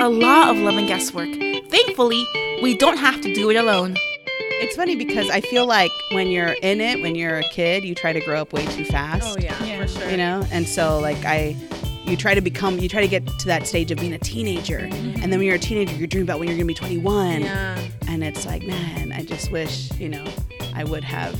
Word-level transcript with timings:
a 0.00 0.08
lot 0.08 0.50
of 0.50 0.56
love 0.58 0.76
and 0.76 0.88
guesswork. 0.88 1.28
Thankfully, 1.68 2.24
we 2.62 2.76
don't 2.76 2.96
have 2.96 3.20
to 3.20 3.34
do 3.34 3.50
it 3.50 3.56
alone. 3.56 3.96
It's 4.62 4.76
funny 4.76 4.96
because 4.96 5.28
I 5.30 5.40
feel 5.40 5.66
like 5.66 5.90
when 6.12 6.28
you're 6.28 6.54
in 6.62 6.80
it, 6.80 7.02
when 7.02 7.14
you're 7.14 7.38
a 7.38 7.48
kid, 7.50 7.84
you 7.84 7.94
try 7.94 8.12
to 8.12 8.20
grow 8.20 8.40
up 8.40 8.52
way 8.52 8.66
too 8.66 8.84
fast. 8.84 9.24
Oh 9.26 9.40
yeah, 9.40 9.62
Yeah. 9.64 9.80
for 9.82 9.88
sure. 9.88 10.10
You 10.10 10.16
know, 10.16 10.46
and 10.50 10.66
so 10.66 10.98
like 11.00 11.24
I, 11.24 11.56
you 12.04 12.16
try 12.16 12.34
to 12.34 12.40
become, 12.40 12.78
you 12.78 12.88
try 12.88 13.00
to 13.02 13.08
get 13.08 13.26
to 13.26 13.46
that 13.46 13.66
stage 13.66 13.90
of 13.90 13.98
being 13.98 14.12
a 14.12 14.18
teenager, 14.18 14.80
mm-hmm. 14.80 15.22
and 15.22 15.30
then 15.32 15.38
when 15.38 15.42
you're 15.42 15.56
a 15.56 15.58
teenager, 15.58 15.94
you're 15.94 16.06
dreaming 16.06 16.26
about 16.28 16.38
when 16.40 16.48
you're 16.48 16.56
gonna 16.56 16.66
be 16.66 16.74
21, 16.74 17.42
Yeah. 17.42 17.78
and 18.08 18.24
it's 18.24 18.44
like, 18.46 18.62
man, 18.62 19.12
I 19.12 19.22
just 19.22 19.50
wish, 19.52 19.90
you 19.98 20.08
know, 20.08 20.24
I 20.74 20.84
would 20.84 21.04
have. 21.04 21.38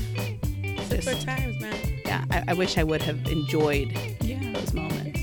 Just, 0.89 1.07
Good 1.07 1.21
times, 1.21 1.59
man. 1.61 1.75
yeah, 2.05 2.25
I, 2.31 2.43
I 2.49 2.53
wish 2.53 2.77
I 2.77 2.83
would 2.83 3.01
have 3.03 3.25
enjoyed 3.27 3.91
Yeah. 4.21 4.39
those 4.53 4.73
moments. 4.73 5.19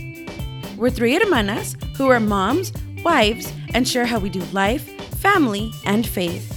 We're 0.77 0.91
three 0.91 1.19
hermanas 1.19 1.77
who 1.97 2.09
are 2.09 2.21
moms, 2.21 2.73
wives, 3.03 3.53
and 3.75 3.87
share 3.87 4.07
how 4.07 4.19
we 4.19 4.29
do 4.31 4.41
life, 4.53 4.85
family, 5.17 5.73
and 5.85 6.07
faith. 6.07 6.55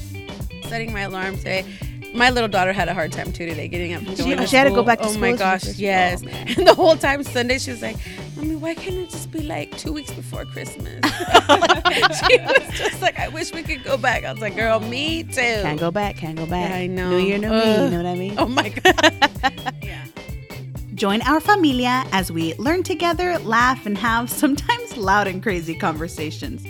Setting 0.65 0.93
my 0.93 1.01
alarm 1.01 1.37
today. 1.37 1.65
My 2.13 2.29
little 2.29 2.49
daughter 2.49 2.73
had 2.73 2.89
a 2.89 2.93
hard 2.93 3.13
time 3.13 3.31
too 3.31 3.45
today 3.45 3.69
getting 3.69 3.93
up 3.93 4.01
and 4.01 4.17
She- 4.17 4.35
to 4.35 4.45
she 4.47 4.55
had 4.57 4.65
to 4.65 4.71
go 4.71 4.83
back 4.83 4.99
to 4.99 5.05
Oh 5.05 5.11
school 5.11 5.23
Oh 5.23 5.31
my 5.31 5.37
gosh, 5.37 5.65
yes. 5.77 6.21
Oh, 6.25 6.29
and 6.57 6.67
the 6.67 6.73
whole 6.73 6.97
time 6.97 7.23
Sunday 7.23 7.57
she 7.57 7.71
was 7.71 7.81
like, 7.81 7.95
"Mommy, 8.35 8.55
why 8.55 8.73
can't 8.75 8.95
it 8.97 9.09
just 9.09 9.31
be 9.31 9.41
like 9.43 9.77
two 9.77 9.93
weeks 9.93 10.11
before 10.11 10.43
Christmas?" 10.43 10.99
she 11.05 12.37
was 12.37 12.77
just 12.77 13.01
like, 13.01 13.17
"I 13.17 13.29
wish 13.29 13.53
we 13.53 13.63
could 13.63 13.83
go 13.85 13.95
back." 13.95 14.25
I 14.25 14.31
was 14.33 14.41
like, 14.41 14.55
"Girl, 14.57 14.81
me 14.81 15.23
too." 15.23 15.39
Can't 15.63 15.79
go 15.79 15.89
back, 15.89 16.17
can't 16.17 16.37
go 16.37 16.45
back. 16.45 16.69
Yeah, 16.69 16.75
I 16.77 16.87
know. 16.87 17.11
New 17.11 17.17
year, 17.19 17.37
new 17.37 17.49
me. 17.49 17.83
You 17.85 17.89
know 17.91 17.97
what 17.97 18.05
I 18.05 18.15
mean? 18.15 18.35
Oh 18.37 18.47
my 18.47 18.69
god. 18.69 19.73
Yeah. 19.81 20.05
Join 20.95 21.21
our 21.21 21.39
familia 21.39 22.03
as 22.11 22.29
we 22.31 22.53
learn 22.55 22.83
together, 22.83 23.39
laugh, 23.39 23.85
and 23.85 23.97
have 23.97 24.29
sometimes 24.29 24.80
loud 24.97 25.27
and 25.27 25.41
crazy 25.43 25.75
conversations. 25.75 26.63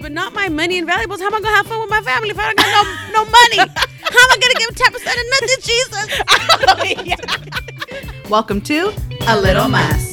but 0.00 0.12
not 0.12 0.34
my 0.34 0.48
money 0.48 0.76
and 0.78 0.86
valuables. 0.86 1.20
How 1.20 1.26
am 1.28 1.34
I 1.34 1.40
gonna 1.40 1.56
have 1.56 1.66
fun 1.66 1.80
with 1.80 1.90
my 1.90 2.02
family 2.02 2.30
if 2.30 2.38
I 2.38 2.44
don't 2.52 2.56
got 2.56 2.86
no 3.12 3.24
no 3.24 3.30
money? 3.30 3.58
How 3.58 4.20
am 4.24 4.30
I 4.30 4.38
gonna 4.40 4.54
give 4.58 4.74
ten 4.76 4.92
percent 4.92 5.18
of 5.20 5.26
nothing, 5.34 5.60
Jesus? 5.70 6.06
Welcome 8.30 8.60
to 8.62 8.92
A 9.28 9.40
Little 9.40 9.68
Mess. 9.68 10.12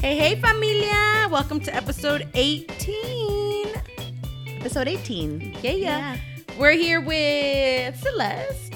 Hey, 0.00 0.16
hey, 0.16 0.36
familia! 0.36 1.28
Welcome 1.28 1.60
to 1.60 1.74
episode 1.74 2.28
18. 2.34 3.66
Episode 4.60 4.88
18. 4.88 5.56
Yeah, 5.62 5.70
yeah. 5.72 6.16
We're 6.56 6.72
here 6.72 7.00
with 7.00 7.96
Celeste. 8.00 8.74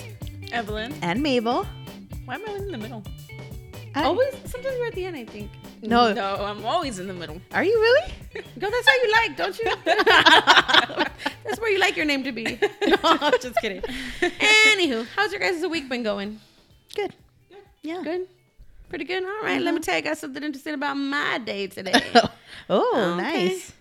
Evelyn. 0.51 0.93
And 1.01 1.23
Mabel. 1.23 1.67
Why 2.33 2.37
am 2.39 2.49
I 2.49 2.53
in 2.55 2.73
the 2.73 2.79
middle? 2.79 3.03
I- 3.95 4.05
Always, 4.05 4.33
sometimes 4.47 4.75
we're 4.81 4.87
at 4.87 4.95
the 4.95 5.05
end, 5.05 5.17
I 5.17 5.27
think. 5.27 5.51
No. 5.83 6.15
No, 6.15 6.37
I'm 6.47 6.65
always 6.65 6.99
in 6.99 7.07
the 7.07 7.13
middle. 7.13 7.39
Are 7.53 7.63
you 7.63 7.79
really? 7.79 8.11
Go, 8.59 8.71
that's 8.71 8.89
how 8.89 8.95
you 8.95 9.13
like, 9.13 9.37
don't 9.37 9.59
you? 9.59 9.71
that's 11.45 11.61
where 11.61 11.71
you 11.71 11.79
like 11.79 11.95
your 11.95 12.07
name 12.07 12.25
to 12.25 12.33
be. 12.33 12.59
No, 12.87 12.97
I'm 13.03 13.35
just 13.39 13.57
kidding. 13.61 13.83
Anywho, 14.23 15.07
how's 15.15 15.31
your 15.31 15.41
guys' 15.43 15.67
week 15.67 15.91
been 15.91 16.03
going? 16.03 16.41
Good. 16.95 17.13
Yeah. 17.83 18.01
Good? 18.03 18.27
Pretty 18.89 19.05
good? 19.05 19.25
All 19.25 19.41
right, 19.43 19.61
let 19.61 19.75
me 19.75 19.81
tell 19.81 19.97
you 19.97 20.03
guys 20.03 20.19
something 20.21 20.43
interesting 20.43 20.73
about 20.73 20.95
my 20.97 21.37
day 21.37 21.67
today. 21.67 22.01
Oh, 22.71 23.15
Okay. 23.19 23.23
nice. 23.47 23.73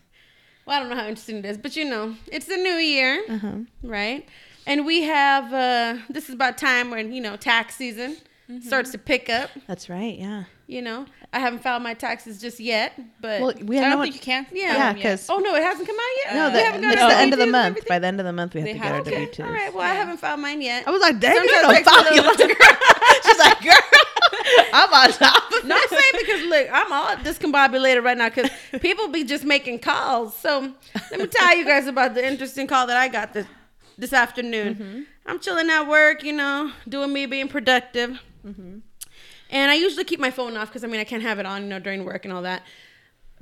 Well, 0.66 0.76
I 0.76 0.80
don't 0.82 0.90
know 0.90 0.96
how 0.98 1.08
interesting 1.08 1.38
it 1.38 1.46
is, 1.46 1.58
but 1.58 1.78
you 1.78 1.86
know, 1.86 2.16
it's 2.28 2.48
the 2.48 2.58
new 2.58 2.74
year, 2.76 3.24
Uh-huh. 3.30 3.52
right? 3.82 4.28
And 4.68 4.86
we 4.86 5.04
have 5.04 5.54
uh 5.54 6.02
this 6.10 6.28
is 6.28 6.36
about 6.36 6.58
time 6.58 6.90
when 6.92 7.14
you 7.14 7.22
know 7.22 7.38
tax 7.38 7.76
season 7.78 8.18
starts 8.60 8.90
mm-hmm. 8.90 8.92
to 8.92 8.98
pick 8.98 9.30
up. 9.30 9.50
That's 9.68 9.90
right. 9.90 10.18
Yeah. 10.18 10.46
You 10.68 10.82
know, 10.82 11.06
I 11.34 11.40
haven't 11.40 11.64
filed 11.64 11.84
my 11.84 11.94
taxes 11.94 12.40
just 12.40 12.60
yet, 12.60 12.98
but 13.20 13.42
Well, 13.42 13.54
we 13.64 13.78
I 13.78 13.90
don't 13.90 14.02
think 14.04 14.16
you 14.16 14.22
can. 14.22 14.48
Yeah. 14.54 14.74
yeah, 14.74 14.94
because 14.94 15.30
oh 15.30 15.40
no, 15.40 15.54
it 15.56 15.64
hasn't 15.64 15.86
come 15.86 15.98
out 15.98 16.26
yet. 16.26 16.34
no, 16.34 16.48
We 16.48 16.54
the, 16.54 16.64
haven't 16.64 16.82
got 16.82 16.94
it's 16.94 17.02
the 17.02 17.20
end 17.20 17.34
of 17.34 17.40
the 17.40 17.48
month. 17.48 17.88
By 17.88 18.00
the 18.00 18.08
end 18.08 18.20
of 18.22 18.26
the 18.26 18.32
month, 18.32 18.54
we 18.54 18.62
have 18.62 18.68
They 18.68 18.74
to 18.74 18.80
have 18.80 18.90
get 18.90 18.98
our 18.98 19.04
to. 19.04 19.12
W 19.12 19.26
Okay, 19.26 19.36
twos. 19.36 19.46
all 19.46 19.52
right. 19.52 19.74
Well, 19.74 19.84
I 19.84 19.94
haven't 19.94 20.18
filed 20.18 20.40
mine 20.40 20.62
yet. 20.62 20.88
I 20.88 20.92
was 20.92 21.02
like, 21.02 21.20
dang, 21.20 21.36
Sometimes 21.36 21.52
you 21.52 21.62
don't 21.62 21.74
takes 21.76 21.88
me 21.88 22.22
a 22.22 22.24
file 22.24 22.48
your 22.50 23.22
She's 23.24 23.40
like, 23.40 23.62
girl, 23.62 24.00
I'm 24.74 24.94
on 24.94 25.12
top 25.12 25.52
of 25.52 25.66
No, 25.66 25.76
I'm 25.76 25.90
saying 25.90 26.02
because 26.20 26.46
look, 26.46 26.68
I'm 26.72 26.92
all 26.94 27.16
discombobulated 27.18 28.04
right 28.04 28.18
now 28.18 28.30
because 28.30 28.50
people 28.82 29.08
be 29.10 29.24
just 29.24 29.44
making 29.44 29.80
calls. 29.80 30.36
So 30.36 30.74
let 31.12 31.20
me 31.20 31.28
tell 31.28 31.56
you 31.56 31.66
guys 31.66 31.88
about 31.88 32.14
the 32.14 32.26
interesting 32.26 32.68
call 32.68 32.88
that 32.88 32.98
I 32.98 33.08
got 33.08 33.34
this 33.34 33.46
this 33.98 34.14
afternoon. 34.14 34.76
Mm-hmm. 34.76 35.02
I'm 35.26 35.40
chilling 35.40 35.70
at 35.70 35.88
work, 35.88 36.24
you 36.24 36.34
know, 36.34 36.72
doing 36.88 37.14
me, 37.14 37.26
being 37.26 37.48
productive, 37.48 38.20
and 38.44 39.72
I 39.72 39.76
usually 39.76 40.04
keep 40.04 40.20
my 40.20 40.32
phone 40.32 40.56
off 40.58 40.68
because 40.70 40.84
I 40.84 40.88
mean 40.88 41.00
I 41.00 41.04
can't 41.04 41.24
have 41.24 41.40
it 41.40 41.46
on, 41.46 41.64
you 41.64 41.70
know, 41.70 41.80
during 41.80 42.06
work 42.06 42.26
and 42.26 42.34
all 42.34 42.42
that. 42.44 42.64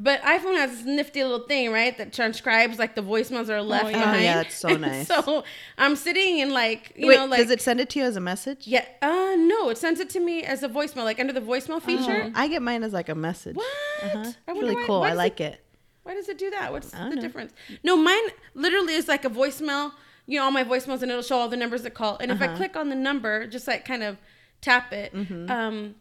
But 0.01 0.21
iPhone 0.21 0.55
has 0.55 0.71
this 0.77 0.85
nifty 0.85 1.21
little 1.21 1.45
thing, 1.45 1.73
right, 1.73 1.97
that 1.97 2.13
transcribes 2.13 2.79
like 2.79 2.95
the 2.95 3.01
voicemails 3.03 3.47
that 3.47 3.55
are 3.57 3.61
left 3.61 3.91
yeah. 3.91 4.13
Oh, 4.15 4.17
yeah, 4.17 4.41
it's 4.41 4.55
so 4.55 4.69
nice. 4.77 5.07
so 5.07 5.43
I'm 5.77 5.97
sitting 5.97 6.39
and 6.41 6.53
like, 6.53 6.93
you 6.95 7.07
Wait, 7.07 7.17
know, 7.17 7.25
like 7.25 7.41
does 7.41 7.51
it 7.51 7.59
send 7.61 7.81
it 7.81 7.89
to 7.89 7.99
you 7.99 8.05
as 8.05 8.15
a 8.15 8.21
message? 8.21 8.65
yeah, 8.65 8.85
uh, 9.01 9.35
no, 9.37 9.69
it 9.69 9.77
sends 9.77 9.99
it 9.99 10.09
to 10.11 10.21
me 10.21 10.43
as 10.43 10.63
a 10.63 10.69
voicemail, 10.69 11.03
like 11.03 11.19
under 11.19 11.33
the 11.33 11.41
voicemail 11.41 11.81
feature. 11.81 12.31
I 12.33 12.47
get 12.47 12.61
mine 12.61 12.83
as 12.83 12.93
like 12.93 13.09
a 13.09 13.15
message. 13.15 13.57
What? 13.57 13.67
Uh-huh. 14.03 14.19
It's 14.25 14.37
really 14.47 14.75
why- 14.75 14.83
cool. 14.87 15.01
why 15.01 15.09
I 15.09 15.13
like 15.13 15.41
it. 15.41 15.63
Why 16.03 16.13
does 16.15 16.29
it 16.29 16.37
do 16.37 16.49
that? 16.51 16.71
What's 16.71 16.91
the 16.91 17.09
know. 17.09 17.21
difference? 17.21 17.51
No, 17.83 17.97
mine 17.97 18.23
literally 18.55 18.93
is 18.93 19.09
like 19.09 19.25
a 19.25 19.29
voicemail. 19.29 19.91
You 20.27 20.37
know, 20.39 20.45
all 20.45 20.51
my 20.51 20.63
voicemails, 20.63 21.01
and 21.01 21.11
it'll 21.11 21.21
show 21.23 21.37
all 21.37 21.49
the 21.49 21.57
numbers 21.57 21.81
that 21.83 21.93
call. 21.93 22.17
And 22.21 22.31
if 22.31 22.41
I 22.41 22.45
Uh-huh. 22.45 22.55
click 22.55 22.77
on 22.77 22.87
the 22.89 22.95
number, 22.95 23.45
just 23.47 23.67
like 23.67 23.83
kind 23.83 24.01
of 24.03 24.17
tap 24.61 24.91
it, 24.93 25.13
um, 25.49 25.95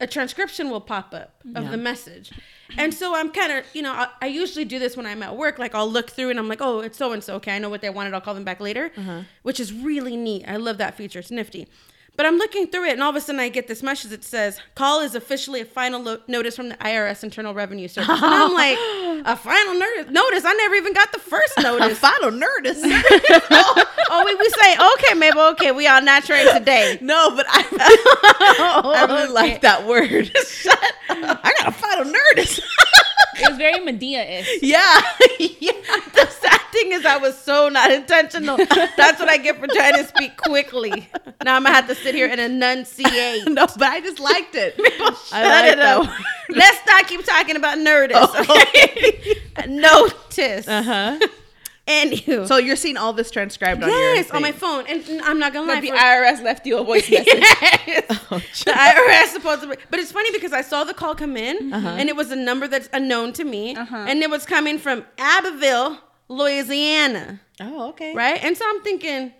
a 0.00 0.06
transcription 0.06 0.70
will 0.70 0.80
pop 0.80 1.14
up 1.14 1.34
of 1.44 1.50
Mm-hmm. 1.50 1.62
Yeah. 1.64 1.70
the 1.70 1.76
message. 1.76 2.32
And 2.76 2.92
so 2.92 3.14
I'm 3.14 3.30
kind 3.30 3.52
of, 3.52 3.64
you 3.74 3.82
know, 3.82 3.92
I, 3.92 4.08
I 4.22 4.26
usually 4.26 4.64
do 4.64 4.78
this 4.78 4.96
when 4.96 5.06
I'm 5.06 5.22
at 5.22 5.36
work. 5.36 5.58
Like 5.58 5.74
I'll 5.74 5.90
look 5.90 6.10
through 6.10 6.30
and 6.30 6.38
I'm 6.38 6.48
like, 6.48 6.60
oh, 6.60 6.80
it's 6.80 6.98
so 6.98 7.12
and 7.12 7.22
so. 7.22 7.36
Okay, 7.36 7.54
I 7.54 7.58
know 7.58 7.70
what 7.70 7.80
they 7.80 7.90
wanted. 7.90 8.12
I'll 8.14 8.20
call 8.20 8.34
them 8.34 8.44
back 8.44 8.58
later, 8.60 8.90
Uh-huh. 8.96 9.20
which 9.42 9.60
is 9.60 9.72
really 9.72 10.16
neat. 10.16 10.44
I 10.48 10.56
love 10.56 10.78
that 10.78 10.96
feature. 10.96 11.20
It's 11.20 11.30
nifty. 11.30 11.68
But 12.16 12.26
I'm 12.26 12.36
looking 12.38 12.68
through 12.68 12.84
it, 12.84 12.92
and 12.92 13.02
all 13.02 13.10
of 13.10 13.16
a 13.16 13.20
sudden 13.20 13.40
I 13.40 13.48
get 13.48 13.66
this 13.66 13.82
message 13.82 14.10
that 14.10 14.22
says, 14.22 14.60
"Call 14.76 15.00
is 15.00 15.16
officially 15.16 15.60
a 15.60 15.64
final 15.64 16.00
lo- 16.00 16.18
notice 16.28 16.54
from 16.54 16.68
the 16.68 16.76
IRS 16.76 17.24
Internal 17.24 17.54
Revenue 17.54 17.88
Service." 17.88 18.08
And 18.10 18.24
I'm 18.24 18.54
like, 18.64 18.78
"A 19.26 19.34
final 19.36 19.74
notice? 19.74 20.10
Notice? 20.12 20.44
I 20.44 20.52
never 20.54 20.74
even 20.76 20.92
got 20.94 21.10
the 21.12 21.18
first 21.18 21.54
notice." 21.62 21.98
Final 21.98 22.30
notice? 22.30 22.80
Oh, 23.56 23.84
oh, 24.10 24.24
we, 24.24 24.34
we 24.34 24.48
say, 24.50 24.76
"Okay, 24.94 25.14
Mabel. 25.18 25.40
Okay, 25.52 25.72
we 25.72 25.86
all 25.88 26.00
natural 26.02 26.52
today." 26.52 26.98
no, 27.00 27.34
but 27.34 27.46
I, 27.48 27.64
I 27.80 28.82
really 29.06 29.22
Okay. 29.24 29.32
like 29.32 29.60
that 29.62 29.86
word. 29.86 30.30
I 31.10 31.52
got 31.58 31.68
a 31.68 31.72
final 31.72 32.04
nerdist. 32.04 32.60
It 33.44 33.48
was 33.50 33.58
very 33.58 33.78
Madea-ish. 33.80 34.48
yeah. 34.62 35.00
yeah. 35.60 35.72
The 36.14 36.26
sad 36.28 36.60
thing 36.72 36.92
is, 36.92 37.04
I 37.04 37.16
was 37.18 37.38
so 37.38 37.68
not 37.68 37.90
intentional. 37.90 38.56
That's 38.56 39.20
what 39.20 39.28
I 39.28 39.36
get 39.38 39.58
for 39.58 39.66
trying 39.66 39.94
to 39.94 40.04
speak 40.04 40.36
quickly. 40.36 41.08
Now 41.44 41.56
I'm 41.56 41.62
gonna 41.64 41.74
have 41.74 41.86
to 41.88 41.94
sit 41.94 42.14
here 42.14 42.26
and 42.28 42.40
enunciate. 42.40 43.44
No, 43.54 43.66
but 43.66 43.82
I 43.88 44.00
just 44.00 44.18
liked 44.18 44.54
it. 44.54 44.74
I 44.78 45.14
Shut 45.28 45.44
like 45.44 45.72
it 45.72 45.78
up. 45.78 46.08
Let's 46.48 46.86
not 46.86 47.06
keep 47.06 47.24
talking 47.24 47.56
about 47.56 47.78
nerdist. 47.78 48.14
Oh, 48.16 48.56
Okay? 48.60 49.34
Notice. 49.68 50.66
Uh 50.66 50.82
huh. 50.82 51.18
Anywho. 51.86 52.46
So 52.48 52.56
you're 52.56 52.76
seeing 52.76 52.96
all 52.96 53.12
this 53.12 53.30
transcribed 53.30 53.82
on 53.82 53.90
your 53.90 54.14
yes, 54.14 54.30
on 54.30 54.40
my 54.40 54.52
phone, 54.52 54.86
and 54.88 55.04
I'm 55.22 55.38
not 55.38 55.52
gonna 55.52 55.70
lie. 55.70 55.80
The 55.82 55.90
for- 55.90 55.96
IRS 55.96 56.42
left 56.42 56.66
you 56.66 56.78
a 56.78 56.84
voice 56.84 57.10
message. 57.10 57.26
Yes. 57.26 58.04
Oh, 58.30 58.38
the 58.38 58.70
IRS 58.72 59.26
supposed 59.32 59.62
to 59.62 59.68
be, 59.68 59.76
but 59.90 60.00
it's 60.00 60.10
funny 60.10 60.30
because 60.32 60.52
I 60.54 60.62
saw 60.62 60.84
the 60.84 60.94
call 60.94 61.14
come 61.14 61.36
in, 61.36 61.72
Uh-huh. 61.74 61.88
and 61.98 62.08
it 62.08 62.16
was 62.16 62.30
a 62.30 62.36
number 62.36 62.66
that's 62.66 62.88
unknown 62.94 63.34
to 63.34 63.44
me, 63.44 63.76
Uh-huh. 63.76 63.96
and 64.08 64.22
it 64.22 64.30
was 64.30 64.46
coming 64.46 64.78
from 64.78 65.04
Abbeville, 65.18 65.98
Louisiana, 66.28 67.40
Oh, 67.60 67.88
okay. 67.90 68.14
right? 68.14 68.42
And 68.42 68.56
so 68.56 68.64
I'm 68.66 68.80
thinking, 68.82 69.32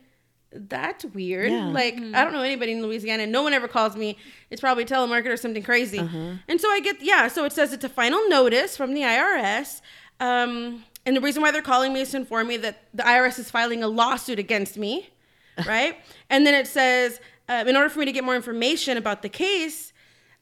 that's 0.52 1.04
weird. 1.06 1.50
Yeah. 1.50 1.66
Like 1.68 1.94
I 1.96 2.22
don't 2.24 2.32
know 2.32 2.42
anybody 2.42 2.72
in 2.72 2.82
Louisiana. 2.82 3.26
No 3.26 3.42
one 3.42 3.54
ever 3.54 3.66
calls 3.68 3.96
me. 3.96 4.18
It's 4.50 4.60
probably 4.60 4.84
a 4.84 4.86
telemarketer 4.86 5.32
or 5.32 5.36
something 5.36 5.62
crazy. 5.64 5.98
Uh-huh. 5.98 6.34
And 6.46 6.60
so 6.60 6.68
I 6.70 6.78
get 6.80 7.02
yeah. 7.02 7.26
So 7.28 7.44
it 7.44 7.52
says 7.52 7.72
it's 7.72 7.82
a 7.84 7.88
final 7.88 8.20
notice 8.28 8.76
from 8.76 8.94
the 8.94 9.00
IRS. 9.00 9.80
Um, 10.20 10.84
and 11.06 11.16
the 11.16 11.20
reason 11.20 11.42
why 11.42 11.50
they're 11.50 11.62
calling 11.62 11.92
me 11.92 12.00
is 12.00 12.10
to 12.12 12.16
inform 12.18 12.48
me 12.48 12.56
that 12.58 12.82
the 12.92 13.02
IRS 13.02 13.38
is 13.38 13.50
filing 13.50 13.82
a 13.82 13.88
lawsuit 13.88 14.38
against 14.38 14.76
me, 14.76 15.10
right? 15.66 15.96
and 16.30 16.46
then 16.46 16.54
it 16.54 16.66
says, 16.66 17.20
uh, 17.48 17.64
in 17.66 17.76
order 17.76 17.88
for 17.88 17.98
me 18.00 18.04
to 18.06 18.12
get 18.12 18.24
more 18.24 18.36
information 18.36 18.96
about 18.96 19.22
the 19.22 19.28
case, 19.28 19.92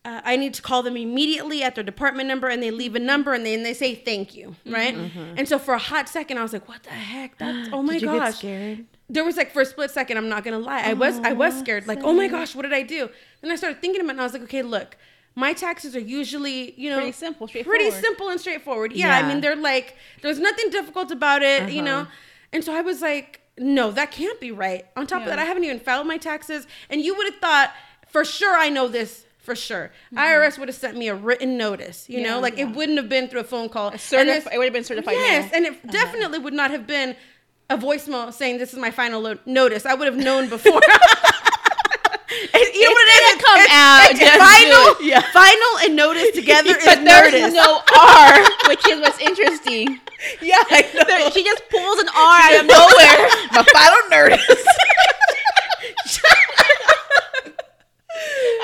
uh, 0.04 0.20
I 0.24 0.36
need 0.36 0.54
to 0.54 0.62
call 0.62 0.82
them 0.82 0.96
immediately 0.96 1.62
at 1.62 1.74
their 1.76 1.84
department 1.84 2.28
number, 2.28 2.48
and 2.48 2.62
they 2.62 2.72
leave 2.72 2.96
a 2.96 2.98
number, 2.98 3.32
and 3.34 3.46
they 3.46 3.54
and 3.54 3.64
they 3.64 3.74
say 3.74 3.94
thank 3.94 4.34
you, 4.34 4.56
right? 4.66 4.96
And 5.36 5.48
so 5.48 5.58
for 5.60 5.74
a 5.74 5.78
hot 5.78 6.08
second, 6.08 6.38
I 6.38 6.42
was 6.42 6.52
like, 6.52 6.66
"What 6.68 6.82
the 6.82 6.90
heck? 6.90 7.38
That's 7.38 7.68
oh 7.72 7.82
my 7.82 7.94
Did 7.94 8.02
you 8.02 8.08
gosh!" 8.08 8.18
get 8.18 8.34
scared? 8.34 8.86
there 9.12 9.24
was 9.24 9.36
like 9.36 9.52
for 9.52 9.60
a 9.60 9.66
split 9.66 9.90
second 9.90 10.16
i'm 10.16 10.28
not 10.28 10.42
gonna 10.42 10.58
lie 10.58 10.80
i 10.82 10.94
was 10.94 11.18
i 11.18 11.32
was 11.32 11.58
scared 11.58 11.86
like 11.86 12.00
oh 12.02 12.12
my 12.12 12.28
gosh 12.28 12.54
what 12.54 12.62
did 12.62 12.72
i 12.72 12.82
do 12.82 13.08
then 13.42 13.50
i 13.50 13.56
started 13.56 13.80
thinking 13.80 14.00
about 14.00 14.10
it 14.10 14.12
and 14.12 14.20
i 14.20 14.24
was 14.24 14.32
like 14.32 14.42
okay 14.42 14.62
look 14.62 14.96
my 15.34 15.52
taxes 15.52 15.96
are 15.96 16.00
usually 16.00 16.72
you 16.80 16.90
know 16.90 16.96
Pretty 16.96 17.12
simple, 17.12 17.48
pretty 17.48 17.90
simple 17.90 18.28
and 18.28 18.40
straightforward 18.40 18.92
yeah, 18.92 19.16
i 19.18 19.26
mean 19.26 19.40
they're 19.40 19.56
like 19.56 19.96
there's 20.20 20.38
nothing 20.38 20.70
difficult 20.70 21.10
about 21.10 21.42
it 21.42 21.70
you 21.70 21.82
know 21.82 22.00
uh-huh. 22.00 22.10
and 22.52 22.64
so 22.64 22.74
i 22.74 22.80
was 22.80 23.00
like 23.00 23.40
no 23.58 23.90
that 23.90 24.10
can't 24.10 24.40
be 24.40 24.50
right 24.50 24.86
on 24.96 25.06
top 25.06 25.22
of 25.22 25.28
that 25.28 25.38
i 25.38 25.44
haven't 25.44 25.64
even 25.64 25.80
filed 25.80 26.06
my 26.06 26.18
taxes 26.18 26.66
and 26.90 27.00
you 27.00 27.14
would 27.16 27.26
have 27.26 27.40
thought 27.40 27.72
for 28.08 28.24
sure 28.24 28.56
i 28.56 28.68
know 28.68 28.88
this 28.88 29.24
for 29.42 29.56
sure. 29.56 29.90
Mm-hmm. 30.14 30.18
IRS 30.18 30.56
would 30.58 30.68
have 30.68 30.76
sent 30.76 30.96
me 30.96 31.08
a 31.08 31.16
written 31.16 31.58
notice. 31.58 32.08
You 32.08 32.22
know, 32.22 32.36
Yeah. 32.36 32.36
like 32.36 32.58
it 32.60 32.66
wouldn't 32.66 32.96
have 32.96 33.08
been 33.08 33.26
through 33.26 33.40
a 33.40 33.44
phone 33.44 33.68
call. 33.68 33.88
And 33.88 33.98
Certif- 33.98 34.46
it 34.52 34.56
would 34.56 34.64
have 34.66 34.72
been 34.72 34.84
certified 34.84 35.14
Yes, 35.14 35.50
and 35.52 35.66
it 35.66 35.72
uh-huh. 35.72 35.90
definitely 35.90 36.38
would 36.38 36.54
not 36.54 36.70
have 36.70 36.86
been 36.86 37.16
a 37.68 37.76
voicemail 37.76 38.32
saying 38.32 38.58
this 38.58 38.72
is 38.72 38.78
my 38.78 38.92
final 38.92 39.20
lo- 39.20 39.38
notice. 39.44 39.84
I 39.84 39.94
would 39.94 40.06
have 40.06 40.16
known 40.16 40.48
before. 40.56 40.80
And 42.32 42.62
you 42.74 42.84
know 42.84 42.90
what 42.90 43.08
it 43.08 43.10
is? 43.12 43.28
didn't 43.28 43.31
come 43.42 43.58
It's- 43.60 43.70
out, 43.74 44.10
it's 44.12 44.20
final, 44.20 44.84
it. 45.00 45.24
final, 45.32 45.72
and 45.84 45.96
notice 45.96 46.30
together 46.34 46.70
is 46.76 46.84
but 46.84 47.04
there's 47.04 47.32
notice. 47.32 47.52
no 47.54 47.80
R, 47.98 48.42
which 48.68 48.86
is 48.88 49.00
what's 49.00 49.20
interesting. 49.20 49.98
Yeah. 50.40 50.62
There- 50.70 51.30
she 51.32 51.42
just 51.44 51.62
pulls 51.70 51.98
an 52.00 52.08
R 52.14 52.38
out 52.40 52.60
of 52.60 52.66
nowhere. 52.66 53.18
My 53.52 53.64
final 53.74 54.02
notice. 54.10 54.66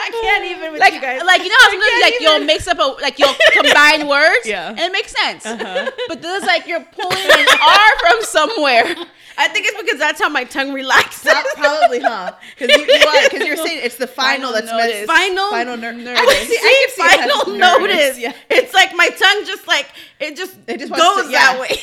I 0.00 0.10
can't 0.22 0.44
even 0.44 0.72
with 0.72 0.80
like, 0.80 0.92
you 0.94 1.00
guys. 1.00 1.22
like 1.24 1.42
you 1.42 1.48
know 1.48 1.56
how 1.62 1.70
sometimes 1.70 2.02
like 2.02 2.20
you'll 2.20 2.44
mix 2.44 2.68
up 2.68 2.78
a 2.78 3.02
like 3.02 3.18
you'll 3.18 3.34
combine 3.52 4.06
words, 4.06 4.46
Yeah. 4.46 4.68
and 4.70 4.78
it 4.78 4.92
makes 4.92 5.12
sense. 5.12 5.44
Uh-huh. 5.46 5.90
But 6.08 6.22
this 6.22 6.42
is 6.42 6.46
like 6.46 6.66
you're 6.66 6.84
pulling 6.92 7.18
an 7.18 7.46
R 7.60 7.90
from 8.00 8.22
somewhere. 8.22 8.94
I 9.40 9.48
think 9.48 9.66
it's 9.66 9.80
because 9.80 9.98
that's 10.00 10.20
how 10.20 10.28
my 10.28 10.42
tongue 10.44 10.72
relaxes. 10.72 11.32
Probably, 11.54 12.00
huh? 12.00 12.32
Because 12.58 12.76
you, 12.76 12.84
you 12.86 13.06
are 13.06 13.28
because 13.30 13.46
you're 13.46 13.56
saying 13.56 13.80
it's 13.84 13.94
the 13.96 14.06
final, 14.08 14.52
Final 14.52 14.52
that's 14.52 14.66
notice. 14.66 14.94
meant 14.94 15.06
Final, 15.06 15.50
final 15.50 15.76
ner- 15.76 15.88
I 15.90 15.92
notice. 15.92 16.34
can 16.34 16.46
see, 16.48 16.58
I 16.60 16.60
I 16.60 16.68
can 16.68 16.88
can 16.88 16.90
see 16.90 16.94
see 16.96 17.02
it 17.02 17.18
final 17.20 17.38
has 17.38 17.58
notice. 17.80 18.18
yeah. 18.18 18.32
It's 18.50 18.74
like 18.74 18.94
my 18.96 19.08
tongue 19.08 19.44
just 19.46 19.66
like 19.68 19.86
it 20.20 20.36
just, 20.36 20.56
It 20.66 20.80
just 20.80 20.92
goes 20.92 21.22
to- 21.26 21.30
that 21.32 21.58
way. 21.60 21.76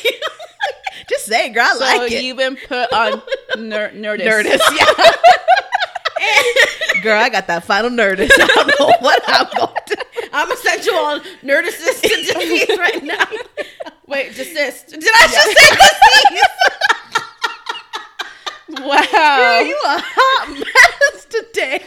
Just 1.10 1.26
say, 1.26 1.46
it, 1.46 1.50
girl, 1.50 1.62
I 1.62 1.74
So 1.74 1.80
like 1.84 2.10
it. 2.10 2.24
you've 2.24 2.38
been 2.38 2.56
put 2.56 2.92
on 2.92 3.22
ner- 3.58 3.90
nerdist. 3.90 4.24
Nerdist, 4.26 4.76
yeah. 4.76 4.90
Girl, 7.02 7.20
I 7.22 7.28
got 7.28 7.46
that 7.48 7.64
final 7.64 7.90
nerdist. 7.90 8.30
I 8.32 8.46
don't 8.46 8.80
know 8.80 8.92
what 9.00 9.22
I'm 9.28 9.46
going 9.56 9.74
to. 9.88 9.96
I'm 10.32 10.50
a 10.50 10.56
sensual 10.56 11.20
nerdicist 11.44 12.00
to 12.02 12.08
disease 12.08 12.78
right 12.78 13.04
now. 13.04 13.24
Wait, 14.08 14.34
desist. 14.34 14.88
Did 14.88 15.04
I 15.04 15.28
just 15.28 15.46
say 15.46 15.76
disease? 15.76 16.42
Wow. 18.80 19.60
You 19.60 19.80
a 19.84 19.98
hot 20.04 20.48
mess 20.50 21.24
today. 21.26 21.82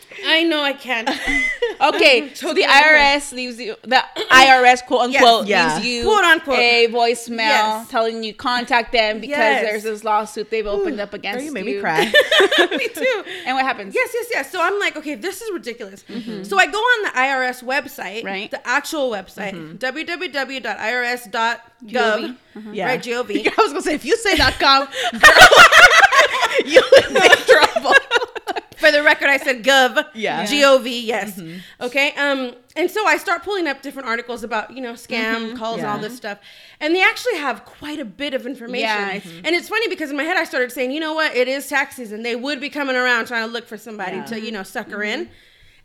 I 0.26 0.42
know 0.44 0.62
I 0.62 0.72
can't. 0.72 1.08
Okay, 1.80 2.32
so 2.34 2.54
the 2.54 2.62
IRS 2.62 3.32
leaves 3.32 3.58
you 3.60 3.74
the 3.82 4.00
IRS 4.30 4.86
quote 4.86 5.00
unquote 5.06 5.48
yeah. 5.48 5.74
leaves 5.74 5.86
you 5.86 6.04
Quote, 6.04 6.24
unquote. 6.24 6.58
a 6.58 6.86
voicemail 6.88 7.36
Yes. 7.38 7.88
telling 7.90 8.22
you 8.22 8.32
contact 8.32 8.92
them 8.92 9.18
because 9.20 9.36
Yes. 9.38 9.62
there's 9.64 9.82
this 9.82 10.04
lawsuit 10.04 10.50
they've 10.50 10.66
opened 10.66 11.00
up 11.00 11.12
against 11.14 11.38
Girl, 11.38 11.46
you 11.46 11.52
made 11.52 11.66
you. 11.66 11.74
me 11.76 11.80
cry. 11.80 12.04
Me 12.70 12.88
too. 12.88 13.24
And 13.44 13.56
what 13.56 13.64
happens? 13.64 13.92
Yes, 13.94 14.10
yes, 14.14 14.26
yes. 14.30 14.52
So 14.52 14.60
I'm 14.62 14.78
like, 14.78 14.96
okay, 14.96 15.16
this 15.16 15.42
is 15.42 15.50
ridiculous. 15.52 16.04
Mm-hmm. 16.04 16.44
So 16.44 16.58
I 16.58 16.66
go 16.66 16.78
on 16.78 17.02
the 17.06 17.10
IRS 17.18 17.62
website, 17.64 18.24
Right. 18.24 18.48
The 18.50 18.64
actual 18.66 19.10
website, 19.10 19.52
mm-hmm. 19.54 19.76
www.irs.gov, 19.76 21.32
mm-hmm. 21.90 22.72
Yeah. 22.74 22.86
right? 22.86 23.02
Gov. 23.02 23.30
I 23.30 23.62
was 23.62 23.72
gonna 23.72 23.82
say 23.82 23.94
if 23.94 24.04
you 24.04 24.16
say 24.16 24.36
.com, 24.36 24.86
girl, 25.12 25.48
you 26.64 26.82
in 27.08 27.14
trouble. 27.46 27.94
For 28.78 28.90
the 28.90 29.02
record, 29.02 29.28
I 29.28 29.36
said 29.38 29.62
gov. 29.62 30.04
Yeah. 30.14 30.44
G 30.46 30.64
O 30.64 30.78
V. 30.78 31.00
Yes. 31.06 31.40
Okay. 31.80 32.12
Um. 32.16 32.54
And 32.76 32.90
so 32.90 33.06
I 33.06 33.16
start 33.18 33.44
pulling 33.44 33.68
up 33.68 33.82
different 33.82 34.08
articles 34.08 34.42
about 34.42 34.72
you 34.74 34.80
know 34.82 34.94
scam 34.94 35.56
calls 35.56 35.78
and 35.78 35.86
all 35.86 35.98
this 35.98 36.16
stuff, 36.16 36.38
and 36.80 36.94
they 36.94 37.02
actually 37.02 37.36
have 37.36 37.64
quite 37.64 38.00
a 38.00 38.04
bit 38.04 38.34
of 38.34 38.46
information. 38.46 38.88
Yeah, 38.88 39.14
it's- 39.14 39.32
And 39.44 39.54
it's 39.54 39.68
funny 39.68 39.86
because 39.88 40.10
in 40.10 40.16
my 40.16 40.24
head 40.24 40.36
I 40.36 40.42
started 40.44 40.72
saying, 40.72 40.90
you 40.90 40.98
know 41.00 41.14
what, 41.14 41.36
it 41.36 41.46
is 41.46 41.68
tax 41.68 41.94
season. 41.96 42.22
They 42.24 42.34
would 42.36 42.60
be 42.60 42.68
coming 42.70 42.96
around 42.96 43.26
trying 43.26 43.46
to 43.46 43.52
look 43.52 43.66
for 43.68 43.76
somebody 43.78 44.16
Yeah. 44.16 44.24
to 44.26 44.40
you 44.40 44.50
know 44.50 44.64
sucker 44.64 45.02
in. 45.04 45.30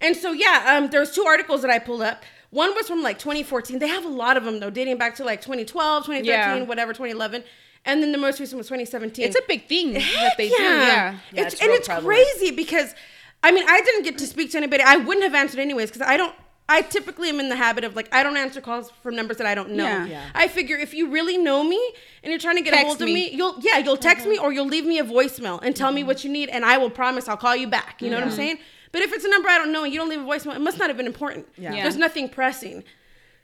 And 0.02 0.16
so 0.16 0.32
yeah, 0.32 0.76
um, 0.78 0.90
there's 0.90 1.12
two 1.12 1.24
articles 1.24 1.62
that 1.62 1.70
I 1.70 1.78
pulled 1.78 2.02
up. 2.02 2.24
One 2.52 2.74
was 2.74 2.88
from 2.88 3.04
like 3.04 3.20
2014. 3.20 3.78
They 3.78 3.88
have 3.88 4.06
a 4.06 4.10
lot 4.10 4.36
of 4.38 4.44
them 4.44 4.60
though, 4.60 4.72
dating 4.72 4.98
back 4.98 5.14
to 5.18 5.24
like 5.24 5.42
2012, 5.42 6.06
2013, 6.06 6.26
Yeah. 6.26 6.64
whatever, 6.64 6.94
2011. 6.94 7.44
And 7.86 8.04
then 8.04 8.12
the 8.12 8.18
most 8.18 8.40
recent 8.40 8.58
was 8.58 8.68
2017 8.68 9.26
It's 9.26 9.36
a 9.38 9.42
big 9.48 9.68
thing 9.68 9.94
that 9.94 10.34
they 10.38 10.50
do. 10.50 10.56
yeah. 10.60 10.70
Yeah. 10.76 11.18
Yeah, 11.32 11.44
It's, 11.46 11.54
it's 11.54 11.62
and 11.64 11.72
it's 11.72 11.88
prevalent. 11.88 12.08
crazy 12.08 12.52
because, 12.52 12.94
I 13.42 13.52
mean, 13.52 13.64
I 13.68 13.82
didn't 13.82 14.04
get 14.04 14.18
to 14.20 14.28
speak 14.28 14.52
to 14.52 14.58
anybody. 14.58 14.84
I 14.84 14.98
wouldn't 14.98 15.24
have 15.24 15.34
answered 15.36 15.60
anyways 15.60 15.90
because 15.92 16.08
I 16.08 16.18
don't. 16.18 16.36
I 16.72 16.84
typically 16.84 17.30
am 17.30 17.40
in 17.40 17.50
the 17.50 17.56
habit 17.56 17.84
of 17.84 17.96
like 17.96 18.14
I 18.14 18.22
don't 18.22 18.38
answer 18.38 18.62
calls 18.62 18.92
from 19.02 19.16
numbers 19.16 19.38
that 19.38 19.48
I 19.48 19.56
don't 19.56 19.72
know. 19.72 19.86
Yeah. 19.86 20.06
Yeah. 20.06 20.26
I 20.36 20.48
figure 20.48 20.78
if 20.78 20.94
you 20.94 21.10
really 21.10 21.36
know 21.36 21.64
me 21.64 21.82
and 22.22 22.30
you're 22.30 22.40
trying 22.40 22.58
to 22.58 22.62
get 22.62 22.76
a 22.76 22.86
hold 22.86 23.02
of 23.02 23.08
me. 23.08 23.14
me, 23.16 23.32
you'll 23.32 23.56
yeah 23.62 23.80
you'll 23.80 23.98
text 23.98 24.28
me 24.28 24.38
or 24.38 24.54
you'll 24.54 24.68
leave 24.68 24.86
me 24.86 25.00
a 25.00 25.04
voicemail 25.04 25.60
and 25.64 25.76
tell 25.76 25.92
me 25.92 26.04
what 26.04 26.24
you 26.24 26.30
need 26.30 26.48
and 26.50 26.64
I 26.64 26.78
will 26.78 26.92
promise 26.92 27.28
I'll 27.28 27.38
call 27.38 27.56
you 27.56 27.66
back. 27.66 28.04
You 28.04 28.12
know 28.12 28.18
what 28.18 28.24
I'm 28.26 28.32
saying? 28.32 28.60
But 28.92 29.02
if 29.02 29.12
it's 29.14 29.26
a 29.26 29.30
number 29.30 29.50
I 29.50 29.58
don't 29.58 29.72
know 29.72 29.84
and 29.84 29.92
you 29.92 29.98
don't 30.00 30.10
leave 30.10 30.20
a 30.22 30.24
voicemail, 30.24 30.56
it 30.56 30.62
must 30.62 30.78
not 30.78 30.90
have 30.90 30.98
been 30.98 31.08
important. 31.08 31.48
Yeah. 31.58 31.74
Yeah. 31.74 31.82
There's 31.82 31.98
nothing 31.98 32.30
pressing. 32.30 32.84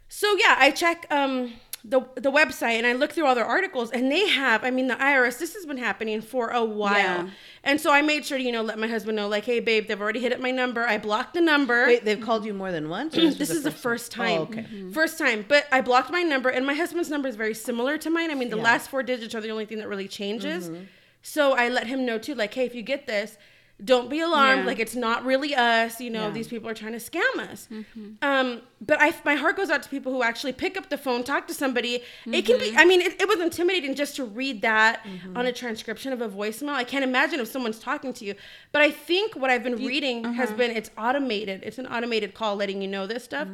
So 0.07 0.27
yeah, 0.37 0.55
I 0.59 0.69
check 0.69 1.07
um 1.09 1.53
the 1.87 2.01
the 2.15 2.31
website 2.31 2.77
and 2.79 2.87
I 2.87 2.93
look 2.93 3.11
through 3.13 3.27
all 3.27 3.35
their 3.35 3.45
articles 3.45 3.91
and 3.91 4.11
they 4.11 4.27
have 4.29 4.63
I 4.63 4.71
mean 4.71 4.87
the 4.87 4.95
IRS 4.95 5.37
this 5.37 5.53
has 5.53 5.65
been 5.67 5.77
happening 5.77 6.19
for 6.21 6.49
a 6.49 6.63
while. 6.65 6.95
Yeah. 7.25 7.29
And 7.63 7.79
so 7.79 7.91
I 7.91 8.01
made 8.01 8.25
sure 8.25 8.37
to 8.39 8.43
you 8.43 8.51
know 8.51 8.63
let 8.63 8.79
my 8.79 8.87
husband 8.87 9.15
know 9.15 9.27
like 9.27 9.45
hey 9.45 9.59
babe 9.59 9.87
they've 9.87 10.01
already 10.01 10.19
hit 10.19 10.33
up 10.33 10.39
my 10.39 10.51
number. 10.51 10.83
I 10.85 10.97
blocked 10.97 11.35
the 11.35 11.41
number. 11.41 11.85
Wait, 11.85 12.03
they've 12.03 12.19
called 12.19 12.43
you 12.43 12.53
more 12.53 12.71
than 12.71 12.89
once. 12.89 13.15
or 13.17 13.29
this 13.31 13.49
is 13.57 13.63
the 13.63 13.71
first 13.71 14.11
time. 14.11 14.39
Oh, 14.39 14.43
okay. 14.43 14.61
Mm-hmm. 14.63 14.91
First 14.93 15.17
time. 15.19 15.45
But 15.47 15.67
I 15.71 15.81
blocked 15.81 16.11
my 16.11 16.23
number 16.23 16.49
and 16.49 16.65
my 16.65 16.73
husband's 16.73 17.09
number 17.09 17.27
is 17.27 17.35
very 17.35 17.53
similar 17.53 17.97
to 17.99 18.09
mine. 18.09 18.31
I 18.31 18.35
mean 18.35 18.49
the 18.49 18.57
Yeah. 18.57 18.63
last 18.63 18.89
four 18.89 19.03
digits 19.03 19.35
are 19.35 19.41
the 19.41 19.51
only 19.51 19.65
thing 19.65 19.77
that 19.77 19.87
really 19.87 20.07
changes. 20.07 20.69
Mm-hmm. 20.69 20.83
So 21.21 21.53
I 21.53 21.69
let 21.69 21.87
him 21.87 22.05
know 22.05 22.17
too 22.17 22.33
like 22.35 22.53
hey 22.53 22.65
if 22.65 22.73
you 22.73 22.81
get 22.81 23.05
this 23.05 23.37
don't 23.83 24.09
be 24.09 24.21
alarmed. 24.21 24.61
Yeah. 24.61 24.67
Like 24.67 24.79
it's 24.79 24.95
not 24.95 25.25
really 25.25 25.53
us. 25.53 25.99
You 25.99 26.09
know, 26.09 26.27
Yeah. 26.27 26.31
these 26.31 26.47
people 26.47 26.69
are 26.69 26.73
trying 26.73 26.93
to 26.93 26.97
scam 26.97 27.39
us. 27.39 27.67
Mm-hmm. 27.69 28.11
Um, 28.21 28.61
but 28.79 28.97
I, 29.01 29.13
my 29.25 29.35
heart 29.35 29.57
goes 29.57 29.69
out 29.69 29.83
to 29.83 29.89
people 29.89 30.13
who 30.13 30.23
actually 30.23 30.53
pick 30.53 30.77
up 30.77 30.89
the 30.89 30.97
phone, 30.97 31.23
talk 31.23 31.47
to 31.47 31.53
somebody. 31.53 32.01
It 32.25 32.43
can 32.43 32.57
be. 32.57 32.69
Mm-hmm. 32.69 32.77
I 32.77 32.85
mean, 32.85 33.01
it, 33.01 33.19
it 33.19 33.27
was 33.27 33.39
intimidating 33.41 33.93
just 33.95 34.15
to 34.15 34.23
read 34.23 34.61
that 34.61 35.03
mm-hmm. 35.03 35.35
on 35.35 35.45
a 35.45 35.51
transcription 35.51 36.13
of 36.13 36.21
a 36.21 36.29
voicemail. 36.29 36.69
I 36.69 36.85
can't 36.85 37.03
imagine 37.03 37.39
if 37.41 37.47
someone's 37.49 37.79
talking 37.79 38.13
to 38.13 38.23
you. 38.25 38.35
But 38.71 38.81
I 38.81 38.91
think 38.91 39.35
what 39.35 39.49
I've 39.49 39.63
been 39.63 39.75
reading 39.75 40.23
has 40.35 40.49
uh-huh. 40.49 40.57
been 40.57 40.71
it's 40.71 40.89
automated. 40.97 41.61
It's 41.63 41.77
an 41.77 41.87
automated 41.87 42.33
call 42.33 42.55
letting 42.55 42.81
you 42.81 42.87
know 42.87 43.07
this 43.07 43.23
stuff. 43.25 43.47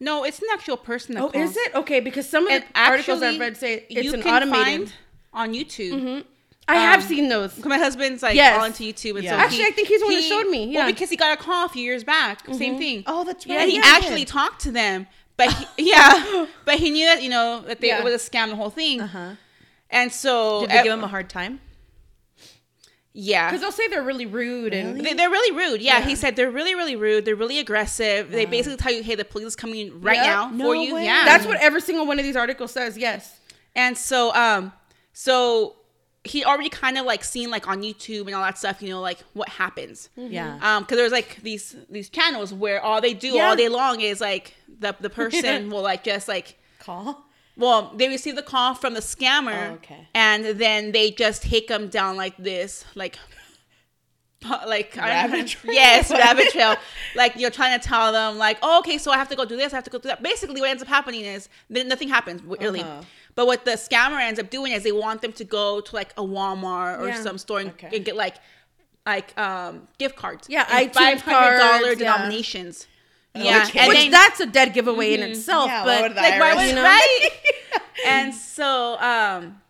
No, 0.00 0.24
it's 0.24 0.40
an 0.40 0.48
actual 0.52 0.78
person 0.78 1.14
that 1.14 1.22
Oh, 1.22 1.28
calls. 1.28 1.50
is 1.50 1.56
it 1.56 1.74
okay? 1.74 2.00
Because 2.00 2.28
some 2.28 2.46
of 2.46 2.52
And 2.52 2.64
the 2.64 2.80
articles 2.80 3.22
I've 3.22 3.38
read 3.38 3.56
say 3.56 3.86
it's 3.90 4.02
you 4.04 4.14
an 4.14 4.22
can 4.22 4.34
automated. 4.34 4.88
find 4.88 4.92
on 5.32 5.52
YouTube. 5.54 6.24
I 6.70 6.76
have 6.76 7.00
um, 7.02 7.06
seen 7.08 7.28
those. 7.28 7.64
My 7.64 7.78
husband's 7.78 8.22
like 8.22 8.34
Yes. 8.36 8.58
all 8.58 8.64
into 8.64 8.82
YouTube, 8.84 9.16
and 9.16 9.24
Yeah. 9.24 9.30
so 9.32 9.36
Actually, 9.36 9.58
he- 9.58 9.66
I 9.66 9.70
think 9.72 9.88
he's 9.88 10.00
the 10.00 10.06
one 10.06 10.14
that 10.14 10.22
showed 10.24 10.48
me, 10.48 10.66
yeah. 10.66 10.78
well, 10.80 10.92
because 10.92 11.10
he 11.10 11.16
got 11.16 11.32
a 11.38 11.42
call 11.42 11.66
a 11.66 11.68
few 11.68 11.82
years 11.82 12.04
back. 12.04 12.44
Same 12.52 12.78
thing. 12.78 13.04
Oh, 13.06 13.24
that's 13.24 13.46
right. 13.46 13.60
Yeah, 13.60 13.66
he 13.66 13.76
Yeah, 13.76 13.82
actually 13.84 14.20
yeah. 14.20 14.24
talked 14.26 14.60
to 14.62 14.70
them, 14.72 15.06
but 15.36 15.52
he, 15.52 15.66
yeah, 15.90 16.46
but 16.64 16.76
he 16.76 16.90
knew 16.90 17.06
that 17.06 17.22
you 17.22 17.30
know 17.30 17.60
that 17.66 17.80
they, 17.80 17.88
Yeah. 17.88 17.98
it 17.98 18.04
was 18.04 18.14
a 18.14 18.30
scam, 18.30 18.48
the 18.50 18.56
whole 18.56 18.70
thing. 18.70 19.00
Uh-huh. 19.00 19.30
And 19.90 20.12
so, 20.12 20.60
Did 20.60 20.70
they 20.70 20.78
uh, 20.78 20.82
give 20.84 20.92
him 20.92 21.02
a 21.04 21.08
hard 21.08 21.28
time? 21.28 21.60
yeah, 23.12 23.48
Because 23.48 23.60
they'll 23.60 23.72
say 23.72 23.88
they're 23.88 24.04
really 24.04 24.26
rude 24.26 24.72
and 24.72 25.04
They, 25.04 25.14
they're 25.14 25.28
really 25.30 25.56
rude. 25.56 25.82
Yeah, 25.82 25.98
Yeah. 25.98 26.06
he 26.06 26.14
said 26.14 26.36
they're 26.36 26.50
really, 26.50 26.76
really 26.76 26.94
rude. 26.94 27.24
They're 27.24 27.34
really 27.34 27.58
aggressive. 27.58 28.30
They 28.30 28.44
basically 28.44 28.76
tell 28.76 28.92
you, 28.92 29.02
"Hey, 29.02 29.16
the 29.16 29.24
police 29.24 29.48
is 29.48 29.56
coming 29.56 30.00
right 30.00 30.14
Yep. 30.16 30.26
now 30.26 30.48
No 30.50 30.64
for 30.66 30.74
you." 30.76 30.94
way. 30.94 31.04
Yeah, 31.06 31.24
that's 31.24 31.44
what 31.44 31.58
every 31.60 31.80
single 31.80 32.06
one 32.06 32.20
of 32.20 32.24
these 32.24 32.36
articles 32.36 32.70
says. 32.70 32.96
Yes. 32.96 33.34
And 33.74 33.98
so, 33.98 34.32
um, 34.34 34.72
so 35.12 35.74
he 36.24 36.44
already 36.44 36.68
kind 36.68 36.98
of 36.98 37.06
like 37.06 37.24
seen 37.24 37.50
like 37.50 37.66
on 37.66 37.82
YouTube 37.82 38.26
and 38.26 38.34
all 38.34 38.42
that 38.42 38.58
stuff. 38.58 38.82
You 38.82 38.90
know, 38.90 39.00
like 39.00 39.20
what 39.32 39.48
happens. 39.48 40.10
Yeah. 40.16 40.58
Um, 40.62 40.82
because 40.82 40.98
there's 40.98 41.12
like 41.12 41.40
these 41.42 41.76
these 41.88 42.08
channels 42.10 42.52
where 42.52 42.80
all 42.82 43.00
they 43.00 43.14
do 43.14 43.28
Yeah. 43.28 43.48
all 43.48 43.56
day 43.56 43.68
long 43.68 44.00
is 44.00 44.20
like 44.20 44.54
the 44.68 44.94
the 45.00 45.10
person 45.20 45.70
will 45.70 45.82
like 45.82 46.04
just 46.04 46.28
like 46.28 46.58
Call. 46.78 47.24
well 47.56 47.92
they 47.96 48.08
receive 48.08 48.36
the 48.36 48.42
call 48.42 48.74
from 48.74 48.94
the 48.94 49.00
scammer 49.00 49.70
Oh, 49.70 49.74
okay. 49.74 50.08
and 50.14 50.44
then 50.44 50.92
they 50.92 51.10
just 51.10 51.42
take 51.42 51.68
them 51.68 51.88
down 51.88 52.16
like 52.16 52.36
this 52.38 52.84
like 52.94 53.18
like 54.66 54.96
I 54.96 55.22
don't 55.22 55.30
know- 55.32 55.36
Rabbit 55.36 55.48
trail? 55.48 55.74
yes 55.74 56.10
rabbit 56.24 56.48
trail 56.50 56.76
like 57.14 57.34
you're 57.36 57.50
trying 57.50 57.78
to 57.78 57.86
tell 57.86 58.10
them 58.12 58.38
like 58.38 58.56
oh 58.62 58.78
okay 58.78 58.96
so 58.96 59.10
I 59.10 59.18
have 59.18 59.28
to 59.28 59.36
go 59.36 59.44
do 59.44 59.56
this 59.56 59.74
I 59.74 59.76
have 59.76 59.84
to 59.84 59.90
go 59.90 59.98
do 59.98 60.08
that 60.08 60.22
basically 60.22 60.60
what 60.62 60.70
ends 60.70 60.82
up 60.82 60.88
happening 60.88 61.22
is 61.26 61.50
then 61.68 61.88
nothing 61.88 62.08
happens 62.08 62.42
really 62.42 62.80
Uh-huh. 62.80 63.02
But 63.40 63.46
what 63.46 63.64
the 63.64 63.70
scammer 63.70 64.20
ends 64.20 64.38
up 64.38 64.50
doing 64.50 64.72
is 64.72 64.82
they 64.82 64.92
want 64.92 65.22
them 65.22 65.32
to 65.32 65.44
go 65.44 65.80
to 65.80 65.96
like 65.96 66.12
a 66.18 66.22
Walmart 66.22 67.00
or 67.00 67.08
Yeah. 67.08 67.22
some 67.22 67.38
store 67.38 67.60
and, 67.60 67.70
Okay. 67.70 67.88
and 67.96 68.04
get 68.04 68.14
like 68.14 68.36
like 69.06 69.28
um 69.38 69.88
gift 69.98 70.14
cards 70.14 70.46
Yeah, 70.46 70.64
in 70.78 70.90
iTunes 70.90 71.20
$500 71.20 71.24
cards, 71.24 71.86
yeah. 71.86 71.94
denominations 71.94 72.86
yeah 73.34 73.64
Okay. 73.66 73.78
and 73.78 73.88
Which 73.88 73.96
then 73.98 74.10
that's 74.10 74.40
a 74.40 74.46
dead 74.58 74.74
giveaway 74.74 75.14
in 75.14 75.22
itself. 75.22 75.68
Yeah, 75.68 75.84
but 75.84 76.14
like 76.16 76.38
why 76.38 76.50
IRS 76.52 76.56
would 76.56 76.66
you 76.68 76.74
know? 76.74 76.82
right 76.82 77.28
and 78.06 78.34
so 78.34 78.98
um 79.00 79.62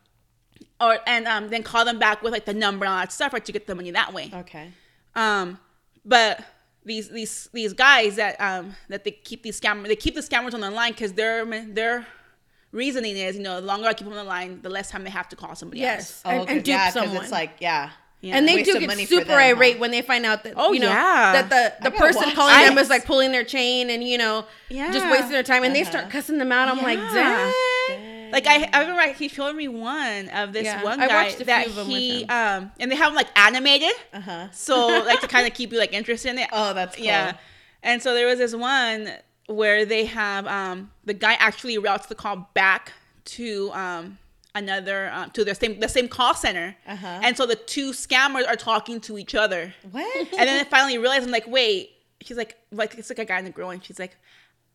or 0.81 0.99
and 1.07 1.29
um 1.29 1.49
then 1.49 1.63
call 1.63 1.85
them 1.85 2.01
back 2.01 2.23
with 2.25 2.33
like 2.33 2.45
the 2.47 2.55
number 2.55 2.85
and 2.87 2.93
all 2.93 2.99
that 2.99 3.13
stuff 3.13 3.33
right 3.33 3.45
to 3.45 3.53
get 3.53 3.69
the 3.69 3.75
money 3.77 3.93
that 3.93 4.13
way 4.13 4.33
Okay. 4.35 4.67
um 5.15 5.59
but 6.05 6.43
these 6.85 7.09
these 7.11 7.49
these 7.53 7.73
guys 7.73 8.17
that 8.17 8.35
um 8.41 8.75
that 8.89 9.05
they 9.05 9.13
keep 9.13 9.45
these 9.45 9.61
scammers 9.61 9.87
they 9.87 9.95
keep 10.07 10.17
the 10.17 10.23
scammers 10.23 10.55
on 10.55 10.61
the 10.61 10.71
line 10.73 10.91
because 10.93 11.13
their 11.13 11.45
their 11.81 12.05
reasoning 12.73 13.17
is 13.17 13.37
you 13.37 13.43
know 13.43 13.61
the 13.61 13.67
longer 13.67 13.87
I 13.89 13.95
keep 13.95 14.07
them 14.09 14.17
on 14.17 14.25
the 14.25 14.31
line 14.31 14.61
the 14.63 14.69
less 14.71 14.91
time 14.91 15.05
they 15.05 15.11
have 15.11 15.29
to 15.31 15.37
call 15.37 15.55
somebody 15.57 15.83
else 15.85 15.99
yes, 15.99 16.23
and, 16.25 16.49
and 16.49 16.59
dupe 16.65 16.67
yeah, 16.69 16.85
'cause 16.87 16.95
someone. 16.95 17.23
it's 17.23 17.33
like, 17.33 17.53
yeah. 17.61 17.91
Yeah. 18.23 18.37
and 18.37 18.47
they 18.47 18.57
Waste 18.57 18.71
do 18.71 18.79
get 18.79 18.87
money 18.87 19.07
super 19.07 19.25
them, 19.25 19.33
huh? 19.41 19.47
irate 19.57 19.79
when 19.79 19.91
they 19.93 20.03
find 20.03 20.27
out 20.27 20.45
that 20.45 20.53
Oh, 20.57 20.73
you 20.73 20.81
know 20.81 20.89
yeah. 20.89 21.33
that 21.33 21.49
the, 21.49 21.91
the 21.91 21.97
person 21.97 22.23
watch 22.27 22.35
calling 22.35 22.55
them 22.67 22.77
is 22.77 22.91
like 22.91 23.07
pulling 23.07 23.33
their 23.33 23.45
chain 23.45 23.89
and 23.89 24.05
you 24.05 24.19
know 24.19 24.45
yeah. 24.69 24.93
just 24.93 25.07
wasting 25.11 25.31
their 25.31 25.43
time 25.43 25.65
and 25.65 25.75
they 25.75 25.85
start 25.85 26.11
cussing 26.11 26.37
them 26.37 26.53
out. 26.53 26.69
I'm 26.69 26.83
like, 26.83 26.99
Yeah. 26.99 27.51
dang. 27.89 28.31
Like 28.31 28.47
I, 28.47 28.69
I 28.75 28.81
remember 28.83 29.15
he 29.15 29.27
showed 29.29 29.57
me 29.57 29.67
one 29.69 30.29
of 30.29 30.53
this 30.53 30.65
Yeah, 30.65 30.85
one 30.85 31.01
I 31.01 31.09
guy 31.09 31.25
watched 31.25 31.41
a 31.41 31.45
that 31.47 31.63
few 31.63 31.71
of 31.71 31.77
them 31.77 31.87
with 31.89 31.97
he 31.97 32.23
him. 32.25 32.31
um 32.31 32.73
and 32.79 32.93
they 32.93 32.97
have 32.97 33.07
them 33.09 33.15
like 33.17 33.27
animated, 33.39 33.91
Uh 34.13 34.21
huh. 34.21 34.47
so 34.53 34.87
like 34.87 35.21
to 35.23 35.27
kind 35.37 35.47
of 35.47 35.55
keep 35.55 35.73
you 35.73 35.79
like 35.79 35.95
interested 35.95 36.29
in 36.29 36.39
it. 36.41 36.49
Oh, 36.53 36.75
that's 36.75 36.97
cool. 36.97 37.05
yeah. 37.07 37.39
And 37.83 38.03
so 38.03 38.13
there 38.13 38.27
was 38.27 38.39
this 38.39 38.55
one 38.55 39.11
where 39.51 39.85
they 39.85 40.05
have 40.07 40.47
um 40.47 40.91
the 41.05 41.15
guy 41.15 41.35
actually 41.35 41.77
routes 41.79 42.07
the 42.07 42.15
call 42.15 42.49
back 42.55 42.93
to 43.25 43.71
um 43.73 44.19
another 44.55 45.11
um, 45.13 45.31
to 45.31 45.45
the 45.45 45.55
same 45.55 45.79
the 45.81 45.89
same 45.89 46.09
call 46.09 46.35
center, 46.35 46.75
Uh-huh. 46.87 47.21
and 47.23 47.37
so 47.37 47.47
the 47.47 47.57
two 47.57 47.93
scammers 47.93 48.47
are 48.49 48.57
talking 48.57 49.01
to 49.03 49.19
each 49.19 49.35
other. 49.35 49.75
What? 49.91 50.17
And 50.39 50.49
then 50.49 50.61
I 50.61 50.65
finally 50.69 50.99
realized 50.99 51.25
I'm 51.25 51.31
like, 51.31 51.47
wait. 51.47 51.91
She's 52.23 52.37
like, 52.37 52.59
like 52.71 52.97
it's 52.99 53.09
like 53.11 53.19
a 53.19 53.25
guy 53.25 53.39
and 53.39 53.47
a 53.49 53.51
girl, 53.51 53.71
and 53.71 53.83
she's 53.83 53.99
like, 53.99 54.15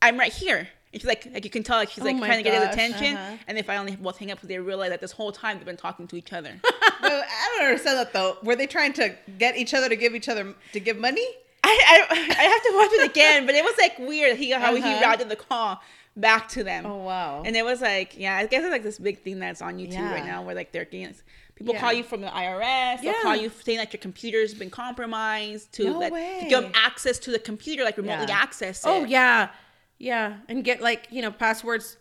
I'm 0.01 0.17
right 0.17 0.33
here. 0.33 0.67
And 0.91 1.01
she's 1.01 1.05
like, 1.07 1.27
like 1.33 1.43
you 1.43 1.49
can 1.51 1.61
tell, 1.61 1.77
like 1.77 1.89
she's 1.91 2.01
Oh 2.03 2.07
like 2.07 2.17
trying 2.17 2.37
to 2.37 2.43
get 2.43 2.53
his 2.59 2.69
attention. 2.73 3.15
uh-huh. 3.17 3.37
And 3.47 3.57
they 3.57 3.61
finally 3.61 3.95
both 3.95 4.17
hang 4.17 4.31
up 4.31 4.37
because 4.37 4.47
they 4.49 4.57
realize 4.57 4.89
that 4.89 4.99
this 5.01 5.11
whole 5.11 5.31
time 5.31 5.57
they've 5.57 5.65
been 5.65 5.77
talking 5.77 6.07
to 6.07 6.15
each 6.15 6.33
other. 6.33 6.53
I 6.63 7.49
don't 7.57 7.67
understand 7.67 7.97
that 7.99 8.13
though. 8.13 8.37
Were 8.43 8.55
they 8.55 8.65
trying 8.65 8.93
to 8.93 9.13
get 9.37 9.57
each 9.57 9.73
other 9.73 9.89
to 9.89 9.95
give 9.95 10.15
each 10.15 10.27
other 10.29 10.55
to 10.73 10.79
give 10.79 10.97
money? 10.97 11.27
I, 11.65 12.05
I 12.09 12.35
I 12.39 12.43
have 12.43 12.63
to 12.63 12.71
watch 12.75 12.89
it 12.93 13.11
again, 13.11 13.45
but 13.45 13.55
it 13.55 13.63
was 13.63 13.75
like 13.77 13.97
weird. 13.99 14.37
He 14.37 14.51
how 14.51 14.75
he 14.75 14.81
Uh-huh. 14.81 15.01
routed 15.01 15.29
the 15.29 15.35
call 15.35 15.81
back 16.15 16.47
to 16.49 16.63
them. 16.63 16.85
Oh 16.85 16.97
wow. 16.97 17.43
And 17.45 17.55
it 17.55 17.65
was 17.65 17.81
like, 17.81 18.17
yeah, 18.17 18.37
I 18.37 18.45
guess 18.45 18.63
it's 18.63 18.71
like 18.71 18.83
this 18.83 18.99
big 18.99 19.21
thing 19.23 19.39
that's 19.39 19.61
on 19.61 19.77
YouTube 19.77 19.93
Yeah. 19.93 20.13
right 20.13 20.25
now 20.25 20.41
where 20.43 20.55
like 20.55 20.71
they're 20.71 20.85
getting 20.85 21.13
people 21.55 21.73
Yeah. 21.73 21.79
call 21.81 21.93
you 21.93 22.03
from 22.03 22.21
the 22.21 22.27
IRS, 22.27 23.01
they'll 23.01 23.11
Yeah. 23.11 23.21
call 23.23 23.35
you 23.35 23.51
saying 23.63 23.77
that 23.79 23.91
your 23.93 23.99
computer's 24.01 24.53
been 24.53 24.69
compromised 24.69 25.71
to 25.73 25.85
No 25.85 25.99
that 25.99 26.09
to 26.13 26.45
give 26.49 26.61
them 26.63 26.71
access 26.75 27.19
to 27.19 27.31
the 27.31 27.39
computer, 27.39 27.83
like 27.83 27.97
remotely 27.97 28.31
access 28.31 28.83
it. 28.85 28.87
Oh 28.89 29.03
yeah, 29.03 29.49
yeah, 29.97 30.37
and 30.47 30.63
get 30.63 30.81
like 30.81 31.07
you 31.11 31.21
know 31.21 31.31
passwords. 31.31 31.97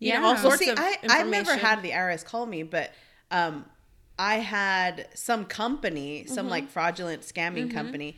You 0.00 0.12
know, 0.12 0.20
Yeah. 0.20 0.24
all 0.26 0.32
Well, 0.34 0.42
sorts 0.42 0.58
see, 0.58 0.70
of 0.70 0.78
I, 0.78 0.96
I've 1.08 1.26
never 1.26 1.56
had 1.56 1.82
the 1.82 1.90
IRS 1.90 2.24
call 2.24 2.46
me, 2.46 2.62
but 2.62 2.92
um, 3.32 3.64
I 4.18 4.36
had 4.36 5.08
some 5.14 5.44
company, 5.44 6.24
some 6.26 6.38
Mm-hmm. 6.46 6.50
like 6.50 6.68
fraudulent 6.70 7.22
scamming 7.22 7.72
company, 7.72 8.16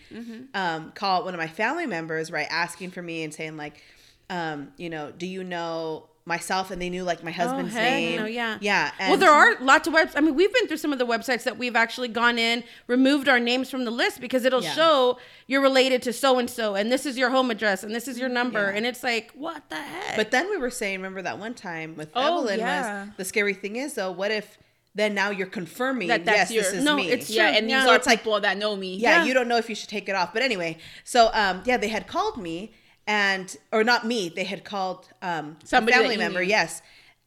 um, 0.55 0.93
call 0.93 1.25
one 1.25 1.35
of 1.35 1.39
my 1.41 1.49
family 1.49 1.87
members, 1.87 2.31
right, 2.33 2.47
asking 2.51 2.91
for 2.93 3.03
me 3.03 3.23
and 3.23 3.33
saying 3.35 3.57
like, 3.57 3.83
um, 4.31 4.69
you 4.77 4.89
know, 4.91 5.11
do 5.17 5.27
you 5.27 5.43
know 5.45 6.07
myself? 6.25 6.71
And 6.71 6.81
they 6.81 6.89
knew 6.91 7.03
like 7.03 7.25
my 7.25 7.31
husband's 7.33 7.75
Oh, 7.75 7.79
name. 7.79 8.21
no, 8.21 8.27
yeah. 8.27 8.59
yeah. 8.61 8.93
well, 9.01 9.17
there 9.17 9.33
are 9.33 9.57
lots 9.61 9.89
of 9.89 9.95
websites. 9.95 10.13
I 10.17 10.21
mean, 10.21 10.37
we've 10.37 10.53
been 10.55 10.69
through 10.69 10.77
some 10.77 10.93
of 10.93 10.99
the 11.01 11.07
websites 11.07 11.43
that 11.45 11.59
we've 11.59 11.75
actually 11.75 12.09
gone 12.09 12.39
in, 12.39 12.63
removed 12.87 13.29
our 13.29 13.41
names 13.41 13.69
from 13.71 13.85
the 13.85 13.91
list 13.91 14.21
because 14.21 14.45
it'll 14.45 14.63
Yeah. 14.63 14.73
show 14.75 15.19
you're 15.49 15.61
related 15.63 16.03
to 16.03 16.13
so 16.13 16.39
and 16.39 16.49
so, 16.49 16.77
and 16.77 16.93
this 16.93 17.05
is 17.07 17.19
your 17.19 17.31
home 17.31 17.51
address, 17.51 17.83
and 17.83 17.93
this 17.95 18.07
is 18.07 18.19
your 18.19 18.29
number, 18.29 18.71
Yeah. 18.71 18.77
and 18.77 18.87
it's 18.87 19.03
like, 19.03 19.33
what 19.35 19.69
the 19.71 19.77
heck? 19.77 20.17
But 20.17 20.31
then 20.31 20.49
we 20.49 20.57
were 20.59 20.71
saying, 20.71 20.99
remember 20.99 21.23
that 21.23 21.39
one 21.39 21.55
time 21.55 21.97
with 21.97 22.11
Oh, 22.15 22.39
Evelyn 22.39 22.61
yeah. 22.61 23.05
was 23.07 23.17
the 23.17 23.25
scary 23.25 23.55
thing 23.55 23.77
is 23.77 23.95
though, 23.95 24.13
what 24.13 24.31
if 24.31 24.57
then 24.95 25.15
now 25.15 25.31
you're 25.31 25.47
confirming 25.47 26.09
That 26.09 26.25
that's 26.25 26.37
yes, 26.37 26.49
this 26.49 26.73
your- 26.73 26.81
is 26.81 26.85
No, 26.85 26.97
me. 26.97 27.11
it's 27.11 27.31
yeah, 27.31 27.49
true. 27.49 27.57
and 27.59 27.67
these 27.67 27.73
Yeah. 27.73 27.83
are 27.83 27.87
So 27.87 27.95
it's 27.95 28.07
like- 28.07 28.21
people 28.21 28.41
that 28.41 28.57
know 28.59 28.75
me. 28.77 28.97
yeah, 28.97 29.19
Yeah. 29.19 29.25
you 29.25 29.35
don't 29.35 29.49
know 29.49 29.57
if 29.57 29.69
you 29.69 29.75
should 29.75 29.89
take 29.89 30.09
it 30.09 30.15
off. 30.15 30.33
But 30.33 30.43
anyway, 30.43 30.79
so 31.05 31.31
um, 31.33 31.63
yeah, 31.65 31.77
they 31.77 31.89
had 31.89 32.07
called 32.07 32.37
me 32.39 32.73
and 33.07 33.57
or 33.73 33.85
not 33.85 34.07
me, 34.07 34.29
they 34.29 34.45
had 34.45 34.65
called 34.65 35.09
um 35.23 35.57
Somebody 35.65 35.97
a 35.97 36.01
family 36.01 36.17
member. 36.17 36.41
knew. 36.41 36.49
Yes, 36.49 36.83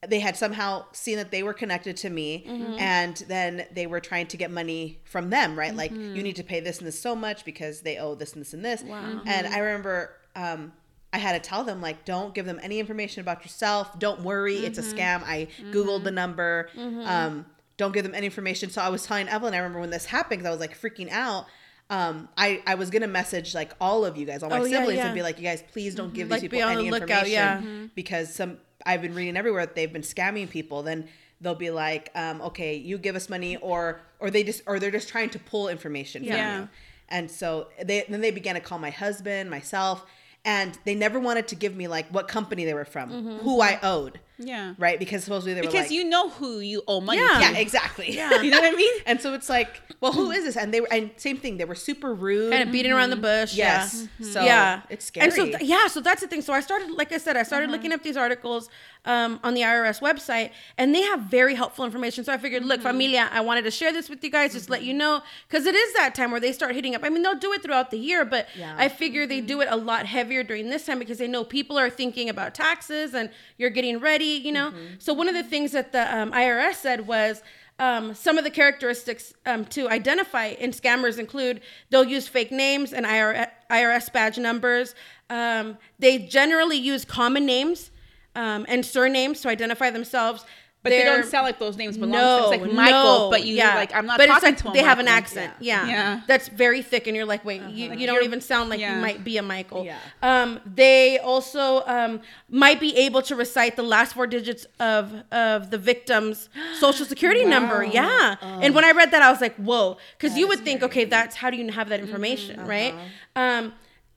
they 0.05 0.19
had 0.19 0.35
somehow 0.35 0.85
seen 0.91 1.15
that 1.17 1.31
they 1.31 1.43
were 1.43 1.53
connected 1.53 1.95
to 1.97 2.09
me, 2.09 2.43
Mm-hmm. 2.47 2.73
and 2.79 3.15
then 3.29 3.65
they 3.71 3.87
were 3.87 4.01
trying 4.01 4.27
to 4.27 4.37
get 4.37 4.51
money 4.51 4.99
from 5.05 5.29
them. 5.29 5.57
Right, 5.57 5.73
like 5.75 5.91
Mm-hmm. 5.93 6.15
you 6.17 6.23
need 6.23 6.35
to 6.35 6.43
pay 6.43 6.59
this 6.59 6.79
and 6.79 6.87
this 6.87 6.99
so 6.99 7.15
much 7.15 7.45
because 7.45 7.81
they 7.81 7.97
owe 7.97 8.13
this 8.15 8.33
and 8.33 8.41
this 8.41 8.53
and 8.53 8.63
this. 8.65 8.81
Wow. 8.83 9.21
And 9.25 9.47
I 9.47 9.59
remember. 9.59 10.15
Um, 10.35 10.73
I 11.13 11.17
had 11.19 11.33
to 11.41 11.49
tell 11.49 11.63
them 11.63 11.79
like, 11.79 12.03
don't 12.05 12.33
give 12.33 12.45
them 12.45 12.59
any 12.63 12.79
information 12.79 13.21
about 13.21 13.43
yourself. 13.43 13.97
Don't 13.99 14.21
worry, 14.23 14.57
it's 14.57 14.79
a 14.79 14.81
Mm-hmm. 14.81 14.97
scam. 14.97 15.23
I 15.23 15.47
googled 15.71 16.03
the 16.03 16.11
number. 16.11 16.69
Um, 16.77 17.45
don't 17.77 17.93
give 17.93 18.03
them 18.03 18.13
any 18.15 18.25
information. 18.25 18.69
So 18.69 18.81
I 18.81 18.89
was 18.89 19.05
telling 19.05 19.27
Evelyn. 19.27 19.53
I 19.53 19.57
remember 19.57 19.79
when 19.79 19.89
this 19.91 20.05
happened 20.05 20.39
because 20.41 20.47
I 20.47 20.51
was 20.51 20.59
like 20.59 20.79
freaking 20.79 21.09
out. 21.11 21.45
Um, 21.89 22.29
I 22.37 22.61
I 22.65 22.75
was 22.75 22.89
gonna 22.89 23.07
message 23.07 23.53
like 23.53 23.73
all 23.79 24.05
of 24.05 24.17
you 24.17 24.25
guys, 24.25 24.41
all 24.41 24.49
my 24.49 24.59
Oh, 24.59 24.65
siblings, 24.65 24.95
yeah. 24.97 25.05
and 25.07 25.13
be 25.15 25.21
like, 25.21 25.37
you 25.37 25.43
guys, 25.43 25.63
please 25.71 25.93
don't 25.95 26.13
give 26.13 26.29
Like, 26.29 26.41
these 26.41 26.49
people 26.49 26.67
any 26.67 26.89
lookout, 26.89 27.09
information 27.25 27.31
yeah. 27.31 27.57
Mm-hmm. 27.57 27.85
because 27.93 28.33
some 28.33 28.57
I've 28.85 29.01
been 29.01 29.13
reading 29.13 29.37
everywhere 29.37 29.65
that 29.65 29.75
they've 29.75 29.91
been 29.93 30.01
scamming 30.01 30.49
people. 30.49 30.81
Then 30.83 31.07
they'll 31.41 31.55
be 31.55 31.69
like, 31.71 32.09
um, 32.15 32.41
okay, 32.41 32.75
you 32.75 32.97
give 32.97 33.15
us 33.15 33.29
money, 33.29 33.57
or 33.57 34.01
or 34.19 34.31
they 34.31 34.43
just 34.43 34.61
or 34.65 34.79
they're 34.79 34.91
just 34.91 35.09
trying 35.09 35.29
to 35.31 35.39
pull 35.39 35.67
information 35.67 36.23
from 36.23 36.31
you. 36.61 36.69
And 37.09 37.29
so 37.29 37.67
they 37.83 38.05
then 38.09 38.21
they 38.21 38.31
began 38.31 38.55
to 38.55 38.61
call 38.61 38.79
my 38.79 38.89
husband, 38.89 39.49
myself, 39.49 40.05
and 40.45 40.77
they 40.85 40.95
never 40.95 41.19
wanted 41.19 41.47
to 41.49 41.55
give 41.55 41.75
me 41.75 41.87
like 41.87 42.07
what 42.09 42.27
company 42.27 42.65
they 42.65 42.73
were 42.73 42.85
from, 42.85 43.09
Mm-hmm. 43.09 43.37
who 43.39 43.61
I 43.61 43.79
owed, 43.81 44.19
Yeah. 44.37 44.73
right? 44.77 44.97
Because 44.97 45.23
supposedly 45.23 45.53
they 45.53 45.61
were 45.61 45.67
Because 45.67 45.85
like, 45.85 45.91
you 45.91 46.03
know 46.03 46.29
who 46.29 46.59
you 46.59 46.81
owe 46.87 47.01
money 47.01 47.19
Yeah. 47.19 47.33
to. 47.35 47.39
yeah, 47.39 47.57
exactly. 47.57 48.11
Yeah. 48.11 48.29
You 48.43 48.51
know 48.51 48.59
what 48.59 48.73
I 48.73 48.75
mean? 48.75 48.93
And 49.05 49.21
so 49.21 49.33
it's 49.33 49.49
like, 49.49 49.81
well, 50.01 50.11
who 50.11 50.31
is 50.31 50.43
this? 50.43 50.57
And 50.57 50.73
they 50.73 50.81
were, 50.81 50.87
and 50.91 51.11
same 51.17 51.37
thing. 51.37 51.57
They 51.57 51.65
were 51.65 51.75
super 51.75 52.13
rude. 52.13 52.51
kind 52.51 52.63
of 52.63 52.71
beating 52.71 52.91
around 52.91 53.09
the 53.09 53.15
mm-hmm. 53.15 53.43
bush. 53.43 53.53
yes. 53.55 54.07
Yeah. 54.19 54.31
So 54.31 54.43
yeah, 54.43 54.81
it's 54.89 55.05
scary. 55.05 55.25
And 55.25 55.33
so 55.33 55.45
th- 55.45 55.61
yeah, 55.61 55.87
so 55.87 56.01
that's 56.01 56.21
the 56.21 56.27
thing. 56.27 56.41
So 56.41 56.53
I 56.53 56.61
started, 56.61 56.91
like 56.91 57.11
I 57.11 57.17
said, 57.17 57.37
I 57.37 57.43
started 57.43 57.65
uh-huh. 57.65 57.73
looking 57.75 57.91
up 57.93 58.03
these 58.03 58.17
articles 58.17 58.69
um, 59.05 59.39
on 59.43 59.53
the 59.53 59.61
IRS 59.61 60.01
website, 60.01 60.51
and 60.77 60.95
they 60.95 61.01
have 61.01 61.21
very 61.21 61.55
helpful 61.55 61.85
information. 61.85 62.23
So 62.23 62.33
I 62.33 62.37
figured, 62.37 62.63
look, 62.65 62.79
mm-hmm. 62.79 62.87
familia, 62.87 63.29
I 63.31 63.41
wanted 63.41 63.63
to 63.63 63.71
share 63.71 63.91
this 63.91 64.09
with 64.09 64.23
you 64.23 64.31
guys, 64.31 64.53
just 64.53 64.69
let 64.69 64.83
you 64.83 64.93
know, 64.93 65.21
because 65.47 65.65
it 65.65 65.75
is 65.75 65.93
that 65.95 66.15
time 66.15 66.31
where 66.31 66.39
they 66.39 66.51
start 66.51 66.73
hitting 66.75 66.95
up. 66.95 67.03
I 67.03 67.09
mean, 67.09 67.21
they'll 67.21 67.37
do 67.37 67.51
it 67.53 67.61
throughout 67.63 67.91
the 67.91 67.97
year, 67.97 68.25
but 68.25 68.47
Yeah. 68.57 68.75
I 68.77 68.89
figure 68.89 69.25
they 69.27 69.41
do 69.41 69.61
it 69.61 69.67
a 69.69 69.75
lot 69.75 70.05
heavier 70.05 70.43
during 70.43 70.69
this 70.69 70.85
time 70.85 70.99
because 70.99 71.17
they 71.17 71.27
know 71.27 71.43
people 71.43 71.77
are 71.77 71.89
thinking 71.89 72.29
about 72.29 72.55
taxes 72.55 73.13
and 73.13 73.29
you're 73.57 73.69
getting 73.69 73.99
ready, 73.99 74.22
you 74.25 74.51
know. 74.51 74.73
So 74.99 75.13
one 75.13 75.27
of 75.27 75.35
the 75.35 75.43
things 75.43 75.71
that 75.71 75.91
the 75.91 76.15
um, 76.15 76.31
IRS 76.31 76.75
said 76.75 77.07
was. 77.07 77.41
Um, 77.79 78.13
some 78.13 78.37
of 78.37 78.43
the 78.43 78.51
characteristics 78.51 79.33
um, 79.47 79.65
to 79.65 79.89
identify 79.89 80.49
in 80.49 80.69
scammers 80.69 81.17
include 81.17 81.61
they'll 81.89 82.03
use 82.03 82.27
fake 82.27 82.51
names 82.51 82.93
and 82.93 83.03
IRS, 83.03 83.49
IRS 83.71 84.13
badge 84.13 84.37
numbers. 84.37 84.93
Um, 85.31 85.79
they 85.97 86.19
generally 86.19 86.77
use 86.77 87.03
common 87.03 87.47
names 87.47 87.89
um, 88.35 88.65
and 88.69 88.85
surnames 88.85 89.41
to 89.41 89.49
identify 89.49 89.89
themselves. 89.89 90.45
But 90.83 90.89
they 90.89 91.03
don't 91.03 91.25
sound 91.25 91.45
like 91.45 91.59
those 91.59 91.77
names 91.77 91.97
belong 91.97 92.11
no. 92.11 92.51
It's 92.51 92.61
like 92.61 92.73
Michael, 92.73 93.19
no, 93.19 93.29
but 93.31 93.45
you 93.45 93.55
yeah. 93.55 93.75
like 93.75 93.95
I'm 93.95 94.05
not 94.05 94.17
But 94.17 94.29
it's 94.29 94.43
like 94.43 94.73
they 94.73 94.83
have 94.83 94.99
an 94.99 95.07
accent, 95.07 95.53
yeah. 95.61 95.87
Yeah. 95.87 96.21
that's 96.27 96.49
very 96.49 96.81
thick, 96.81 97.07
and 97.07 97.15
you're 97.15 97.25
like, 97.25 97.45
wait, 97.45 97.61
you, 97.69 97.93
you 97.93 98.05
don't 98.05 98.23
even 98.23 98.41
sound 98.41 98.69
like 98.69 98.81
you 98.81 98.87
might 98.87 99.23
be 99.23 99.37
a 99.37 99.41
Michael. 99.41 99.85
Yeah. 99.85 99.97
Um, 100.21 100.59
they 100.65 101.19
also 101.19 101.83
um, 101.85 102.19
might 102.49 102.81
be 102.81 102.95
able 102.97 103.21
to 103.23 103.35
recite 103.35 103.77
the 103.77 103.83
last 103.83 104.13
four 104.13 104.27
digits 104.27 104.65
of 104.81 105.23
of 105.31 105.71
the 105.71 105.77
victim's 105.77 106.49
social 106.79 107.05
security 107.05 107.45
number. 107.45 107.85
Yeah, 107.85 108.35
and 108.41 108.75
when 108.75 108.83
I 108.83 108.91
read 108.91 109.11
that, 109.11 109.21
I 109.21 109.31
was 109.31 109.39
like, 109.39 109.55
whoa, 109.55 109.97
because 110.17 110.37
you 110.37 110.49
would 110.49 110.59
think, 110.59 110.83
okay, 110.83 111.05
that's 111.05 111.37
how 111.37 111.49
do 111.49 111.55
you 111.55 111.71
have 111.71 111.87
that 111.89 112.01
information, 112.01 112.65
right? 112.65 112.93
Um, 113.37 113.73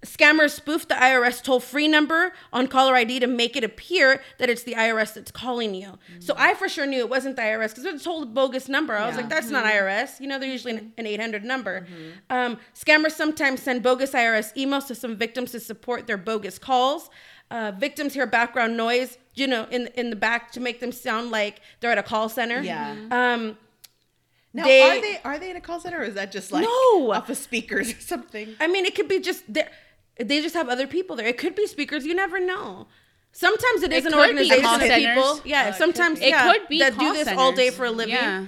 Scammers 0.06 0.50
spoof 0.52 0.86
the 0.88 0.94
IRS 0.94 1.42
toll 1.42 1.60
free 1.60 1.88
number 1.88 2.32
on 2.52 2.68
caller 2.68 2.94
ID 2.94 3.20
to 3.20 3.26
make 3.26 3.56
it 3.56 3.64
appear 3.64 4.22
that 4.38 4.48
it's 4.48 4.62
the 4.62 4.74
IRS 4.74 5.14
that's 5.14 5.30
calling 5.30 5.74
you. 5.74 5.98
So 6.20 6.34
I 6.38 6.54
for 6.54 6.68
sure 6.68 6.86
knew 6.86 6.98
it 7.00 7.10
wasn't 7.10 7.36
the 7.36 7.42
IRS 7.42 7.70
because 7.70 7.84
it 7.84 7.92
was 7.92 8.06
a 8.06 8.26
bogus 8.26 8.68
number. 8.68 8.94
I 8.96 9.06
was 9.06 9.16
like, 9.16 9.28
that's 9.28 9.50
not 9.50 9.64
IRS. 9.64 10.20
You 10.20 10.28
know, 10.28 10.38
they're 10.38 10.48
usually 10.48 10.74
an- 10.76 10.92
an 10.96 11.06
800 11.06 11.44
number. 11.44 11.86
Um, 12.30 12.58
scammers 12.74 13.12
sometimes 13.12 13.62
send 13.62 13.82
bogus 13.82 14.12
IRS 14.12 14.54
emails 14.56 14.86
to 14.86 14.94
some 14.94 15.16
victims 15.16 15.50
to 15.52 15.60
support 15.60 16.06
their 16.06 16.18
bogus 16.18 16.58
calls. 16.58 17.10
Uh, 17.50 17.72
victims 17.78 18.14
hear 18.14 18.26
background 18.26 18.76
noise, 18.76 19.18
you 19.34 19.46
know, 19.46 19.66
in 19.70 19.86
in 19.94 20.10
the 20.10 20.16
back 20.16 20.50
to 20.52 20.60
make 20.60 20.80
them 20.80 20.90
sound 20.92 21.30
like 21.30 21.60
they're 21.80 21.92
at 21.92 21.98
a 21.98 22.02
call 22.02 22.28
center. 22.28 22.60
Yeah. 22.60 22.96
Um, 23.10 23.56
Now, 24.52 24.64
They- 24.64 24.80
are 24.82 25.00
they 25.02 25.20
are 25.22 25.38
they 25.38 25.50
in 25.50 25.56
a 25.56 25.60
call 25.60 25.80
center 25.80 26.00
or 26.00 26.04
is 26.04 26.14
that 26.14 26.32
just 26.32 26.50
like 26.50 26.62
No. 26.64 27.12
off 27.12 27.28
of 27.28 27.36
speakers 27.36 27.92
or 27.92 28.00
something? 28.00 28.56
I 28.58 28.66
mean, 28.68 28.86
it 28.86 28.94
could 28.94 29.06
be 29.06 29.20
just 29.20 29.42
they 29.52 29.68
they 30.18 30.40
just 30.40 30.54
have 30.54 30.68
other 30.68 30.86
people 30.86 31.16
there. 31.16 31.26
It 31.26 31.38
could 31.38 31.54
be 31.54 31.66
speakers. 31.66 32.04
You 32.06 32.14
never 32.14 32.40
know. 32.40 32.86
Sometimes 33.32 33.82
it 33.82 33.92
is 33.92 34.06
an 34.06 34.14
organization 34.14 34.64
of 34.64 34.80
people. 34.80 35.40
Yeah, 35.44 35.68
it 35.68 35.72
could 35.72 35.78
sometimes. 35.78 36.20
It 36.20 36.28
yeah, 36.28 36.52
could 36.52 36.68
be 36.68 36.78
that 36.78 36.94
do 36.94 36.98
call 36.98 37.12
this 37.12 37.28
all 37.28 37.52
day 37.52 37.70
for 37.70 37.84
a 37.84 37.90
living. 37.90 38.14
Yeah. 38.14 38.46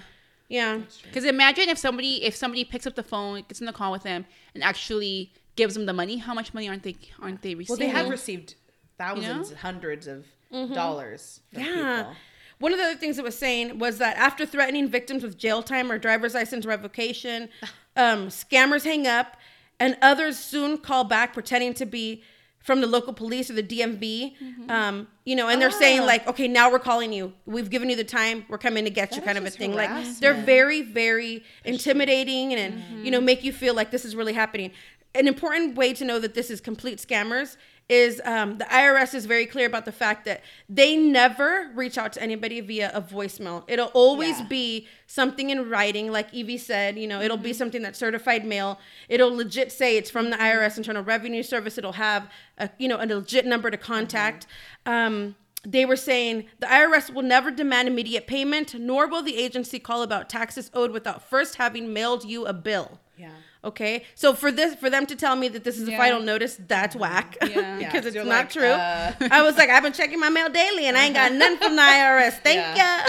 Yeah. 0.49 0.81
Because 1.05 1.25
imagine 1.25 1.69
if 1.69 1.77
somebody 1.77 2.25
if 2.25 2.35
somebody 2.35 2.65
picks 2.65 2.87
up 2.87 2.95
the 2.95 3.03
phone, 3.03 3.43
gets 3.49 3.61
in 3.61 3.67
the 3.67 3.73
call 3.73 3.93
with 3.93 4.03
them, 4.03 4.25
and 4.55 4.65
actually 4.65 5.33
gives 5.57 5.75
them 5.75 5.87
the 5.87 5.93
money. 5.93 6.17
How 6.17 6.33
much 6.33 6.55
money 6.55 6.69
aren't 6.69 6.85
they 6.85 6.97
aren't 7.21 7.43
they 7.43 7.55
receiving? 7.55 7.87
Well, 7.87 7.93
they 7.93 8.01
have 8.01 8.09
received 8.09 8.55
thousands, 8.97 9.53
hundreds 9.53 10.07
of 10.07 10.27
dollars. 10.51 11.41
From 11.53 11.63
Mm-hmm. 11.63 11.79
Yeah. 11.79 11.97
People. 11.99 12.17
One 12.61 12.73
of 12.73 12.79
the 12.79 12.85
other 12.87 12.97
things 12.97 13.19
it 13.19 13.25
was 13.25 13.39
saying 13.39 13.79
was 13.79 13.99
that 13.99 14.17
after 14.17 14.45
threatening 14.45 14.89
victims 14.89 15.23
with 15.23 15.39
jail 15.39 15.63
time 15.63 15.93
or 15.93 15.99
driver's 15.99 16.35
license 16.35 16.67
revocation, 16.67 17.49
um, 17.97 18.29
scammers 18.29 18.85
hang 18.85 19.07
up, 19.07 19.37
and 19.81 19.97
others 20.03 20.39
soon 20.39 20.79
call 20.79 21.05
back 21.05 21.33
pretending 21.33 21.75
to 21.75 21.87
be 21.87 22.23
from 22.61 22.81
the 22.81 22.87
local 22.87 23.13
police 23.15 23.49
or 23.51 23.55
the 23.55 23.63
DMV, 23.63 24.35
um, 24.69 25.07
you 25.25 25.35
know, 25.37 25.49
and 25.49 25.63
they're 25.63 25.71
saying 25.71 26.05
like, 26.05 26.27
okay, 26.27 26.47
now 26.49 26.71
we're 26.71 26.79
calling 26.79 27.13
you. 27.13 27.33
We've 27.47 27.71
given 27.71 27.89
you 27.89 27.97
the 27.97 28.05
time. 28.05 28.45
We're 28.49 28.59
coming 28.59 28.85
to 28.85 28.91
get 28.91 29.17
you, 29.17 29.23
kind 29.23 29.39
of 29.39 29.47
a 29.47 29.51
thing. 29.51 29.73
Like 29.75 29.89
they're 30.21 30.35
very, 30.35 30.83
very 30.83 31.45
intimidating 31.65 32.53
and, 32.55 32.83
you 33.05 33.11
know, 33.11 33.21
make 33.21 33.43
you 33.45 33.53
feel 33.53 33.75
like 33.75 33.91
this 33.91 34.05
is 34.05 34.15
really 34.15 34.35
happening. 34.35 34.73
An 35.15 35.27
important 35.27 35.77
way 35.77 35.95
to 35.95 36.05
know 36.05 36.19
that 36.19 36.35
this 36.35 36.51
is 36.51 36.61
complete 36.61 36.99
scammers 36.99 37.57
is 37.89 38.21
um, 38.25 38.59
the 38.59 38.65
IRS 38.67 39.15
is 39.15 39.25
very 39.25 39.47
clear 39.47 39.67
about 39.67 39.85
the 39.87 39.93
fact 39.93 40.27
that 40.27 40.43
they 40.69 40.97
never 40.97 41.71
reach 41.75 41.97
out 41.97 42.13
to 42.13 42.23
anybody 42.23 42.61
via 42.61 42.91
a 42.93 43.01
voicemail. 43.01 43.65
It'll 43.67 43.87
always 43.95 44.41
Yeah. 44.41 44.47
be 44.47 44.89
something 45.07 45.49
in 45.49 45.71
writing, 45.71 46.13
like 46.13 46.33
Evie 46.35 46.59
said. 46.59 46.99
You 46.99 47.07
know, 47.07 47.23
it'll 47.23 47.39
be 47.39 47.55
something 47.55 47.81
that's 47.83 47.99
certified 47.99 48.45
mail. 48.45 48.79
It'll 49.09 49.35
legit 49.35 49.73
say 49.73 49.97
it's 49.97 50.11
from 50.11 50.29
the 50.31 50.37
IRS 50.37 50.77
Internal 50.77 51.03
Revenue 51.03 51.43
Service. 51.43 51.79
It'll 51.79 51.93
have 51.93 52.29
a 52.59 52.69
you 52.79 52.89
know 52.89 52.99
a 53.01 53.07
legit 53.07 53.47
number 53.47 53.71
to 53.71 53.79
contact. 53.79 54.47
Um, 54.85 55.37
they 55.67 55.85
were 55.85 55.97
saying 55.97 56.47
the 56.61 56.67
IRS 56.67 57.13
will 57.13 57.23
never 57.23 57.51
demand 57.51 57.89
immediate 57.89 58.27
payment, 58.27 58.75
nor 58.79 59.07
will 59.09 59.23
the 59.23 59.37
agency 59.37 59.79
call 59.79 60.03
about 60.03 60.29
taxes 60.29 60.71
owed 60.75 60.93
without 60.93 61.23
first 61.29 61.57
having 61.57 61.93
mailed 61.93 62.25
you 62.25 62.47
a 62.47 62.53
bill. 62.53 63.01
Yeah. 63.17 63.31
Okay, 63.65 64.05
so 64.15 64.35
for 64.35 64.53
this, 64.53 64.77
for 64.77 64.89
them 64.89 65.05
to 65.07 65.17
tell 65.17 65.35
me 65.35 65.49
that 65.49 65.65
this 65.65 65.79
is 65.81 65.89
a 65.89 65.97
final 65.97 66.21
notice, 66.21 66.59
that's 66.69 66.95
whack. 66.95 67.37
Yeah. 67.43 67.79
Yeah, 67.81 67.97
it's 67.97 68.15
you're 68.15 68.25
not 68.25 68.31
like, 68.45 68.51
true. 68.51 68.65
uh. 68.69 69.13
I 69.33 69.43
was 69.43 69.57
like, 69.57 69.69
I've 69.69 69.83
been 69.83 69.93
checking 69.93 70.21
my 70.21 70.29
mail 70.29 70.49
daily, 70.49 70.87
and 70.87 70.97
I 70.97 71.05
ain't 71.07 71.15
got 71.15 71.33
nothing 71.33 71.59
from 71.59 71.75
the 71.77 71.83
IRS. 71.97 72.35
Thank 72.43 72.57
Yeah. 72.77 73.05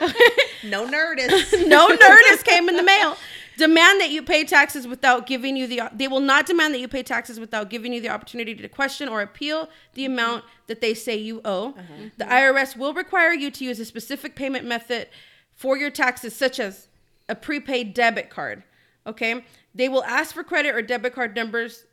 ya. 0.00 0.08
No 0.64 0.86
nerdist. 0.86 1.66
no 1.68 1.86
notice 1.88 2.42
came 2.42 2.68
in 2.68 2.76
the 2.76 2.82
mail. 2.82 3.16
Demand 3.56 4.00
that 4.02 4.10
you 4.10 4.22
pay 4.22 4.44
taxes 4.44 4.86
without 4.86 5.26
giving 5.26 5.56
you 5.56 5.66
the. 5.66 5.80
They 5.94 6.08
will 6.08 6.20
not 6.20 6.44
demand 6.44 6.74
that 6.74 6.78
you 6.80 6.88
pay 6.88 7.02
taxes 7.02 7.40
without 7.40 7.70
giving 7.70 7.92
you 7.94 8.02
the 8.02 8.10
opportunity 8.10 8.54
to 8.54 8.68
question 8.68 9.08
or 9.08 9.22
appeal 9.22 9.70
the 9.94 10.04
amount 10.04 10.44
that 10.66 10.82
they 10.82 10.92
say 10.92 11.16
you 11.16 11.40
owe. 11.44 11.74
The 12.18 12.24
IRS 12.26 12.76
will 12.76 12.92
require 12.92 13.32
you 13.32 13.50
to 13.52 13.64
use 13.64 13.80
a 13.80 13.86
specific 13.86 14.36
payment 14.36 14.66
method 14.66 15.08
for 15.54 15.78
your 15.78 15.88
taxes, 15.90 16.36
such 16.36 16.60
as 16.60 16.88
a 17.30 17.34
prepaid 17.34 17.94
debit 17.94 18.28
card. 18.28 18.62
Okay, 19.06 19.42
they 19.76 19.88
will 19.88 20.04
ask 20.04 20.34
for 20.34 20.42
credit 20.42 20.74
or 20.74 20.82
debit 20.82 21.14
card 21.14 21.36
numbers 21.36 21.84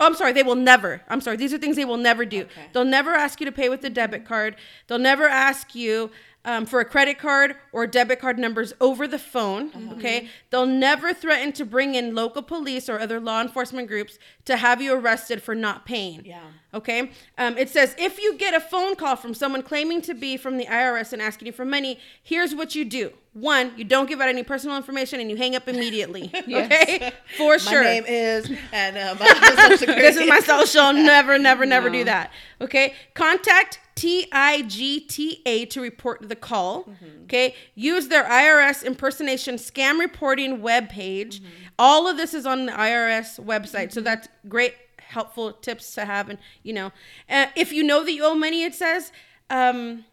Oh, 0.00 0.06
I'm 0.06 0.14
sorry. 0.14 0.32
They 0.32 0.42
will 0.42 0.56
never. 0.56 1.02
I'm 1.08 1.20
sorry. 1.20 1.36
These 1.36 1.54
are 1.54 1.58
things 1.58 1.76
they 1.76 1.84
will 1.84 1.96
never 1.96 2.24
do. 2.24 2.42
Okay. 2.42 2.66
They'll 2.72 2.84
never 2.84 3.10
ask 3.14 3.40
you 3.40 3.46
to 3.46 3.52
pay 3.52 3.68
with 3.68 3.84
a 3.84 3.90
debit 3.90 4.24
card. 4.24 4.56
They'll 4.86 4.98
never 4.98 5.28
ask 5.28 5.74
you 5.74 6.10
um, 6.44 6.66
for 6.66 6.80
a 6.80 6.84
credit 6.84 7.18
card 7.18 7.54
or 7.72 7.86
debit 7.86 8.18
card 8.18 8.38
numbers 8.38 8.72
over 8.80 9.06
the 9.06 9.20
phone. 9.20 9.68
Uh-huh. 9.68 9.94
Okay. 9.94 10.28
They'll 10.50 10.66
never 10.66 11.14
threaten 11.14 11.52
to 11.52 11.64
bring 11.64 11.94
in 11.94 12.14
local 12.14 12.42
police 12.42 12.88
or 12.88 12.98
other 12.98 13.20
law 13.20 13.40
enforcement 13.40 13.86
groups 13.86 14.18
to 14.46 14.56
have 14.56 14.82
you 14.82 14.92
arrested 14.94 15.42
for 15.42 15.54
not 15.54 15.86
paying. 15.86 16.24
Yeah. 16.24 16.42
Okay. 16.74 17.12
Um, 17.38 17.56
it 17.56 17.70
says 17.70 17.94
if 17.96 18.20
you 18.20 18.36
get 18.36 18.52
a 18.52 18.60
phone 18.60 18.96
call 18.96 19.14
from 19.14 19.32
someone 19.32 19.62
claiming 19.62 20.02
to 20.02 20.14
be 20.14 20.36
from 20.36 20.58
the 20.58 20.66
IRS 20.66 21.12
and 21.12 21.22
asking 21.22 21.46
you 21.46 21.52
for 21.52 21.64
money, 21.64 22.00
here's 22.20 22.52
what 22.52 22.74
you 22.74 22.84
do. 22.84 23.12
One, 23.34 23.72
you 23.76 23.82
don't 23.82 24.08
give 24.08 24.20
out 24.20 24.28
any 24.28 24.44
personal 24.44 24.76
information 24.76 25.18
and 25.20 25.28
you 25.28 25.36
hang 25.36 25.56
up 25.56 25.68
immediately. 25.68 26.30
Okay. 26.54 27.12
For 27.36 27.58
sure. 27.58 27.82
My 27.82 27.90
name 27.90 28.04
is 28.06 28.48
and 28.72 28.94
my 29.18 29.68
social 29.76 29.94
this 29.94 30.16
is 30.16 30.28
my 30.28 30.38
social. 30.40 30.92
Never, 30.92 31.38
never, 31.38 31.66
never 31.66 31.90
do 31.90 32.04
that. 32.04 32.30
Okay. 32.60 32.94
Contact 33.14 33.80
TIGTA 33.96 35.68
to 35.70 35.80
report 35.80 36.28
the 36.28 36.36
call. 36.36 36.88
Okay. 37.24 37.54
Use 37.74 38.08
their 38.08 38.24
IRS 38.24 38.84
impersonation 38.84 39.56
scam 39.56 39.98
reporting 39.98 40.60
webpage. 40.60 41.40
All 41.78 42.06
of 42.06 42.16
this 42.16 42.34
is 42.34 42.46
on 42.46 42.66
the 42.66 42.72
IRS 42.72 43.44
website. 43.44 43.92
So 43.92 44.00
that's 44.00 44.28
great, 44.48 44.74
helpful 44.98 45.52
tips 45.52 45.92
to 45.94 46.04
have. 46.04 46.28
And, 46.28 46.38
you 46.62 46.72
know, 46.72 46.92
uh, 47.28 47.46
if 47.56 47.72
you 47.72 47.82
know 47.82 48.04
that 48.04 48.12
you 48.12 48.24
owe 48.24 48.34
money, 48.34 48.62
it 48.62 48.74
says, 48.74 49.10
um, 49.50 50.04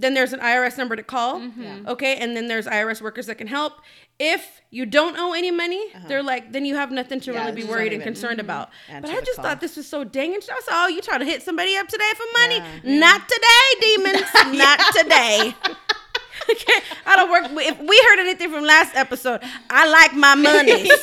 then 0.00 0.14
there's 0.14 0.32
an 0.32 0.40
IRS 0.40 0.78
number 0.78 0.94
to 0.96 1.02
call. 1.02 1.42
Okay. 1.88 2.16
And 2.16 2.36
then 2.36 2.46
there's 2.48 2.66
IRS 2.66 3.02
workers 3.02 3.26
that 3.26 3.34
can 3.36 3.48
help. 3.48 3.74
If 4.20 4.60
you 4.70 4.84
don't 4.86 5.16
owe 5.18 5.32
any 5.32 5.50
money, 5.50 5.82
they're 6.08 6.22
like, 6.22 6.52
then 6.52 6.64
you 6.64 6.74
have 6.76 6.90
nothing 6.90 7.20
to 7.20 7.30
Uh-huh. 7.30 7.40
Yeah, 7.40 7.46
really 7.50 7.62
be 7.62 7.68
worried 7.68 7.90
don't 7.90 7.94
and 7.94 8.02
even- 8.02 8.14
concerned 8.14 8.40
about. 8.40 8.70
Answer 8.88 9.00
But 9.02 9.10
I 9.16 9.20
just 9.24 9.36
call. 9.36 9.44
thought 9.44 9.60
this 9.60 9.76
was 9.76 9.86
so 9.86 10.04
dang 10.04 10.28
interesting. 10.34 10.56
I 10.58 10.60
said, 10.64 10.72
oh, 10.74 10.86
you 10.88 11.00
trying 11.00 11.20
to 11.20 11.26
hit 11.26 11.42
somebody 11.42 11.76
up 11.76 11.88
today 11.88 12.12
for 12.16 12.26
money? 12.40 12.56
Yeah. 12.84 12.98
Not 13.00 13.28
today, 13.28 13.66
demons. 13.80 14.26
Not 14.58 14.80
today. 14.96 15.54
okay. 16.50 16.80
I 17.06 17.16
don't 17.16 17.30
work. 17.30 17.44
If 17.66 17.78
we 17.80 17.98
heard 18.08 18.18
anything 18.20 18.50
from 18.50 18.64
last 18.64 18.94
episode, 18.94 19.40
I 19.70 19.88
like 19.88 20.14
my 20.14 20.34
money. 20.34 20.90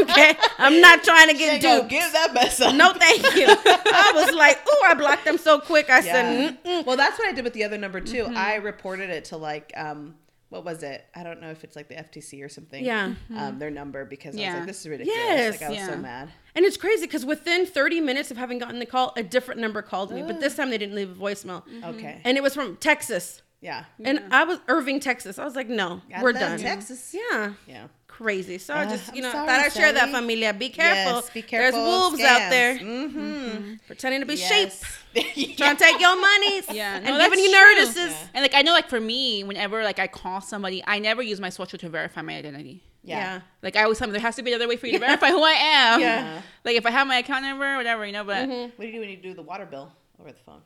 Okay. 0.00 0.36
I'm 0.58 0.80
not 0.80 1.04
trying 1.04 1.28
to 1.28 1.34
get 1.34 1.62
gonna 1.62 1.78
duped. 1.78 1.90
give 1.90 2.12
that 2.12 2.34
mess 2.34 2.60
up. 2.60 2.74
No, 2.74 2.92
thank 2.92 3.22
you. 3.36 3.46
I 3.48 4.12
was 4.14 4.34
like, 4.34 4.58
oh, 4.68 4.86
I 4.88 4.94
blocked 4.94 5.24
them 5.24 5.38
so 5.38 5.60
quick. 5.60 5.88
I 5.88 6.00
Yeah. 6.00 6.02
said, 6.02 6.64
mm 6.64 6.84
Well, 6.86 6.96
that's 6.96 7.18
what 7.18 7.28
I 7.28 7.32
did 7.32 7.44
with 7.44 7.52
the 7.52 7.64
other 7.64 7.78
number 7.78 8.00
too. 8.00 8.24
Mm-hmm. 8.24 8.36
I 8.36 8.56
reported 8.56 9.10
it 9.10 9.26
to 9.26 9.36
like 9.36 9.72
um 9.76 10.16
what 10.50 10.64
was 10.64 10.82
it? 10.82 11.04
I 11.14 11.22
don't 11.24 11.40
know 11.42 11.50
if 11.50 11.62
it's 11.62 11.76
like 11.76 11.88
the 11.88 11.94
FTC 11.96 12.42
or 12.42 12.48
something. 12.48 12.82
Yeah. 12.82 13.14
Um, 13.36 13.58
their 13.58 13.70
number 13.70 14.04
because 14.06 14.34
I 14.34 14.38
was 14.46 14.54
like, 14.54 14.66
this 14.66 14.80
is 14.80 14.88
ridiculous. 14.88 15.18
Yes. 15.18 15.60
Like 15.60 15.70
I 15.70 15.74
was 15.74 15.86
so 15.86 15.96
mad. 15.98 16.30
And 16.54 16.64
it's 16.64 16.78
crazy 16.78 17.04
because 17.06 17.26
within 17.26 17.66
30 17.66 18.00
minutes 18.00 18.30
of 18.30 18.38
having 18.38 18.58
gotten 18.58 18.78
the 18.78 18.86
call, 18.86 19.12
a 19.16 19.22
different 19.22 19.60
number 19.60 19.82
called 19.82 20.10
me. 20.10 20.22
But 20.22 20.40
this 20.40 20.56
time 20.56 20.70
they 20.70 20.78
didn't 20.78 20.94
leave 20.94 21.10
a 21.10 21.14
voicemail. 21.14 21.64
Okay. 21.84 22.20
And 22.24 22.38
it 22.38 22.42
was 22.42 22.54
from 22.54 22.76
Texas. 22.76 23.42
Yeah. 23.60 23.84
And 24.04 24.22
I 24.30 24.44
was 24.44 24.58
Irving, 24.68 25.00
Texas. 25.00 25.38
I 25.38 25.44
was 25.44 25.56
like, 25.56 25.68
no, 25.68 26.00
Got 26.10 26.22
we're 26.22 26.32
done. 26.32 26.58
Texas. 26.58 27.14
Yeah. 27.14 27.52
Yeah. 27.66 27.88
Crazy. 28.06 28.58
So 28.58 28.74
I 28.74 28.84
Uh, 28.84 28.90
just, 28.90 29.14
you 29.14 29.18
I'm 29.18 29.22
know, 29.24 29.32
sorry, 29.32 29.46
thought 29.46 29.60
I'd 29.60 29.72
share 29.72 29.92
that, 29.92 30.10
familia. 30.10 30.52
Be 30.52 30.70
careful. 30.70 31.14
Yes, 31.16 31.30
be 31.30 31.42
careful. 31.42 31.80
There's 31.80 31.88
wolves 31.88 32.20
out 32.20 32.50
there 32.50 32.76
Mm-hmm. 32.78 33.74
pretending 33.86 34.20
to 34.20 34.26
be 34.26 34.36
sheep, 34.36 34.70
Yes. 35.14 35.56
trying 35.56 35.76
to 35.76 35.82
take 35.84 36.00
your 36.00 36.20
money 36.20 36.62
Yeah, 36.72 36.96
and 36.96 37.06
no, 37.06 37.18
giving 37.20 37.38
you 37.38 37.50
true. 37.50 37.74
notices. 37.74 38.10
Yeah. 38.12 38.26
And 38.34 38.42
like 38.42 38.54
I 38.54 38.62
know, 38.62 38.72
like 38.72 38.88
for 38.88 39.00
me, 39.00 39.44
whenever 39.44 39.84
like 39.84 39.98
I 39.98 40.06
call 40.08 40.40
somebody, 40.40 40.82
I 40.86 40.98
never 40.98 41.22
use 41.22 41.40
my 41.40 41.48
social 41.50 41.78
to 41.78 41.88
verify 41.88 42.22
my 42.22 42.34
identity. 42.36 42.82
yeah. 43.04 43.40
Like 43.62 43.76
I 43.76 43.82
always 43.84 43.98
tell 43.98 44.06
them 44.08 44.12
there 44.12 44.20
has 44.22 44.36
to 44.36 44.42
be 44.42 44.52
another 44.52 44.68
way 44.68 44.76
for 44.76 44.86
you 44.86 44.94
to 44.94 44.98
verify 44.98 45.28
who 45.28 45.42
I 45.42 45.52
am. 45.52 46.00
Yeah. 46.00 46.42
Like 46.64 46.76
if 46.76 46.86
I 46.86 46.90
have 46.90 47.06
my 47.06 47.16
account 47.18 47.44
number, 47.44 47.76
whatever, 47.76 48.04
you 48.04 48.12
know. 48.12 48.24
But 48.24 48.48
What 48.48 48.78
do 48.80 48.86
you 48.86 48.92
do 48.94 49.00
when 49.00 49.10
you 49.10 49.16
do 49.16 49.34
the 49.34 49.42
water 49.42 49.66
bill 49.66 49.92
over 50.20 50.32
the 50.32 50.38
phone? 50.44 50.60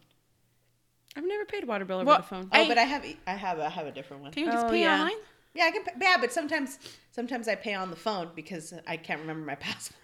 I've 1.16 1.26
never 1.26 1.44
paid 1.44 1.64
a 1.64 1.66
water 1.66 1.84
bill 1.84 1.96
over 1.98 2.06
Well, 2.06 2.16
the 2.18 2.22
phone. 2.24 2.48
Oh, 2.52 2.60
I- 2.62 2.68
but 2.68 2.78
I 2.78 2.84
have 2.84 3.04
I 3.26 3.32
have 3.32 3.58
I 3.60 3.68
have 3.68 3.86
a 3.86 3.92
different 3.92 4.22
one. 4.22 4.32
can 4.32 4.44
you 4.46 4.52
just 4.52 4.66
Oh, 4.66 4.70
pay 4.70 4.80
yeah. 4.82 4.94
online? 5.00 5.16
Yeah, 5.54 5.64
I 5.64 5.70
can. 5.70 5.84
Pay, 5.84 5.92
yeah, 6.00 6.16
but 6.20 6.32
sometimes 6.32 6.78
sometimes 7.10 7.46
I 7.48 7.54
pay 7.54 7.74
on 7.74 7.90
the 7.90 7.96
phone 7.96 8.30
because 8.34 8.72
I 8.86 8.96
can't 8.96 9.20
remember 9.20 9.44
my 9.44 9.54
password. 9.66 9.96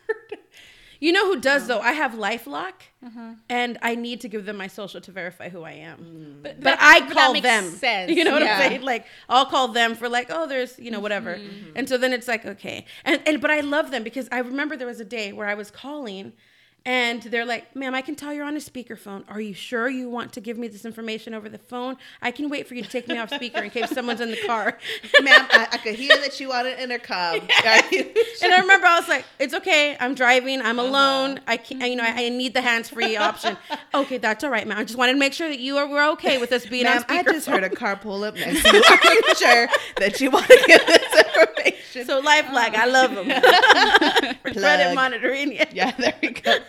You 1.01 1.13
know 1.13 1.33
who 1.33 1.41
does 1.41 1.69
though? 1.69 1.79
I 1.79 1.93
have 1.93 2.13
LifeLock, 2.15 2.73
Uh-huh. 3.07 3.35
and 3.49 3.79
I 3.83 3.95
need 3.95 4.21
to 4.23 4.29
give 4.29 4.45
them 4.47 4.57
my 4.57 4.67
social 4.67 5.01
to 5.01 5.13
verify 5.13 5.49
who 5.49 5.63
I 5.63 5.71
am. 5.75 6.41
But, 6.43 6.61
that- 6.63 6.79
I 6.81 6.99
but 7.01 7.09
that 7.11 7.15
call 7.15 7.33
makes 7.35 7.45
them. 7.47 7.71
sense. 7.71 8.11
You 8.17 8.25
know 8.25 8.33
what 8.33 8.43
Yeah. 8.43 8.57
I'm 8.59 8.69
saying? 8.69 8.83
Like 8.83 9.07
I'll 9.29 9.47
call 9.47 9.69
them 9.69 9.95
for 9.95 10.09
like, 10.09 10.27
oh, 10.31 10.47
there's 10.49 10.77
you 10.79 10.91
know 10.91 10.99
whatever, 11.01 11.37
Mm-hmm. 11.37 11.77
and 11.77 11.89
so 11.89 11.97
then 11.99 12.13
it's 12.13 12.27
like 12.29 12.45
okay, 12.45 12.85
and 13.05 13.23
and 13.27 13.41
but 13.41 13.51
I 13.51 13.61
love 13.61 13.91
them 13.93 14.03
because 14.03 14.29
I 14.33 14.41
remember 14.41 14.77
there 14.77 14.89
was 14.89 15.01
a 15.01 15.05
day 15.05 15.33
where 15.33 15.47
I 15.47 15.55
was 15.55 15.71
calling. 15.71 16.33
And 16.89 17.21
they're 17.25 17.45
like, 17.45 17.77
ma'am, 17.77 17.95
I 17.95 18.01
can 18.01 18.15
tell 18.15 18.33
you're 18.33 18.47
on 18.47 18.57
a 18.57 18.61
speakerphone. 18.61 19.23
Are 19.29 19.43
you 19.43 19.53
sure 19.53 19.91
you 19.91 20.09
want 20.09 20.33
to 20.33 20.41
give 20.41 20.57
me 20.57 20.69
this 20.69 20.87
information 20.87 21.35
over 21.35 21.51
the 21.51 21.59
phone? 21.59 21.99
I 22.23 22.31
can 22.31 22.49
wait 22.49 22.67
for 22.67 22.75
you 22.75 22.83
to 22.83 22.89
take 22.89 23.07
me 23.09 23.19
off 23.19 23.29
speaker 23.29 23.63
in 23.63 23.69
case 23.69 23.91
someone's 23.91 24.23
in 24.23 24.31
the 24.31 24.39
car. 24.47 24.79
Ma'am, 25.23 25.47
I, 25.51 25.69
I 25.71 25.77
could 25.77 25.97
hear 25.97 26.17
that 26.17 26.41
you 26.41 26.51
on 26.51 26.67
an 26.67 26.79
intercom. 26.79 27.41
And 28.43 28.53
I 28.55 28.59
remember 28.61 28.87
I 28.87 28.99
was 29.01 29.07
like, 29.09 29.27
"It's 29.39 29.53
okay. 29.53 29.99
I'm 30.01 30.15
driving. 30.15 30.63
I'm 30.63 30.79
Uh-huh. 30.79 30.89
alone. 30.89 31.41
I 31.47 31.59
can't. 31.59 31.83
You 31.91 31.97
know, 31.97 32.05
I, 32.05 32.25
I 32.25 32.29
need 32.31 32.55
the 32.55 32.63
hands-free 32.63 33.17
option." 33.19 33.57
Okay, 33.95 34.19
that's 34.19 34.45
all 34.45 34.51
right, 34.51 34.67
ma'am. 34.67 34.79
I 34.79 34.85
just 34.85 34.99
wanted 34.99 35.13
to 35.15 35.19
make 35.19 35.33
sure 35.33 35.49
that 35.49 35.59
you 35.59 35.77
are 35.79 35.87
were 35.89 36.05
okay 36.13 36.37
with 36.39 36.53
us 36.53 36.65
being 36.67 36.85
Ma'am, 36.85 37.05
on 37.09 37.17
I 37.17 37.23
just 37.23 37.47
heard 37.47 37.65
a 37.65 37.71
car 37.71 37.97
pull 37.97 38.23
up 38.23 38.35
next 38.37 38.63
to 38.63 38.69
you. 38.77 38.83
You 38.85 39.35
sure 39.35 39.69
that 39.97 40.21
you 40.21 40.31
want 40.31 40.47
to 40.47 40.65
give 40.67 40.87
this 40.87 41.25
information? 41.25 41.78
So 42.07 42.23
LifeLock, 42.23 42.75
I 42.75 42.87
love 42.87 43.15
them 43.15 44.35
for 44.43 44.53
credit 44.53 44.95
monitoring. 44.95 45.53
Yeah. 45.53 45.65
yeah, 45.73 45.91
there 45.99 46.15
we 46.23 46.31
go. 46.31 46.57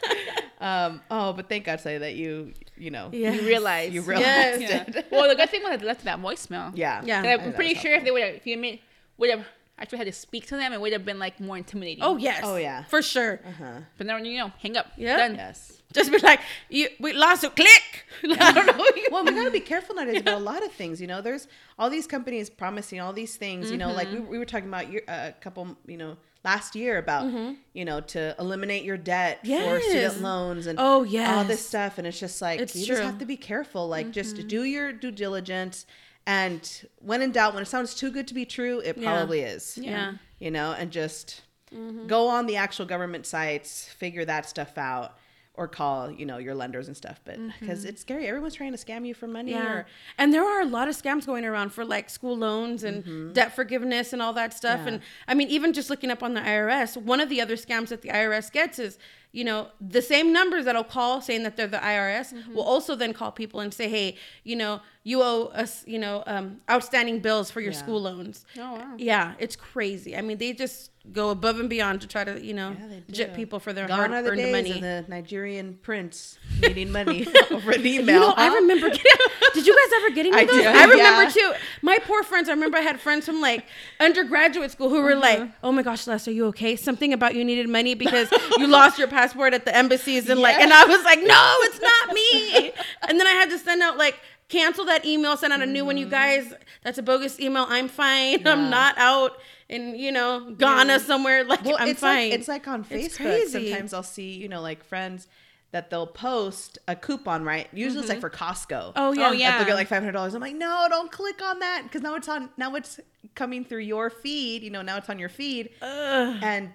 Um, 0.61 0.99
oh, 1.09 1.31
but 1.31 1.47
thank 1.47 1.63
God, 1.63 1.79
say 1.79 1.99
that 1.99 2.15
you, 2.15 2.51
you 2.77 2.91
know, 2.91 3.07
Yes. 3.13 3.39
You 3.39 3.47
realize. 3.47 3.93
you 3.93 4.01
realized 4.01 4.59
Yes. 4.59 4.89
it. 4.89 5.05
well, 5.09 5.29
the 5.29 5.35
good 5.35 5.49
thing 5.49 5.63
was 5.63 5.81
I 5.81 5.85
left 5.85 6.03
that 6.03 6.19
voicemail. 6.19 6.73
Yeah, 6.75 7.01
Yeah. 7.05 7.19
And 7.19 7.27
I 7.27 7.31
I'm 7.45 7.53
pretty 7.53 7.75
that 7.75 7.77
was 7.77 7.81
sure 7.81 7.95
if 7.95 8.03
they 8.03 8.11
would 8.11 8.21
have, 8.23 8.35
if 8.35 8.45
you 8.45 8.57
made, 8.57 8.81
would 9.17 9.29
have 9.29 9.45
actually 9.79 9.99
had 9.99 10.07
to 10.07 10.13
speak 10.13 10.47
to 10.47 10.55
them, 10.57 10.73
it 10.73 10.79
would 10.81 10.93
have 10.93 11.05
been 11.05 11.19
like 11.19 11.39
more 11.39 11.57
intimidating. 11.57 12.03
Oh 12.03 12.17
yes. 12.17 12.41
Oh, 12.43 12.57
yeah. 12.57 12.83
For 12.85 13.01
sure. 13.01 13.39
Uh-huh. 13.45 13.79
But 13.97 14.07
then 14.07 14.25
you 14.25 14.37
know, 14.39 14.51
hang 14.61 14.77
up. 14.77 14.87
Yeah. 14.97 15.17
Done. 15.17 15.35
Yes. 15.35 15.81
Just 15.91 16.11
be 16.11 16.19
like, 16.19 16.39
you, 16.69 16.87
we 16.99 17.13
lost 17.13 17.43
a 17.43 17.49
click. 17.49 18.05
I 18.23 18.51
don't 18.51 18.67
know. 18.67 18.85
Well, 19.11 19.25
we 19.25 19.31
gotta 19.31 19.49
be 19.49 19.59
careful 19.59 19.95
nowadays 19.95 20.21
about 20.21 20.35
a 20.39 20.43
lot 20.43 20.63
of 20.63 20.71
things. 20.71 21.01
You 21.01 21.07
know, 21.07 21.21
there's 21.21 21.47
all 21.79 21.89
these 21.89 22.05
companies 22.05 22.47
promising 22.49 22.99
all 23.01 23.11
these 23.11 23.37
things. 23.37 23.71
You 23.71 23.77
know, 23.77 23.91
like 23.91 24.11
we, 24.11 24.19
we 24.19 24.37
were 24.37 24.45
talking 24.45 24.67
about 24.67 24.91
year- 24.91 25.03
uh, 25.07 25.29
a 25.29 25.31
couple, 25.41 25.75
you 25.87 25.97
know, 25.97 26.17
last 26.45 26.75
year 26.75 26.99
about, 26.99 27.25
you 27.73 27.85
know, 27.85 28.01
to 28.01 28.35
eliminate 28.39 28.83
your 28.83 28.97
debt 28.97 29.39
for 29.45 29.79
student 29.81 30.21
loans 30.21 30.67
and 30.67 30.77
Oh, 30.79 31.01
yeah 31.03 31.35
all 31.37 31.43
this 31.43 31.65
stuff. 31.65 31.97
And 31.97 32.05
it's 32.05 32.19
just 32.19 32.39
like 32.39 32.59
It's 32.59 32.75
you 32.75 32.85
true. 32.85 32.95
just 32.97 33.05
have 33.05 33.17
to 33.17 33.25
be 33.25 33.35
careful. 33.37 33.87
Like, 33.87 34.11
just 34.11 34.47
do 34.47 34.63
your 34.63 34.93
due 34.93 35.11
diligence. 35.11 35.87
And 36.25 36.87
when 36.99 37.21
in 37.21 37.31
doubt, 37.31 37.53
when 37.53 37.63
it 37.63 37.67
sounds 37.67 37.95
too 37.95 38.11
good 38.11 38.27
to 38.27 38.33
be 38.33 38.45
true, 38.45 38.79
it 38.79 38.97
Yeah. 38.97 39.11
probably 39.11 39.41
is. 39.41 39.77
Yeah. 39.77 40.13
You 40.39 40.51
know, 40.51 40.73
and 40.73 40.91
just 40.91 41.41
mm-hmm. 41.73 42.07
go 42.07 42.27
on 42.27 42.45
the 42.45 42.55
actual 42.55 42.85
government 42.85 43.25
sites, 43.25 43.85
figure 43.85 44.25
that 44.25 44.47
stuff 44.47 44.77
out. 44.77 45.17
Or 45.59 45.67
call 45.67 46.09
you 46.19 46.25
know 46.25 46.37
your 46.37 46.55
lenders 46.55 46.87
and 46.87 46.95
stuff 47.03 47.19
but 47.25 47.37
because 47.59 47.83
it's 47.89 48.01
scary 48.01 48.25
everyone's 48.27 48.55
trying 48.55 48.71
to 48.71 48.77
scam 48.85 49.05
you 49.05 49.13
for 49.13 49.27
money 49.27 49.51
Mm-hmm. 49.51 49.63
Yeah. 49.65 49.73
or 49.73 49.85
And 50.17 50.33
there 50.33 50.45
are 50.51 50.61
a 50.61 50.65
lot 50.77 50.87
of 50.87 50.95
scams 51.01 51.25
going 51.25 51.43
around 51.51 51.69
for 51.77 51.83
like 51.95 52.09
school 52.09 52.37
loans 52.47 52.83
and 52.83 53.33
debt 53.33 53.53
forgiveness 53.59 54.13
and 54.13 54.21
all 54.21 54.33
that 54.41 54.53
stuff. 54.53 54.79
Mm-hmm. 54.79 54.87
Yeah. 54.87 54.93
And 54.95 55.01
I 55.27 55.33
mean, 55.39 55.49
even 55.57 55.73
just 55.73 55.89
looking 55.89 56.11
up 56.15 56.21
on 56.27 56.33
the 56.33 56.41
IRS, 56.41 56.89
one 57.13 57.19
of 57.19 57.27
the 57.33 57.39
other 57.41 57.57
scams 57.65 57.89
that 57.89 58.01
the 58.05 58.09
IRS 58.09 58.47
gets 58.51 58.79
is, 58.79 58.97
you 59.31 59.43
know, 59.49 59.67
the 59.95 60.01
same 60.01 60.27
numbers 60.39 60.63
that'll 60.65 60.83
call 60.97 61.21
saying 61.21 61.43
that 61.43 61.55
they're 61.57 61.67
the 61.67 61.77
IRS 61.95 62.27
Mm-hmm. 62.33 62.53
will 62.55 62.63
also 62.73 62.95
then 62.95 63.11
call 63.19 63.31
people 63.31 63.59
and 63.59 63.73
say, 63.73 63.87
hey, 63.97 64.15
you 64.43 64.55
know, 64.61 64.73
you 65.03 65.21
owe 65.31 65.45
us, 65.63 65.83
you 65.87 65.99
know, 66.05 66.23
um, 66.33 66.45
outstanding 66.69 67.19
bills 67.27 67.49
for 67.51 67.61
your 67.61 67.73
Yeah. 67.73 67.83
school 67.83 68.01
loans. 68.09 68.45
Oh, 68.57 68.73
wow. 68.75 68.93
Yeah, 68.97 69.33
it's 69.39 69.55
crazy. 69.55 70.15
I 70.15 70.21
mean, 70.21 70.37
they 70.37 70.53
just 70.53 70.91
go 71.11 71.29
above 71.29 71.59
and 71.59 71.69
beyond 71.69 72.01
to 72.01 72.07
try 72.07 72.23
to, 72.23 72.43
you 72.43 72.53
know, 72.53 72.75
Yeah, 73.07 73.27
do. 73.27 73.33
people 73.33 73.59
for 73.59 73.73
their 73.73 73.87
gone 73.87 74.11
hard 74.11 74.25
earned 74.27 74.51
money. 74.51 74.71
of 74.73 74.81
the 74.81 75.05
nigerian 75.07 75.79
prince 75.81 76.37
needing 76.61 76.91
money 76.91 77.27
over 77.51 77.71
an 77.71 77.85
email 77.85 78.15
You 78.15 78.19
know, 78.19 78.33
I 78.35 78.53
remember 78.55 78.89
getting. 78.89 79.05
Did 79.53 79.65
you 79.65 79.75
guys 79.75 79.99
ever 80.01 80.15
get 80.15 80.25
any 80.27 80.37
I 80.37 80.41
of 80.41 80.47
those? 80.47 80.57
did, 80.57 80.67
I 80.67 80.83
remember 80.85 81.23
yeah. 81.23 81.29
too. 81.29 81.53
My 81.81 81.97
poor 82.03 82.23
friends. 82.23 82.49
I 82.49 82.53
remember 82.53 82.77
I 82.77 82.81
had 82.81 82.99
friends 82.99 83.25
from 83.25 83.41
like 83.41 83.65
undergraduate 83.99 84.71
school 84.71 84.89
who 84.89 85.01
were 85.01 85.13
uh-huh. 85.13 85.21
like, 85.21 85.51
"Oh 85.63 85.71
my 85.71 85.81
gosh, 85.81 86.07
Les, 86.07 86.27
are 86.27 86.31
you 86.31 86.45
okay? 86.47 86.75
Something 86.75 87.13
about 87.13 87.35
you 87.35 87.43
needed 87.43 87.67
money 87.69 87.93
because 87.95 88.31
you 88.57 88.67
lost 88.67 88.99
your 88.99 89.07
passport 89.07 89.53
at 89.53 89.65
the 89.65 89.75
embassies 89.75 90.29
and 90.29 90.39
like." 90.39 90.57
And 90.59 90.71
I 90.71 90.85
was 90.85 91.03
like, 91.03 91.19
"No, 91.19 91.55
it's 91.61 91.81
not 91.81 92.13
me." 92.13 92.71
And 93.07 93.19
then 93.19 93.27
I 93.27 93.31
had 93.31 93.49
to 93.49 93.57
send 93.57 93.81
out 93.81 93.97
like. 93.97 94.19
Cancel 94.49 94.85
that 94.85 95.05
email, 95.05 95.37
send 95.37 95.53
out 95.53 95.61
a 95.61 95.65
new 95.67 95.85
one, 95.85 95.95
you 95.95 96.07
mm-hmm. 96.07 96.11
guys. 96.11 96.51
That's 96.83 96.97
a 96.97 97.03
bogus 97.03 97.39
email. 97.39 97.67
I'm 97.69 97.87
fine. 97.87 98.39
Yeah. 98.39 98.53
I'm 98.53 98.71
not 98.71 98.97
out 98.97 99.33
in, 99.69 99.95
you 99.95 100.11
know, 100.11 100.51
Ghana 100.51 100.99
somewhere. 100.99 101.43
Like, 101.43 101.63
well, 101.63 101.77
I'm 101.79 101.87
it's 101.87 102.01
fine. 102.01 102.31
Like, 102.31 102.39
it's 102.39 102.47
like 102.47 102.67
on 102.67 102.85
It's 102.89 103.17
Facebook. 103.17 103.23
crazy. 103.23 103.69
Sometimes 103.69 103.93
I'll 103.93 104.03
see, 104.03 104.33
you 104.33 104.49
know, 104.49 104.61
like 104.61 104.83
friends 104.83 105.27
that 105.71 105.89
they'll 105.89 106.07
post 106.07 106.79
a 106.87 106.95
coupon, 106.95 107.43
right? 107.43 107.67
Usually 107.71 107.99
it's 107.99 108.09
like 108.09 108.17
mm-hmm. 108.17 108.21
for 108.21 108.29
Costco. 108.29 108.93
oh, 108.95 109.13
yeah. 109.13 109.29
Oh, 109.29 109.31
yeah. 109.31 109.57
They'll 109.57 109.67
get 109.67 109.75
like 109.75 109.87
five 109.87 110.01
hundred 110.01 110.13
dollars. 110.13 110.33
I'm 110.33 110.41
like, 110.41 110.55
no, 110.55 110.87
don't 110.89 111.11
click 111.11 111.41
on 111.43 111.59
that 111.59 111.83
because 111.83 112.01
now 112.01 112.15
it's 112.15 112.27
on. 112.27 112.49
Now 112.57 112.75
it's 112.75 112.99
coming 113.35 113.63
through 113.63 113.81
your 113.81 114.09
feed. 114.09 114.63
You 114.63 114.71
know, 114.71 114.81
now 114.81 114.97
it's 114.97 115.09
on 115.09 115.19
your 115.19 115.29
feed, 115.29 115.69
Ugh. 115.81 116.37
and 116.41 116.71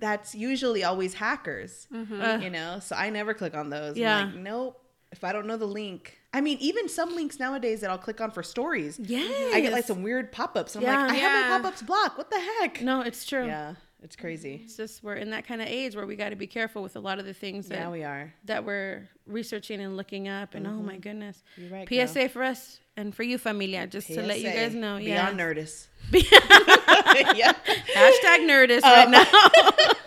that's 0.00 0.34
usually 0.34 0.84
always 0.84 1.14
hackers. 1.14 1.86
Mm-hmm. 1.92 2.20
Ugh. 2.20 2.42
You 2.42 2.50
know, 2.50 2.78
so 2.80 2.96
I 2.96 3.10
never 3.10 3.34
click 3.34 3.54
on 3.54 3.68
those. 3.70 3.96
Yeah. 3.96 4.24
like, 4.24 4.34
nope. 4.36 4.82
If 5.12 5.24
I 5.24 5.32
don't 5.32 5.46
know 5.46 5.56
the 5.56 5.66
link, 5.66 6.17
I 6.32 6.40
mean, 6.42 6.58
even 6.60 6.88
some 6.88 7.14
links 7.14 7.38
nowadays 7.38 7.80
that 7.80 7.90
I'll 7.90 7.98
click 7.98 8.20
on 8.20 8.30
for 8.30 8.42
stories. 8.42 8.98
Yeah. 8.98 9.20
I 9.54 9.60
get 9.62 9.72
like 9.72 9.86
some 9.86 10.02
weird 10.02 10.30
pop-ups. 10.30 10.76
I'm 10.76 10.82
Yeah. 10.82 11.02
like, 11.02 11.12
I 11.12 11.14
have 11.14 11.32
Yeah. 11.32 11.48
my 11.50 11.56
pop-ups 11.62 11.82
blocked. 11.82 12.18
What 12.18 12.30
the 12.30 12.38
heck? 12.38 12.82
No, 12.82 13.00
it's 13.00 13.24
true. 13.24 13.46
Yeah, 13.46 13.74
it's 14.02 14.14
crazy. 14.14 14.60
It's 14.64 14.76
just 14.76 15.02
we're 15.02 15.14
in 15.14 15.30
that 15.30 15.46
kind 15.46 15.62
of 15.62 15.68
age 15.68 15.96
where 15.96 16.06
we 16.06 16.16
got 16.16 16.28
to 16.30 16.36
be 16.36 16.46
careful 16.46 16.82
with 16.82 16.96
a 16.96 17.00
lot 17.00 17.18
of 17.18 17.24
the 17.24 17.32
things 17.32 17.68
that 17.68 17.78
Yeah, 17.78 17.90
we 17.90 18.04
are. 18.04 18.34
that 18.44 18.64
we're 18.64 19.08
researching 19.26 19.80
and 19.80 19.96
looking 19.96 20.28
up. 20.28 20.54
And 20.54 20.66
oh 20.66 20.72
my 20.72 20.98
goodness, 20.98 21.42
You're 21.56 21.70
right, 21.70 21.88
girl. 21.88 22.06
PSA 22.06 22.28
for 22.28 22.42
us 22.42 22.80
and 22.96 23.14
for 23.14 23.22
you, 23.22 23.38
familia, 23.38 23.86
just 23.86 24.08
to 24.08 24.20
let 24.22 24.40
you 24.40 24.50
guys 24.50 24.74
know. 24.74 24.98
Be 24.98 25.04
Yeah, 25.08 25.28
on 25.28 25.36
Nerdist. 25.38 25.86
yeah. 26.12 27.52
hashtag 27.94 28.46
Nerdist 28.46 28.80
Oh. 28.84 28.94
right 28.94 29.08
now. 29.10 29.94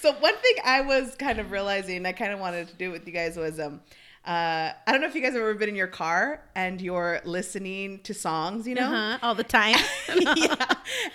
So 0.00 0.12
one 0.12 0.36
thing 0.36 0.54
I 0.64 0.80
was 0.82 1.16
kind 1.16 1.40
of 1.40 1.50
realizing, 1.50 2.06
I 2.06 2.12
kind 2.12 2.32
of 2.32 2.38
wanted 2.38 2.68
to 2.68 2.74
do 2.74 2.92
with 2.92 3.04
you 3.04 3.12
guys 3.12 3.36
was, 3.36 3.58
um, 3.58 3.80
uh, 4.28 4.72
I 4.86 4.92
don't 4.92 5.00
know 5.00 5.06
if 5.06 5.14
you 5.14 5.22
guys 5.22 5.32
have 5.32 5.40
ever 5.40 5.54
been 5.54 5.70
in 5.70 5.74
your 5.74 5.86
car 5.86 6.42
and 6.54 6.82
you're 6.82 7.22
listening 7.24 8.00
to 8.00 8.12
songs, 8.12 8.68
you 8.68 8.74
know. 8.74 8.82
uh-huh, 8.82 9.18
all 9.22 9.34
the 9.34 9.42
time. 9.42 9.74
yeah. 10.36 10.66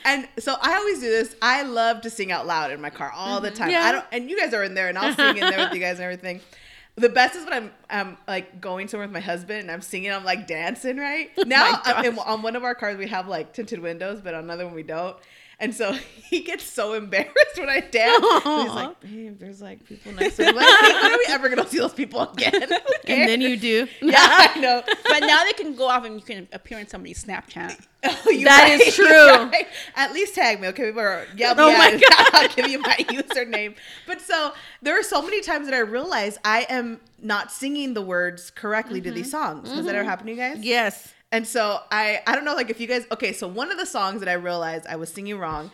And 0.04 0.28
so 0.40 0.56
I 0.60 0.74
always 0.78 1.00
do 1.00 1.12
this. 1.12 1.36
I 1.40 1.62
love 1.62 2.02
to 2.02 2.10
sing 2.10 2.32
out 2.32 2.48
loud 2.48 2.72
in 2.72 2.82
my 2.82 2.90
car 2.90 3.12
all 3.16 3.40
the 3.40 3.52
time. 3.52 3.70
Yeah. 3.70 3.84
I 3.84 3.92
don't 3.92 4.06
and 4.12 4.32
you 4.32 4.40
guys 4.40 4.52
are 4.56 4.64
in 4.64 4.74
there 4.74 4.88
and 4.88 4.98
I'll 4.98 5.14
sing 5.14 5.38
in 5.38 5.48
there 5.48 5.60
with 5.60 5.74
you 5.76 5.80
guys 5.80 5.98
and 5.98 6.06
everything. 6.06 6.42
The 6.96 7.10
best 7.10 7.36
is 7.36 7.44
when 7.44 7.54
I'm 7.54 7.72
I'm 7.88 8.18
like 8.28 8.60
going 8.60 8.88
somewhere 8.88 9.08
with 9.08 9.14
my 9.14 9.20
husband 9.20 9.60
and 9.60 9.70
I'm 9.70 9.82
singing, 9.82 10.12
I'm 10.12 10.26
like 10.26 10.48
dancing, 10.48 10.98
right? 10.98 11.30
Now 11.46 11.82
I'm 11.86 12.06
in, 12.06 12.18
on 12.18 12.42
one 12.42 12.56
of 12.56 12.64
our 12.64 12.74
cars 12.74 12.98
we 12.98 13.08
have 13.10 13.28
like 13.28 13.54
tinted 13.54 13.80
windows, 13.80 14.22
but 14.24 14.34
on 14.34 14.44
another 14.44 14.66
one 14.66 14.74
we 14.74 14.82
don't. 14.84 15.16
And 15.60 15.74
so 15.74 15.94
he 16.30 16.42
gets 16.42 16.64
so 16.64 16.94
embarrassed 16.94 17.58
when 17.58 17.70
I 17.70 17.80
dance. 17.80 18.24
He's 18.44 18.74
like, 18.74 19.00
babe, 19.02 19.40
there's 19.40 19.62
like 19.62 19.86
people 19.86 20.12
next 20.14 20.38
to 20.38 20.46
me. 20.46 20.52
Like, 20.52 20.66
"Hey, 20.66 20.94
when 20.94 21.12
are 21.14 21.18
we 21.18 21.26
ever 21.30 21.50
gonna 21.50 21.68
see 21.68 21.80
those 21.80 21.94
people 21.94 22.22
again? 22.22 22.70
And 23.06 23.30
then 23.30 23.42
you 23.42 23.58
do. 23.58 23.88
Yeah, 24.02 24.18
I 24.20 24.60
know. 24.60 24.82
But 24.86 25.20
now 25.22 25.44
they 25.44 25.54
can 25.54 25.76
go 25.76 25.90
off 25.90 26.06
and 26.06 26.16
you 26.16 26.22
can 26.22 26.48
appear 26.54 26.80
in 26.80 26.88
somebody's 26.88 27.24
Snapchat. 27.24 27.86
Oh, 28.04 28.30
you're 28.30 28.46
That 28.46 28.70
is 28.70 28.98
right, 29.00 29.08
true. 29.08 29.50
right. 29.50 29.68
At 29.96 30.14
least 30.14 30.36
tag 30.36 30.62
me, 30.62 30.68
okay? 30.70 30.92
Or 30.92 31.26
yeah, 31.36 31.54
Oh 31.58 31.70
yeah, 31.70 31.78
my 31.78 32.30
I'll 32.34 32.48
give 32.50 32.68
you 32.68 32.80
my 32.80 32.96
username. 33.10 33.76
But 34.08 34.22
so 34.22 34.54
there 34.82 34.98
are 34.98 35.04
so 35.04 35.22
many 35.22 35.42
times 35.42 35.68
that 35.68 35.74
I 35.74 35.80
realize 35.80 36.38
I 36.44 36.66
am 36.70 37.00
not 37.22 37.52
singing 37.52 37.94
the 37.94 38.02
words 38.02 38.52
correctly 38.52 39.02
to 39.02 39.12
these 39.12 39.32
mm-hmm. 39.34 39.60
songs. 39.60 39.70
Has 39.70 39.86
that 39.86 39.96
ever 39.96 40.02
mm-hmm. 40.02 40.10
happened 40.10 40.28
to 40.28 40.34
you 40.34 40.38
guys? 40.38 40.58
Yes. 40.60 41.13
And 41.34 41.46
so 41.48 41.82
I 41.92 42.22
I 42.28 42.36
don't 42.36 42.46
know 42.46 42.54
like 42.56 42.70
if 42.70 42.80
you 42.80 42.88
guys 42.88 43.06
okay, 43.12 43.34
so 43.34 43.48
one 43.48 43.72
of 43.72 43.78
the 43.78 43.86
songs 43.88 44.20
that 44.22 44.30
I 44.30 44.34
realized 44.34 44.86
I 44.88 44.96
was 44.96 45.10
singing 45.10 45.38
wrong 45.38 45.72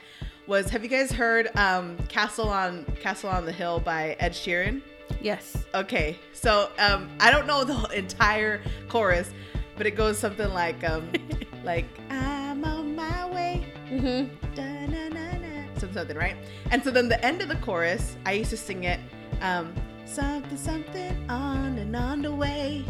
was 0.48 0.69
have 0.69 0.84
you 0.84 0.89
guys 0.89 1.12
heard 1.12 1.56
um 1.58 1.98
Castle 2.08 2.50
on 2.50 2.86
Castle 3.02 3.30
on 3.30 3.45
the 3.45 3.52
Hill 3.52 3.80
by 3.82 4.15
Ed 4.19 4.32
Sheeran? 4.32 4.82
Yes. 5.22 5.65
Okay, 5.76 6.17
so 6.34 6.69
um, 6.80 7.10
I 7.19 7.30
don't 7.30 7.45
know 7.45 7.63
the 7.65 7.98
entire 7.98 8.62
chorus, 8.88 9.32
but 9.76 9.86
it 9.86 9.91
goes 9.91 10.17
something 10.17 10.48
like 10.54 10.82
um, 10.89 11.12
like 11.63 11.86
I'm 12.10 12.63
on 12.63 12.95
my 12.95 13.26
way, 13.30 13.65
Mm-hmm. 13.89 14.54
da-na-na-na, 14.56 15.74
something 15.74 15.93
something, 15.93 16.15
right? 16.15 16.38
And 16.72 16.82
so 16.82 16.89
then 16.89 17.10
the 17.10 17.24
end 17.26 17.41
of 17.41 17.50
the 17.50 17.58
chorus, 17.58 18.15
I 18.26 18.34
used 18.34 18.52
to 18.52 18.58
sing 18.58 18.86
it, 18.86 19.00
um, 19.41 19.74
something 20.06 20.58
something 20.58 21.30
on 21.30 21.78
and 21.78 21.93
on 21.95 22.22
the 22.22 22.32
way. 22.34 22.86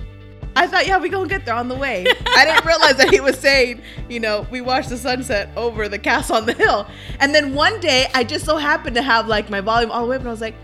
I 0.62 0.67
thought, 0.67 0.86
yeah, 0.88 0.98
we 0.98 1.10
gonna 1.10 1.30
get 1.30 1.45
there 1.45 1.56
on 1.56 1.67
the 1.69 1.76
way. 1.76 2.06
I 2.28 2.45
didn't 2.45 2.65
realize 2.65 2.98
that 2.98 3.10
he 3.10 3.19
was 3.22 3.39
saying, 3.39 3.82
you 4.10 4.19
know, 4.19 4.45
we 4.52 4.60
watched 4.62 4.89
the 4.89 4.98
sunset 4.98 5.50
over 5.56 5.88
the 5.88 5.98
castle 6.00 6.36
on 6.36 6.45
the 6.45 6.54
hill. 6.54 6.86
And 7.19 7.34
then 7.34 7.56
one 7.56 7.80
day, 7.80 8.08
I 8.13 8.24
just 8.24 8.45
so 8.45 8.58
happened 8.58 8.95
to 8.98 9.02
have 9.02 9.28
like 9.28 9.50
my 9.50 9.62
volume 9.62 9.89
all 9.91 10.04
the 10.04 10.10
way 10.10 10.15
up, 10.17 10.22
and 10.22 10.28
I 10.28 10.32
was 10.32 10.41
like, 10.41 10.56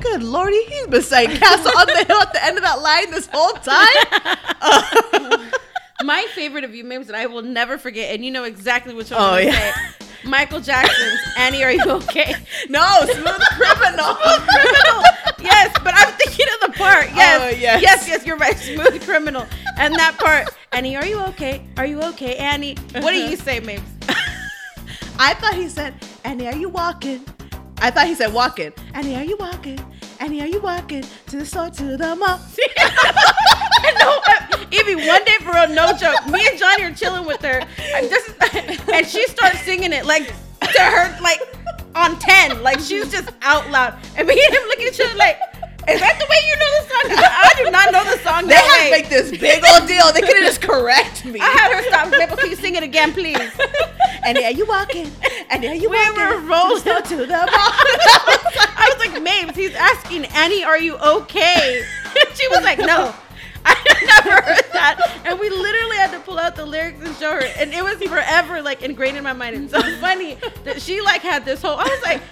good 0.00 0.22
lordy, 0.22 0.62
he's 0.64 0.86
been 0.86 1.02
saying 1.02 1.30
castle 1.36 1.72
on 1.76 1.86
the 1.86 2.04
hill 2.04 2.20
at 2.22 2.32
the 2.32 2.44
end 2.44 2.56
of 2.56 2.62
that 2.62 2.80
line 2.80 3.10
this 3.10 3.28
whole 3.32 3.52
time. 3.54 5.50
My 6.04 6.26
favorite 6.34 6.64
of 6.64 6.74
you 6.74 6.82
memes 6.84 7.08
that 7.08 7.16
I 7.16 7.26
will 7.26 7.42
never 7.42 7.76
forget, 7.76 8.14
and 8.14 8.24
you 8.24 8.30
know 8.30 8.44
exactly 8.44 8.94
which 8.94 9.10
one 9.10 9.20
Oh, 9.20 9.34
I'm 9.34 9.46
yeah. 9.48 9.74
say. 9.74 10.06
Michael 10.24 10.60
Jackson's 10.60 11.20
Annie, 11.36 11.64
are 11.64 11.72
you 11.72 11.90
okay? 11.90 12.34
no, 12.68 13.00
smooth 13.04 13.40
criminal. 13.56 14.14
criminal. 14.14 15.02
Yes, 15.40 15.72
but 15.82 15.94
I'm 15.96 16.12
thinking 16.14 16.46
of 16.54 16.70
the 16.70 16.78
part. 16.78 17.06
Oh, 17.10 17.16
yes. 17.16 17.40
Oh, 17.42 17.48
yes. 17.58 17.82
Yes, 17.82 18.08
yes, 18.08 18.26
you're 18.26 18.36
right. 18.36 18.56
Smooth 18.56 19.02
criminal. 19.04 19.46
And 19.78 19.94
that 19.94 20.18
part. 20.18 20.48
Annie, 20.72 20.96
are 20.96 21.06
you 21.06 21.20
okay? 21.28 21.66
Are 21.76 21.86
you 21.86 22.00
okay, 22.02 22.36
Annie? 22.36 22.76
What 22.92 23.12
do 23.12 23.18
you 23.18 23.36
say, 23.36 23.60
Mabes? 23.60 23.82
I 25.18 25.34
thought 25.34 25.54
he 25.54 25.68
said, 25.68 25.94
Annie, 26.24 26.46
are 26.46 26.56
you 26.56 26.68
walking? 26.68 27.24
I 27.78 27.90
thought 27.90 28.06
he 28.06 28.14
said 28.14 28.32
walking. 28.32 28.72
Annie, 28.94 29.16
are 29.16 29.24
you 29.24 29.36
walking? 29.38 29.78
Annie, 30.20 30.42
are 30.42 30.46
you 30.46 30.60
walking 30.60 31.02
to 31.28 31.38
the 31.38 31.46
store 31.46 31.70
to 31.70 31.96
the 31.96 32.14
mall? 32.14 32.38
no, 33.98 34.20
uh, 34.26 34.64
Evie, 34.70 35.06
one 35.06 35.24
day 35.24 35.36
for 35.40 35.52
real, 35.52 35.68
no 35.68 35.94
joke. 35.96 36.26
Me 36.26 36.46
and 36.46 36.58
Johnny 36.58 36.84
are 36.84 36.92
chilling 36.94 37.24
with 37.26 37.40
her, 37.42 37.60
and, 37.94 38.06
this 38.10 38.28
is, 38.28 38.34
and 38.92 39.06
she 39.06 39.26
starts 39.28 39.60
singing 39.62 39.92
it 39.94 40.04
like 40.04 40.26
to 40.26 40.82
her, 40.82 41.18
like 41.22 41.40
on 41.94 42.18
ten, 42.18 42.62
like 42.62 42.80
she's 42.80 43.10
just 43.10 43.30
out 43.40 43.68
loud. 43.70 43.98
And 44.16 44.28
me 44.28 44.34
and 44.34 44.54
him 44.54 44.62
look 44.68 44.78
at 44.80 44.92
each 44.92 45.00
other 45.00 45.16
like, 45.16 45.38
"Is 45.88 46.00
that 46.00 46.18
the 46.18 46.26
way 46.28 46.38
you 46.48 46.56
know 46.58 46.70
the 46.76 47.16
song?" 47.16 47.24
I 47.24 47.52
do 47.56 47.70
not 47.70 47.92
know 47.92 48.04
the 48.04 48.18
song 48.22 48.42
They 48.46 48.54
that 48.54 48.76
had 48.78 48.84
to 48.84 48.90
make 48.90 49.08
this 49.08 49.30
big 49.40 49.64
old 49.72 49.88
deal. 49.88 50.12
They 50.12 50.20
could 50.20 50.36
have 50.36 50.44
just 50.44 50.60
correct 50.60 51.24
me. 51.24 51.40
I 51.40 51.46
had 51.48 51.72
her 51.74 51.82
stop. 51.88 52.10
Mabel, 52.10 52.36
can 52.36 52.50
you 52.50 52.56
sing 52.56 52.74
it 52.74 52.82
again, 52.82 53.12
please? 53.14 53.38
and 54.22 54.36
are 54.36 54.50
you 54.52 54.66
walking? 54.66 55.10
And 55.48 55.64
are 55.64 55.74
you 55.74 55.88
We 55.88 55.96
walking? 55.96 56.14
were 56.16 56.40
rolling. 56.46 56.82
To 56.82 57.16
the 57.26 57.46
store 57.46 58.69
to 59.38 59.46
the 59.46 59.52
mall. 59.52 59.54
I 59.54 59.54
was 59.54 59.54
like, 59.54 59.54
Mabes, 59.54 59.56
he's 59.56 59.74
asking 59.74 60.24
Annie, 60.26 60.64
are 60.64 60.78
you 60.78 60.96
okay? 60.98 61.82
she 62.34 62.48
was 62.48 62.62
like, 62.62 62.78
no. 62.78 63.14
I 63.62 63.74
never 64.24 64.40
heard 64.40 64.64
that. 64.72 65.20
And 65.26 65.38
we 65.38 65.50
literally 65.50 65.96
had 65.96 66.12
to 66.12 66.20
pull 66.20 66.38
out 66.38 66.56
the 66.56 66.64
lyrics 66.64 66.98
and 67.06 67.14
show 67.16 67.32
her. 67.32 67.42
And 67.58 67.74
it 67.74 67.84
was 67.84 67.98
forever 67.98 68.62
like 68.62 68.82
ingrained 68.82 69.18
in 69.18 69.24
my 69.24 69.34
mind. 69.34 69.54
It's 69.56 69.72
so 69.72 69.82
funny 70.00 70.38
that 70.64 70.80
she 70.80 71.00
like 71.02 71.20
had 71.20 71.44
this 71.44 71.60
whole 71.60 71.76
I 71.78 71.84
was 71.84 72.02
like, 72.02 72.22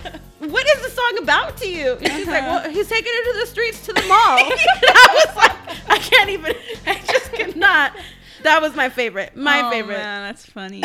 what 0.50 0.66
is 0.66 0.82
the 0.82 0.88
song 0.90 1.18
about 1.22 1.56
to 1.58 1.68
you? 1.70 1.92
And 2.00 2.06
she's 2.12 2.26
like, 2.26 2.44
well, 2.44 2.70
he's 2.70 2.88
taking 2.88 3.12
her 3.12 3.32
to 3.34 3.40
the 3.40 3.46
streets 3.46 3.84
to 3.86 3.92
the 3.92 4.00
mall. 4.08 4.38
and 4.38 4.52
I 4.88 5.24
was 5.26 5.36
like, 5.36 5.90
I 5.90 5.98
can't 5.98 6.30
even 6.30 6.54
I 6.86 6.94
just 7.00 7.30
could 7.34 7.56
not. 7.56 7.92
That 8.44 8.62
was 8.62 8.74
my 8.74 8.88
favorite. 8.88 9.36
My 9.36 9.62
Oh, 9.66 9.70
favorite. 9.70 9.98
Man, 9.98 10.28
that's 10.28 10.46
funny. 10.46 10.82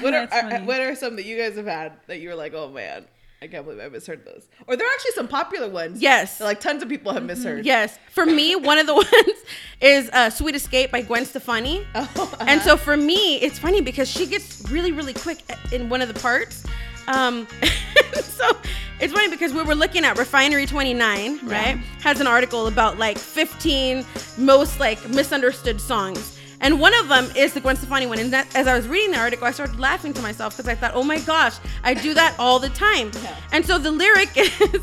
what 0.00 0.14
are, 0.14 0.26
That's 0.26 0.32
are 0.44 0.50
funny. 0.50 0.64
what 0.66 0.80
are 0.80 0.94
some 0.94 1.16
that 1.16 1.24
you 1.24 1.36
guys 1.36 1.56
have 1.56 1.66
had 1.66 1.94
that 2.06 2.20
you 2.20 2.28
were 2.28 2.34
like, 2.36 2.54
oh 2.54 2.68
man, 2.70 3.06
I 3.44 3.46
can't 3.46 3.66
believe 3.66 3.78
I 3.80 3.88
misheard 3.90 4.24
those? 4.24 4.48
Or 4.66 4.74
there 4.74 4.86
are 4.86 4.90
actually 4.94 5.10
some 5.12 5.28
popular 5.28 5.68
ones. 5.68 6.00
Yes. 6.00 6.40
like 6.40 6.60
tons 6.60 6.82
of 6.82 6.88
people 6.88 7.12
have 7.12 7.22
misheard. 7.22 7.66
Yes. 7.66 7.98
For 8.10 8.24
me, 8.24 8.56
one 8.56 8.78
of 8.78 8.86
the 8.86 8.94
ones 8.94 9.38
is 9.82 10.08
uh, 10.14 10.30
Sweet 10.30 10.54
Escape 10.54 10.90
by 10.90 11.02
Gwen 11.02 11.26
Stefani. 11.26 11.86
Oh, 12.16 12.34
And 12.40 12.62
so 12.62 12.76
for 12.78 12.96
me, 12.96 13.36
it's 13.36 13.58
funny 13.58 13.80
because 13.82 14.10
she 14.10 14.26
gets 14.26 14.68
really, 14.70 14.92
really 14.92 15.12
quick 15.12 15.40
in 15.72 15.88
one 15.90 16.00
of 16.00 16.08
the 16.08 16.18
parts. 16.18 16.64
Um, 17.06 17.46
so 18.14 18.56
it's 19.00 19.12
funny 19.12 19.28
because 19.28 19.52
we 19.52 19.62
were 19.62 19.74
looking 19.74 20.04
at 20.04 20.16
Refinery 20.16 20.64
29, 20.64 21.40
right? 21.46 21.76
Has 22.00 22.20
an 22.20 22.26
article 22.26 22.66
about 22.66 22.98
like 22.98 23.18
15 23.18 24.04
most 24.38 24.80
like 24.80 25.06
misunderstood 25.10 25.80
songs. 25.80 26.33
And 26.64 26.80
one 26.80 26.94
of 26.94 27.08
them 27.08 27.30
is 27.36 27.52
the 27.52 27.60
Gwen 27.60 27.76
Stefani 27.76 28.06
one. 28.06 28.18
And 28.18 28.32
that, 28.32 28.46
as 28.56 28.66
I 28.66 28.74
was 28.74 28.88
reading 28.88 29.10
the 29.12 29.18
article, 29.18 29.46
I 29.46 29.50
started 29.50 29.78
laughing 29.78 30.14
to 30.14 30.22
myself 30.22 30.56
because 30.56 30.66
I 30.66 30.74
thought, 30.74 30.92
oh 30.94 31.04
my 31.04 31.18
gosh, 31.20 31.56
I 31.84 31.92
do 31.92 32.14
that 32.14 32.34
all 32.38 32.58
the 32.58 32.70
time. 32.70 33.10
And 33.52 33.64
so 33.64 33.78
the 33.78 33.92
lyric 33.92 34.30
is, 34.36 34.80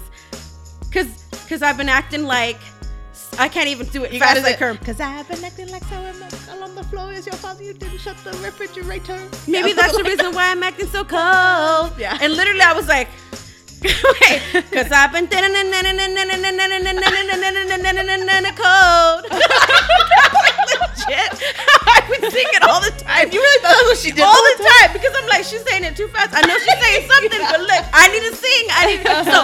because 0.87 1.07
because 1.31 1.63
I've 1.63 1.77
been 1.77 1.89
acting 1.89 2.23
like, 2.23 2.59
I 3.39 3.49
can't 3.49 3.67
even 3.67 3.87
do 3.87 4.03
it 4.03 4.13
You 4.13 4.19
fast 4.19 4.35
gotta 4.35 4.47
like 4.47 4.59
her. 4.59 4.73
Because 4.75 5.01
I've 5.01 5.27
been 5.27 5.43
acting 5.43 5.69
like 5.69 5.83
so 5.85 5.95
on 6.61 6.75
the 6.75 6.83
floor 6.83 7.11
is 7.11 7.25
your 7.25 7.35
father. 7.35 7.63
You 7.63 7.73
didn't 7.73 7.97
shut 7.97 8.15
the 8.23 8.31
refrigerator. 8.43 9.19
Maybe 9.47 9.69
Yeah. 9.69 9.75
that's 9.75 9.97
the 9.97 10.03
reason 10.03 10.33
why 10.37 10.51
I'm 10.51 10.61
acting 10.63 10.87
so 10.87 11.03
cold. 11.03 11.97
Yeah. 11.99 12.17
And 12.21 12.33
literally, 12.33 12.61
I 12.61 12.73
was 12.73 12.87
like, 12.87 13.09
because 13.81 14.91
I've 14.91 15.11
been 15.11 15.27
cold. 18.53 19.25
Legit. 20.71 21.33
I 21.81 22.05
would 22.09 22.31
sing 22.31 22.45
it 22.53 22.63
all 22.63 22.79
the 22.79 22.91
time. 23.01 23.31
You 23.31 23.41
really 23.41 23.61
thought 23.61 23.73
that's 23.73 23.89
what 23.89 23.97
she 23.97 24.11
did 24.11 24.23
all 24.23 24.33
the 24.33 24.63
time 24.63 24.93
because 24.93 25.13
I'm 25.17 25.27
like, 25.27 25.43
she's 25.43 25.63
saying 25.63 25.83
it 25.83 25.95
too 25.95 26.07
fast. 26.09 26.33
I 26.33 26.41
know 26.45 26.57
she's 26.57 26.79
saying 26.79 27.09
something, 27.09 27.41
but 27.41 27.61
look, 27.61 27.85
I 27.93 28.07
need 28.13 28.23
to 28.29 28.35
sing. 28.35 28.65
I 28.69 28.85
need 28.85 29.01
to 29.01 29.25
so 29.25 29.41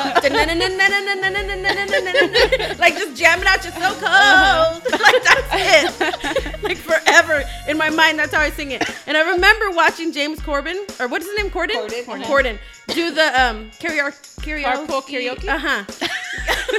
like 2.79 2.93
just 2.95 3.17
jamming 3.17 3.47
out. 3.47 3.63
You're 3.63 3.73
so 3.73 3.93
cold. 3.97 4.83
Like 5.01 5.23
that's 5.23 5.51
it. 5.53 6.63
Like 6.63 6.77
forever 6.77 7.43
in 7.67 7.77
my 7.77 7.89
mind, 7.89 8.19
that's 8.19 8.33
how 8.33 8.41
I 8.41 8.49
sing 8.51 8.71
it. 8.71 8.83
And 9.07 9.17
I 9.17 9.31
remember 9.31 9.71
watching 9.71 10.11
James 10.11 10.39
Corbin 10.41 10.85
or 10.99 11.07
what 11.07 11.21
is 11.21 11.27
his 11.27 11.37
name? 11.37 11.49
Corden. 11.51 11.87
Corden. 11.87 12.23
Corden. 12.23 12.59
Do 12.87 13.11
the 13.11 13.41
um 13.41 13.71
karaoke. 13.79 14.26
Karaoke. 14.47 14.87
Carpool 14.87 15.01
karaoke? 15.03 15.47
Uh 15.47 15.57
huh. 15.57 15.83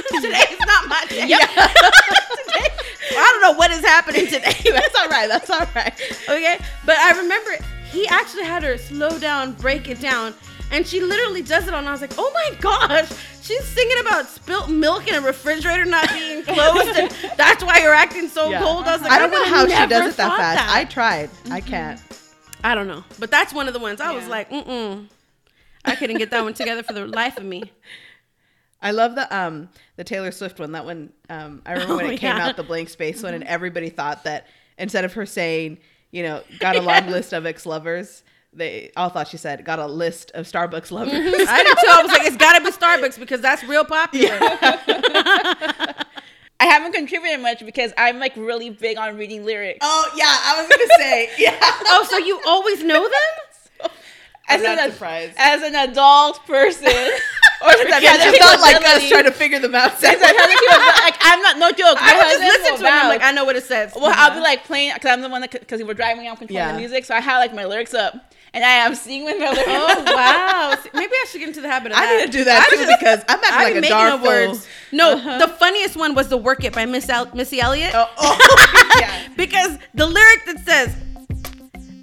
Today 0.21 0.45
is 0.51 0.59
not 0.65 0.87
my 0.87 1.05
day. 1.09 1.21
Today, 1.27 2.67
I 3.11 3.29
don't 3.31 3.41
know 3.41 3.53
what 3.57 3.71
is 3.71 3.81
happening 3.81 4.25
today. 4.25 4.53
that's 4.71 4.95
all 4.95 5.07
right. 5.07 5.27
That's 5.27 5.49
all 5.49 5.65
right. 5.75 5.93
Okay, 6.27 6.57
but 6.85 6.97
I 6.97 7.17
remember 7.17 7.51
he 7.91 8.07
actually 8.07 8.43
had 8.43 8.63
her 8.63 8.77
slow 8.77 9.17
down, 9.19 9.53
break 9.53 9.87
it 9.87 9.99
down, 9.99 10.33
and 10.71 10.85
she 10.85 11.01
literally 11.01 11.41
does 11.41 11.67
it 11.67 11.73
on. 11.73 11.85
I 11.87 11.91
was 11.91 12.01
like, 12.01 12.13
oh 12.17 12.31
my 12.33 12.55
gosh, 12.59 13.09
she's 13.41 13.63
singing 13.65 13.99
about 14.01 14.27
spilt 14.27 14.69
milk 14.69 15.07
in 15.07 15.15
a 15.15 15.21
refrigerator 15.21 15.85
not 15.85 16.09
being 16.09 16.43
closed, 16.43 16.97
and 16.97 17.11
that's 17.37 17.63
why 17.63 17.79
you're 17.79 17.93
acting 17.93 18.27
so 18.27 18.49
Yeah. 18.49 18.61
cold. 18.61 18.85
I 18.85 18.93
was 18.93 19.01
like, 19.01 19.11
I 19.11 19.19
don't 19.19 19.31
know 19.31 19.45
how 19.45 19.67
she 19.67 19.87
does 19.87 20.13
it 20.13 20.17
that 20.17 20.37
fast. 20.37 20.57
that. 20.57 20.71
I 20.71 20.85
tried. 20.85 21.29
I 21.51 21.61
can't. 21.61 22.01
I 22.63 22.75
don't 22.75 22.87
know, 22.87 23.03
but 23.19 23.31
that's 23.31 23.53
one 23.53 23.67
of 23.67 23.73
the 23.73 23.79
ones 23.79 24.01
I 24.01 24.11
was 24.11 24.27
like, 24.27 24.49
mm 24.49 24.65
mm. 24.65 25.05
I 25.85 25.95
couldn't 25.95 26.17
get 26.17 26.31
that 26.31 26.43
one 26.43 26.53
together 26.53 26.83
for 26.83 26.93
the 26.93 27.05
life 27.07 27.37
of 27.37 27.43
me. 27.45 27.71
I 28.81 28.91
love 28.91 29.15
the 29.15 29.35
um 29.35 29.69
the 29.97 30.03
Taylor 30.03 30.31
Swift 30.31 30.59
one. 30.59 30.71
That 30.71 30.85
one 30.85 31.11
um 31.29 31.61
I 31.65 31.73
remember 31.73 31.95
when 31.97 32.05
Oh, 32.07 32.09
it 32.09 32.19
came 32.19 32.35
yeah. 32.37 32.47
out 32.47 32.55
the 32.55 32.63
blank 32.63 32.89
space 32.89 33.21
one 33.23 33.33
and 33.33 33.43
everybody 33.43 33.89
thought 33.89 34.23
that 34.23 34.47
instead 34.77 35.03
of 35.05 35.13
her 35.13 35.25
saying, 35.25 35.79
you 36.11 36.23
know, 36.23 36.41
got 36.59 36.75
a 36.75 36.81
long 36.81 37.07
list 37.11 37.33
of 37.33 37.45
ex 37.45 37.65
lovers, 37.65 38.23
they 38.53 38.91
all 38.95 39.09
thought 39.09 39.27
she 39.27 39.37
said 39.37 39.65
got 39.65 39.79
a 39.79 39.85
list 39.87 40.31
of 40.31 40.45
Starbucks 40.45 40.91
lovers. 40.91 41.13
I 41.13 41.63
did 41.63 41.77
too. 41.77 41.87
I 41.89 42.01
was 42.01 42.11
like, 42.11 42.25
it's 42.25 42.37
got 42.37 42.57
to 42.57 42.63
be 42.63 42.71
Starbucks 42.71 43.19
because 43.19 43.41
that's 43.41 43.63
real 43.65 43.83
popular. 43.85 44.37
I 46.61 46.65
haven't 46.65 46.91
contributed 46.93 47.39
much 47.41 47.65
because 47.65 47.93
I'm 47.97 48.19
like 48.19 48.35
really 48.35 48.69
big 48.69 48.97
on 48.97 49.17
reading 49.17 49.45
lyrics. 49.45 49.79
oh 49.81 50.11
yeah, 50.15 50.25
I 50.25 50.59
was 50.59 50.69
gonna 50.69 50.89
say 50.97 51.29
yeah. 51.37 51.57
Oh, 51.61 52.05
so 52.09 52.17
you 52.17 52.39
always 52.45 52.83
know 52.83 53.01
them? 53.01 53.11
Not 54.49 54.79
an, 54.79 54.91
surprised. 54.91 55.33
As 55.37 55.61
an 55.61 55.75
adult 55.75 56.45
person, 56.45 56.87
or 57.61 57.71
yeah, 57.85 58.17
it's 58.17 58.39
not 58.39 58.59
like 58.61 58.75
us 58.83 59.07
trying 59.09 59.25
to 59.25 59.31
figure 59.31 59.59
them 59.59 59.75
out. 59.75 60.01
like 60.01 61.17
I'm 61.21 61.41
not 61.41 61.57
no 61.57 61.71
joke. 61.71 61.97
I 62.01 62.15
would 62.17 62.23
just 62.23 62.41
listen 62.41 62.79
to 62.79 62.85
it. 62.85 62.93
I'm 62.93 63.09
like, 63.09 63.21
I 63.21 63.31
know 63.31 63.45
what 63.45 63.55
it 63.55 63.63
says. 63.63 63.93
Well, 63.95 64.05
I'll 64.05 64.31
be 64.31 64.37
uh-huh. 64.37 64.41
like 64.41 64.63
playing 64.63 64.93
because 64.93 65.11
I'm 65.11 65.21
the 65.21 65.29
one 65.29 65.41
that 65.41 65.51
because 65.51 65.79
we 65.79 65.83
were 65.83 65.93
driving, 65.93 66.27
I'm 66.27 66.35
controlling 66.37 66.55
Yeah. 66.55 66.73
the 66.73 66.79
music, 66.79 67.05
so 67.05 67.15
I 67.15 67.19
have 67.19 67.39
like 67.39 67.53
my 67.53 67.65
lyrics 67.65 67.93
up, 67.93 68.33
and 68.53 68.63
I 68.63 68.69
am 68.69 68.95
singing 68.95 69.25
with 69.25 69.39
my 69.39 69.51
lyrics. 69.51 69.67
Oh 69.67 70.03
wow! 70.15 70.75
Maybe 70.93 71.13
I 71.13 71.25
should 71.29 71.39
get 71.39 71.49
into 71.49 71.61
the 71.61 71.69
habit 71.69 71.91
of 71.91 71.97
I 71.97 72.05
that. 72.05 72.17
need 72.17 72.31
to 72.31 72.37
do 72.39 72.43
that 72.45 72.67
I 72.67 72.69
too 72.69 72.85
just- 72.85 72.99
because 72.99 73.23
I'm 73.27 73.39
I 73.39 73.47
acting 73.47 73.63
like 73.63 73.71
a 73.71 73.81
making 73.81 73.89
dark 73.97 74.23
words. 74.23 74.67
No, 74.91 75.13
uh-huh. 75.13 75.37
the 75.37 75.47
funniest 75.53 75.95
one 75.95 76.15
was 76.15 76.29
the 76.29 76.37
"Work 76.37 76.63
It" 76.63 76.73
by 76.73 76.85
Miss 76.85 77.07
El- 77.09 77.33
Missy 77.35 77.59
Elliott. 77.61 77.91
Oh, 77.93 78.09
oh, 78.17 78.95
yeah. 78.99 79.27
because 79.37 79.77
the 79.93 80.07
lyric 80.07 80.45
that 80.45 80.59
says, 80.65 80.95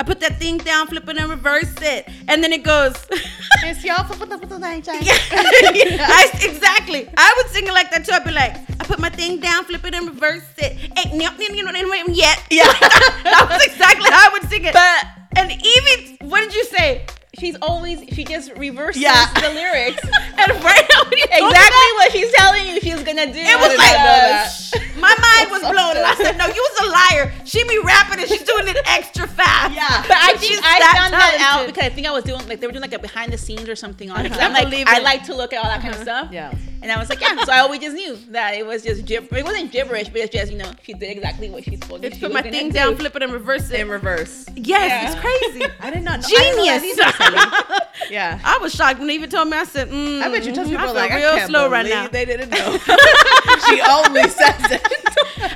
"I 0.01 0.05
put 0.05 0.21
that 0.21 0.39
thing 0.39 0.59
down, 0.59 0.87
flip 0.87 1.09
it 1.09 1.17
and 1.17 1.31
reverse 1.31 1.75
it," 1.81 2.09
and 2.29 2.43
then 2.43 2.53
it 2.53 2.63
goes. 2.63 2.95
It's 3.63 3.83
y'all 3.85 4.05
for 4.05 4.27
the 4.27 4.39
for 4.39 4.47
the 4.47 4.59
night 4.59 4.85
time. 4.89 4.99
I, 5.03 6.31
exactly. 6.43 7.09
I 7.17 7.35
would 7.37 7.49
sing 7.53 7.67
it 7.67 7.73
like 7.73 7.91
that 7.91 8.05
too. 8.05 8.13
I'd 8.13 8.25
be 8.25 8.31
like, 8.33 8.55
I 8.81 8.85
put 8.85 8.99
my 8.99 9.09
thing 9.09 9.41
down, 9.41 9.65
flip 9.65 9.85
it 9.85 9.95
and 9.95 10.07
reverse 10.09 10.45
it. 10.59 10.77
Ain't 10.99 11.15
you 11.15 11.65
know, 11.65 12.05
yet. 12.13 12.43
Yeah. 12.51 12.65
that 13.25 13.47
was 13.49 13.65
exactly 13.65 14.11
how 14.11 14.29
I 14.29 14.33
would 14.33 14.49
sing 14.51 14.65
it. 14.65 14.73
But 14.73 15.07
and 15.37 15.51
Evie, 15.51 16.19
what 16.23 16.41
did 16.41 16.55
you 16.55 16.65
say? 16.65 17.07
she's 17.39 17.57
always 17.61 18.01
she 18.15 18.25
just 18.25 18.53
reverses 18.57 19.03
Yeah. 19.03 19.27
the 19.35 19.51
lyrics. 19.51 20.03
And 20.39 20.53
right 20.65 20.87
now, 20.91 21.03
when 21.05 21.19
you 21.19 21.27
told 21.29 21.53
me 21.53 21.53
exactly 21.53 21.89
what 21.97 22.13
she's 22.13 22.33
telling 22.33 22.67
you 22.67 22.81
she's 22.81 23.03
gonna 23.03 23.27
do. 23.33 23.39
It 23.39 23.59
was 23.59 23.77
like, 23.77 23.97
not 23.97 24.05
know 24.05 24.21
that. 24.33 24.49
"Shh." 24.51 24.75
my 24.97 25.15
mind 25.21 25.51
was 25.51 25.63
blown. 25.63 25.97
And 25.97 26.07
I 26.07 26.15
said, 26.17 26.37
no, 26.37 26.47
you 26.47 26.63
was 26.73 26.77
a 26.81 26.91
liar. 26.91 27.33
She 27.45 27.63
be 27.65 27.79
rapping 27.85 28.21
and 28.21 28.29
she's 28.29 28.43
doing 28.43 28.69
it 28.69 28.77
extra 28.87 29.06
fast. 29.37 29.75
Yeah. 29.75 30.03
But 30.09 30.17
I 30.17 30.35
think 30.39 30.61
I 30.65 30.81
found 30.97 31.13
that 31.13 31.39
out 31.41 31.67
because 31.67 31.85
I 31.85 31.89
think 31.91 32.07
I 32.07 32.11
was 32.11 32.25
doing 32.25 32.47
like 32.49 32.61
they 32.61 32.67
were 32.67 32.73
doing 32.73 32.83
like 32.83 32.93
a 32.95 32.99
behind 32.99 33.33
the 33.33 33.39
scenes 33.39 33.69
or 33.69 33.77
something 33.77 34.11
on 34.11 34.27
it. 34.27 34.33
Uh-huh. 34.33 34.41
I'm 34.43 34.53
like 34.53 34.87
I 34.89 34.99
like 35.01 35.25
to 35.25 35.35
look 35.35 35.53
at 35.53 35.59
all 35.65 35.71
that 35.71 35.83
kind 35.83 35.95
of 35.95 36.01
stuff. 36.01 36.33
Yeah. 36.33 36.53
And 36.83 36.93
I 36.93 36.99
was 36.99 37.09
like, 37.09 37.21
yeah. 37.21 37.43
So 37.45 37.53
I 37.53 37.59
always 37.61 37.81
just 37.81 37.97
knew 37.97 38.17
that 38.31 38.55
it 38.55 38.65
was 38.65 38.83
just 38.83 39.07
gibber. 39.07 39.37
It 39.37 39.45
wasn't 39.45 39.73
gibberish, 39.73 40.09
but 40.09 40.21
it's 40.23 40.33
just 40.33 40.53
you 40.53 40.59
know 40.59 40.71
she 40.83 40.93
did 40.95 41.11
exactly 41.11 41.51
what 41.51 41.65
she 41.65 41.77
told 41.77 42.03
you. 42.03 42.09
It's 42.09 42.19
put 42.19 42.33
my 42.33 42.43
thing 42.43 42.69
do. 42.69 42.75
down, 42.75 42.97
flip 42.97 43.17
it 43.17 43.23
and 43.23 43.33
reverse 43.33 43.71
it. 43.71 43.81
In 43.81 43.89
reverse. 43.89 44.47
yes, 44.55 44.91
Yeah. 44.91 45.11
it's 45.11 45.21
crazy. 45.21 45.73
I 45.81 45.91
did 45.91 46.03
not 46.05 46.21
know. 46.21 46.27
I 46.31 46.81
Genius. 46.83 46.97
Sally. 47.17 47.81
Yeah. 48.11 48.39
I 48.45 48.59
was 48.59 48.73
shocked 48.75 48.99
when 48.99 49.09
they 49.09 49.15
even 49.15 49.31
told 49.31 49.49
me. 49.49 49.57
I 49.57 49.65
said, 49.65 49.89
mm, 49.89 50.23
I 50.23 50.29
bet 50.31 50.45
you 50.45 50.53
told 50.53 50.67
mhm, 50.69 50.73
people 50.73 50.89
I 50.91 50.93
like 50.93 51.13
real 51.13 51.29
I 51.31 51.39
can't 51.39 51.51
slow 51.51 51.69
right 51.71 51.87
now. 51.87 52.07
they 52.07 52.25
didn't 52.27 52.51
know. 52.51 52.79
she 53.69 53.81
only 53.89 54.23
says 54.29 54.71
it. 54.71 54.83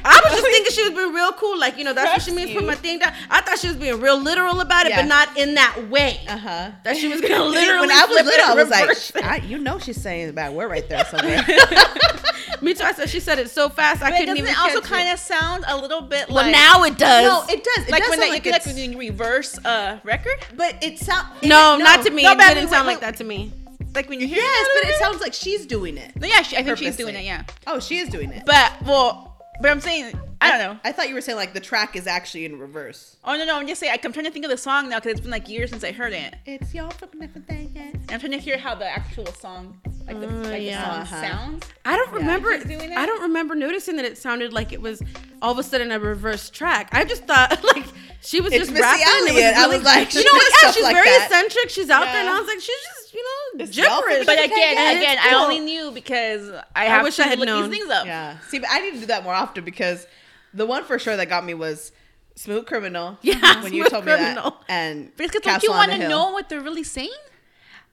I 0.04 0.20
was 0.24 0.32
just 0.32 0.44
thinking 0.52 0.72
she 0.72 0.82
was 0.82 0.92
being 0.98 1.12
real 1.12 1.32
cool, 1.32 1.58
like 1.58 1.76
you 1.78 1.84
know 1.84 1.92
that's 1.92 2.12
what 2.12 2.22
she 2.22 2.32
means. 2.32 2.50
you. 2.50 2.58
Put 2.58 2.66
my 2.66 2.74
thing 2.74 2.98
down. 2.98 3.12
I 3.30 3.40
thought 3.40 3.58
she 3.58 3.68
was 3.68 3.76
being 3.76 4.00
real 4.00 4.18
literal 4.20 4.60
about 4.60 4.86
it, 4.86 4.90
Yeah. 4.90 5.02
but 5.02 5.08
not 5.08 5.36
in 5.36 5.54
that 5.54 5.88
way. 5.88 6.20
Uh 6.28 6.36
huh. 6.36 6.70
That 6.84 6.96
she 6.96 7.08
was 7.08 7.20
gonna 7.26 7.44
literally. 7.44 7.80
When 7.88 7.90
I 7.90 8.04
was 8.06 8.16
it 8.18 8.26
little, 8.26 8.46
I 8.46 8.54
was 8.54 8.68
like. 8.70 9.24
I, 9.24 9.36
you 9.46 9.58
know, 9.58 9.78
she's 9.78 10.00
saying 10.00 10.26
the 10.28 10.32
bad 10.32 10.52
word 10.54 10.70
right 10.70 10.88
there 10.88 11.04
somewhere. 11.06 11.44
Me 12.62 12.74
too. 12.74 12.84
I 12.84 12.92
said 12.92 13.08
she 13.08 13.20
said 13.20 13.38
it 13.38 13.48
so 13.50 13.68
fast 13.68 14.02
I 14.02 14.10
couldn't 14.18 14.36
even 14.36 14.50
it 14.50 14.58
also 14.58 14.80
kind 14.80 15.08
of 15.10 15.18
sound 15.18 15.64
a 15.66 15.76
little 15.76 16.02
bit 16.02 16.28
Well, 16.28 16.44
like 16.44 16.52
now 16.52 16.82
it 16.84 16.98
does. 16.98 17.24
no, 17.24 17.54
it 17.54 17.64
does. 17.64 17.86
It 17.86 17.90
like 17.90 18.02
does 18.02 18.10
when 18.10 18.20
they, 18.20 18.30
like 18.30 18.44
like, 18.44 18.66
when 18.66 18.76
you 18.76 18.98
reverse 18.98 19.56
a 19.64 20.00
record? 20.04 20.34
but 20.56 20.76
it 20.82 20.98
sounds. 20.98 21.26
no, 21.42 21.78
not 21.78 22.04
to 22.04 22.10
me. 22.10 22.22
No, 22.22 22.32
it 22.32 22.38
but 22.38 22.54
didn't 22.54 22.68
sound 22.68 22.86
like- 22.86 22.96
like 22.96 23.00
that 23.12 23.16
to 23.18 23.24
me. 23.24 23.52
Like 23.94 24.08
when 24.08 24.20
you 24.20 24.26
hear 24.28 24.36
Yes, 24.36 24.68
but 24.82 24.90
it 24.90 24.98
sounds 25.00 25.20
like 25.20 25.32
she's 25.34 25.66
doing 25.66 25.96
it. 25.96 26.14
No, 26.14 26.26
yeah, 26.26 26.42
she, 26.42 26.56
I 26.56 26.62
think 26.62 26.78
she's 26.78 26.96
doing 26.96 27.16
it. 27.16 27.24
Yeah, 27.24 27.42
Oh, 27.66 27.80
she 27.80 27.98
is 27.98 28.08
doing 28.08 28.30
it. 28.30 28.44
but 28.46 28.72
well, 28.84 29.29
but 29.60 29.70
I'm 29.70 29.80
saying 29.80 30.18
I 30.42 30.50
don't 30.50 30.58
know. 30.58 30.80
I 30.84 30.92
thought 30.92 31.08
you 31.10 31.14
were 31.14 31.20
saying 31.20 31.36
like 31.36 31.52
the 31.52 31.60
track 31.60 31.94
is 31.96 32.06
actually 32.06 32.46
in 32.46 32.58
reverse. 32.58 33.16
Oh 33.24 33.36
no, 33.36 33.44
no, 33.44 33.58
I'm 33.58 33.66
just 33.66 33.78
saying. 33.80 33.94
I'm 34.02 34.12
trying 34.12 34.24
to 34.24 34.30
think 34.30 34.44
of 34.46 34.50
the 34.50 34.56
song 34.56 34.88
now 34.88 34.98
because 34.98 35.12
it's 35.12 35.20
been 35.20 35.30
like 35.30 35.48
years 35.50 35.68
since 35.70 35.84
I 35.84 35.92
heard 35.92 36.14
it, 36.14 36.34
It's 36.46 36.72
y'all 36.74 36.88
flipping 36.90 37.22
everything. 37.22 37.72
and 37.76 38.10
I'm 38.10 38.20
trying 38.20 38.32
to 38.32 38.38
hear 38.38 38.56
how 38.56 38.74
the 38.74 38.86
actual 38.86 39.26
song, 39.26 39.78
like 40.06 40.18
the, 40.18 40.26
like 40.28 40.62
yeah. 40.62 40.80
the 40.80 40.86
song 40.86 41.00
Uh-huh. 41.02 41.20
sounds. 41.28 41.66
I 41.84 41.96
don't 41.96 42.12
remember. 42.12 42.56
Doing 42.64 42.90
it? 42.92 42.96
I 42.96 43.04
don't 43.04 43.20
remember 43.22 43.54
noticing 43.54 43.96
that 43.96 44.06
it 44.06 44.16
sounded 44.16 44.52
like 44.54 44.72
it 44.72 44.80
was 44.80 45.02
all 45.42 45.52
of 45.52 45.58
a 45.58 45.62
sudden 45.62 45.92
a 45.92 46.00
reverse 46.00 46.48
track. 46.48 46.88
I 46.92 47.04
just 47.04 47.24
thought 47.26 47.62
like 47.74 47.84
she 48.22 48.40
was 48.40 48.52
It's 48.54 48.60
just 48.60 48.70
Missy 48.72 48.82
rapping. 48.82 49.04
and 49.28 49.36
it 49.38 49.42
Elliott. 49.44 49.56
I 49.56 49.66
was 49.66 49.82
like, 49.82 50.14
you 50.14 50.24
know, 50.24 50.32
what? 50.32 50.52
yeah, 50.62 50.70
she's 50.72 50.82
like 50.84 50.96
very 50.96 51.06
that. 51.08 51.26
eccentric. 51.30 51.68
She's 51.68 51.90
out 51.90 52.04
there, 52.04 52.16
and 52.20 52.28
I 52.30 52.38
was 52.38 52.46
like, 52.48 52.60
she's 52.60 52.66
just 52.94 52.99
you 53.14 53.22
know 53.22 53.64
It's 53.64 53.74
gibberish. 53.74 54.26
But 54.26 54.38
again, 54.44 54.96
again, 54.96 55.18
it's 55.18 55.26
I 55.26 55.34
only 55.42 55.60
knew 55.60 55.90
because 55.90 56.50
I 56.74 56.84
have 56.86 57.02
wish 57.02 57.16
to 57.16 57.24
I 57.24 57.28
had 57.28 57.38
look 57.38 57.46
known. 57.46 57.70
these 57.70 57.78
things 57.80 57.90
up. 57.90 58.06
Yeah. 58.06 58.38
See, 58.48 58.58
but 58.58 58.68
I 58.70 58.80
need 58.80 58.94
to 58.94 59.00
do 59.00 59.06
that 59.06 59.24
more 59.24 59.34
often 59.34 59.64
because 59.64 60.06
the 60.54 60.66
one 60.66 60.84
for 60.84 60.98
sure 60.98 61.16
that 61.16 61.28
got 61.28 61.44
me 61.44 61.54
was 61.54 61.92
Smooth 62.36 62.66
Criminal. 62.66 63.18
Yeah, 63.22 63.62
when 63.62 63.72
you 63.74 63.84
told 63.88 64.04
Criminal. 64.04 64.44
me 64.50 64.50
that. 64.50 64.54
And 64.68 65.16
because 65.16 65.40
don't 65.42 65.62
you 65.62 65.70
want 65.70 65.92
to 65.92 66.08
know 66.08 66.30
what 66.32 66.48
they're 66.48 66.60
really 66.60 66.84
saying? 66.84 67.10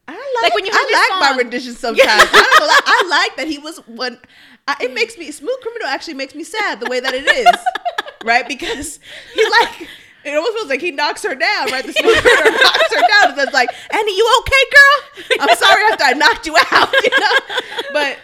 I 0.10 0.14
like, 0.14 0.44
Like 0.44 0.54
when 0.56 0.66
you 0.66 0.72
I 0.74 1.10
like 1.12 1.20
my 1.32 1.38
rendition 1.38 1.74
sometimes. 1.86 2.08
I 2.08 2.26
don't 2.32 2.60
know. 2.62 2.68
Like, 2.68 2.84
I 2.86 3.08
like 3.10 3.36
that 3.38 3.48
he 3.48 3.58
was 3.58 3.78
one. 3.88 4.20
I, 4.68 4.76
it 4.82 4.94
makes 4.94 5.18
me 5.18 5.32
Smooth 5.32 5.60
Criminal 5.62 5.88
actually 5.88 6.14
makes 6.14 6.34
me 6.36 6.44
sad 6.44 6.80
the 6.80 6.86
way 6.90 7.00
that 7.02 7.14
it 7.14 7.26
is, 7.28 7.48
right? 8.26 8.48
Because 8.48 9.00
he 9.34 9.50
like 9.62 9.88
it 10.28 10.36
almost 10.36 10.54
feels 10.58 10.70
like 10.70 10.82
he 10.82 10.92
knocks 10.92 11.24
her 11.24 11.36
down, 11.36 11.72
right? 11.72 11.86
The 11.86 11.94
Criminal 11.94 12.52
knocks 12.64 12.94
her 12.94 13.02
down 13.02 13.32
and 13.32 13.40
it's 13.40 13.54
like, 13.54 13.70
Annie, 13.92 14.16
you 14.16 14.42
okay, 14.42 14.64
girl? 14.72 15.40
I'm 15.42 15.58
sorry 15.58 15.84
after 15.92 16.04
I 16.04 16.14
knocked 16.14 16.46
you 16.46 16.56
out, 16.72 16.92
you 16.94 17.20
know. 17.20 17.58
But 17.94 18.18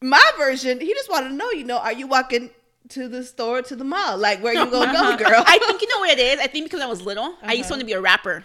my 0.00 0.30
version, 0.38 0.80
he 0.80 0.92
just 0.94 1.10
wanted 1.10 1.28
to 1.28 1.34
know, 1.34 1.50
you 1.50 1.64
know, 1.64 1.78
are 1.78 1.92
you 1.92 2.06
walking 2.06 2.50
to 2.90 3.08
the 3.08 3.22
store 3.24 3.62
to 3.62 3.76
the 3.76 3.84
mall? 3.84 4.16
Like 4.18 4.42
where 4.42 4.52
you 4.52 4.70
gonna 4.70 4.92
go, 4.92 5.16
girl? 5.24 5.42
I 5.46 5.58
think 5.58 5.82
you 5.82 5.88
know 5.88 6.00
what 6.00 6.10
it 6.10 6.18
is. 6.18 6.40
I 6.40 6.46
think 6.46 6.66
because 6.66 6.80
I 6.80 6.86
was 6.86 7.02
little, 7.02 7.34
I 7.42 7.52
used 7.52 7.68
to 7.68 7.74
want 7.74 7.80
to 7.80 7.86
be 7.86 7.92
a 7.92 8.00
rapper. 8.00 8.44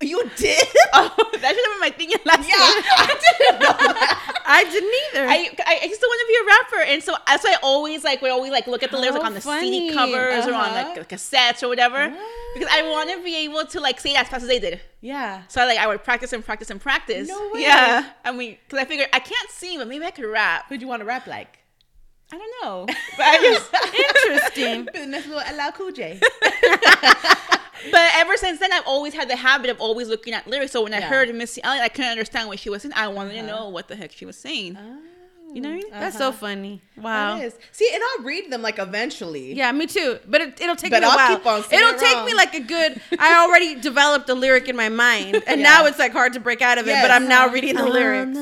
You 0.00 0.22
did. 0.36 0.66
Oh, 0.98 1.10
that 1.16 1.32
should 1.32 1.42
have 1.42 1.54
been 1.54 1.80
my 1.80 1.90
thing 1.90 2.10
in 2.10 2.18
last 2.24 2.48
Yeah, 2.48 2.54
I 2.56 3.06
didn't 3.38 3.60
know 3.60 3.72
that. 3.76 4.42
I 4.46 4.64
didn't 4.64 4.94
either. 5.18 5.28
I, 5.28 5.36
I 5.66 5.78
I 5.82 5.88
just 5.88 6.00
don't 6.00 6.08
want 6.08 6.20
to 6.20 6.26
be 6.28 6.36
a 6.40 6.46
rapper, 6.46 6.90
and 6.92 7.02
so 7.02 7.14
that's 7.26 7.44
why 7.44 7.50
I 7.52 7.56
always 7.62 8.02
like 8.04 8.22
we 8.22 8.30
always 8.30 8.50
like 8.52 8.66
look 8.66 8.82
at 8.82 8.90
the 8.90 8.96
lyrics 8.98 9.16
like 9.18 9.26
on 9.26 9.34
the 9.34 9.40
funny. 9.40 9.88
CD 9.90 9.94
covers 9.94 10.46
or 10.46 10.54
on 10.54 10.70
Uh-huh. 10.70 10.74
like 10.74 10.94
the 10.94 11.04
cassettes 11.16 11.62
or 11.62 11.68
whatever, 11.68 12.08
because 12.54 12.68
I 12.72 12.82
want 12.90 13.10
to 13.10 13.22
be 13.22 13.36
able 13.44 13.66
to 13.66 13.80
like 13.80 14.00
say 14.00 14.10
it 14.12 14.20
as 14.20 14.28
fast 14.28 14.42
as 14.42 14.48
they 14.48 14.58
did. 14.60 14.80
Yeah. 15.02 15.42
So 15.48 15.60
I 15.60 15.66
like 15.66 15.78
I 15.78 15.86
would 15.86 16.02
practice 16.04 16.32
and 16.32 16.42
practice 16.44 16.70
and 16.70 16.80
practice. 16.80 17.28
No 17.28 17.50
way. 17.52 17.62
Yeah, 17.62 18.08
I 18.24 18.32
mean, 18.32 18.56
because 18.64 18.78
I 18.78 18.84
figured 18.86 19.08
I 19.12 19.18
can't 19.18 19.50
sing, 19.50 19.78
but 19.78 19.88
maybe 19.88 20.04
I 20.06 20.12
could 20.12 20.24
rap. 20.26 20.66
Who'd 20.68 20.80
you 20.80 20.88
want 20.88 21.00
to 21.00 21.06
rap 21.06 21.26
like? 21.26 21.58
I 22.32 22.38
don't 22.38 22.52
know, 22.62 22.86
but 22.86 23.26
I 23.26 23.38
just. 23.38 23.70
Interesting. 24.54 24.88
next 25.10 25.26
little 25.26 25.42
LL 25.56 25.72
Cool 25.72 25.92
J. 25.92 26.20
But 27.90 28.10
ever 28.14 28.36
since 28.36 28.60
then, 28.60 28.72
I've 28.72 28.86
always 28.86 29.14
had 29.14 29.28
the 29.28 29.36
habit 29.36 29.70
of 29.70 29.80
always 29.80 30.08
looking 30.08 30.34
at 30.34 30.46
lyrics. 30.46 30.72
So 30.72 30.82
when 30.82 30.94
I 30.94 30.98
Yeah. 30.98 31.08
heard 31.08 31.34
Missy 31.34 31.62
Elliott, 31.62 31.84
I 31.84 31.88
couldn't 31.88 32.10
understand 32.10 32.48
what 32.48 32.58
she 32.58 32.70
was 32.70 32.82
saying. 32.82 32.92
I 32.96 33.08
wanted 33.08 33.32
to 33.34 33.38
uh-huh. 33.40 33.46
know 33.46 33.68
what 33.68 33.88
the 33.88 33.96
heck 33.96 34.12
she 34.12 34.26
was 34.26 34.36
saying. 34.36 34.78
You 35.54 35.62
know 35.62 35.70
what 35.70 35.74
I 35.74 35.78
mean? 35.78 35.90
That's 35.90 36.18
so 36.18 36.28
uh-huh. 36.28 36.38
funny. 36.38 36.82
Wow. 36.98 37.38
It 37.38 37.44
is. 37.44 37.54
See, 37.72 37.88
and 37.94 38.02
I'll 38.02 38.24
read 38.24 38.50
them 38.52 38.60
like 38.60 38.78
eventually. 38.78 39.54
Yeah, 39.54 39.72
me 39.72 39.86
too. 39.86 40.18
But 40.28 40.40
it, 40.42 40.60
it'll 40.60 40.76
take 40.76 40.90
But 40.90 41.00
me 41.02 41.06
a 41.06 41.10
I'll 41.10 41.16
while. 41.16 41.36
keep 41.36 41.46
on 41.46 41.64
it'll 41.72 41.94
it 41.94 41.98
take 41.98 42.24
me 42.26 42.34
like 42.34 42.54
a 42.54 42.60
good. 42.60 43.00
I 43.18 43.42
already 43.42 43.74
developed 43.80 44.28
a 44.28 44.34
lyric 44.34 44.68
in 44.68 44.76
my 44.76 44.88
mind, 44.90 45.42
and 45.46 45.60
Yeah. 45.60 45.70
now 45.70 45.86
it's 45.86 45.98
like 45.98 46.12
hard 46.12 46.34
to 46.34 46.40
break 46.40 46.60
out 46.60 46.76
of 46.78 46.86
it. 46.88 47.00
But 47.00 47.10
I'm 47.10 47.28
now 47.28 47.48
reading 47.48 47.76
the 47.76 47.86
lyrics. 47.86 48.36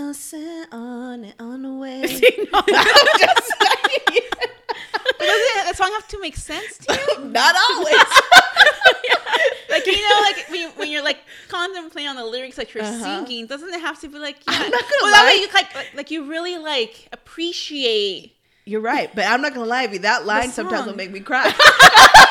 On 0.72 1.20
the 1.22 1.34
on 1.38 1.62
the 1.62 1.72
way. 1.72 2.02
But 2.50 2.68
doesn't 5.26 5.64
that 5.66 5.74
song 5.76 5.90
have 5.92 6.08
to 6.08 6.20
make 6.20 6.36
sense 6.36 6.78
to 6.78 6.92
you? 6.94 7.24
Not 7.30 7.54
always. 7.70 7.94
like 9.70 9.86
you 9.86 9.92
know, 10.08 10.20
like 10.22 10.48
when, 10.50 10.60
you, 10.60 10.68
when 10.76 10.90
you're 10.90 11.02
like 11.04 11.18
contemplating 11.48 12.08
on 12.08 12.16
the 12.16 12.24
lyrics 12.24 12.56
that 12.56 12.74
you're 12.74 12.84
Uh-huh. 12.84 13.24
singing, 13.26 13.46
doesn't 13.46 13.68
it 13.72 13.80
have 13.80 14.00
to 14.00 14.08
be 14.08 14.18
like? 14.18 14.36
Yeah. 14.48 14.54
I'm 14.56 14.70
not 14.70 14.80
gonna 14.82 14.92
well, 15.02 15.12
that 15.12 15.26
way 15.34 15.40
you 15.40 15.48
like, 15.52 15.74
like 15.74 15.94
like 15.94 16.10
you 16.10 16.24
really 16.28 16.58
like 16.58 17.08
appreciate. 17.12 18.36
You're 18.66 18.80
right, 18.80 19.10
but 19.14 19.26
I'm 19.26 19.42
not 19.42 19.52
gonna 19.54 19.66
lie 19.66 19.86
to 19.86 19.92
you. 19.92 19.98
That 20.00 20.24
line 20.26 20.50
sometimes 20.50 20.86
will 20.86 20.96
make 20.96 21.10
me 21.10 21.20
cry. 21.20 21.52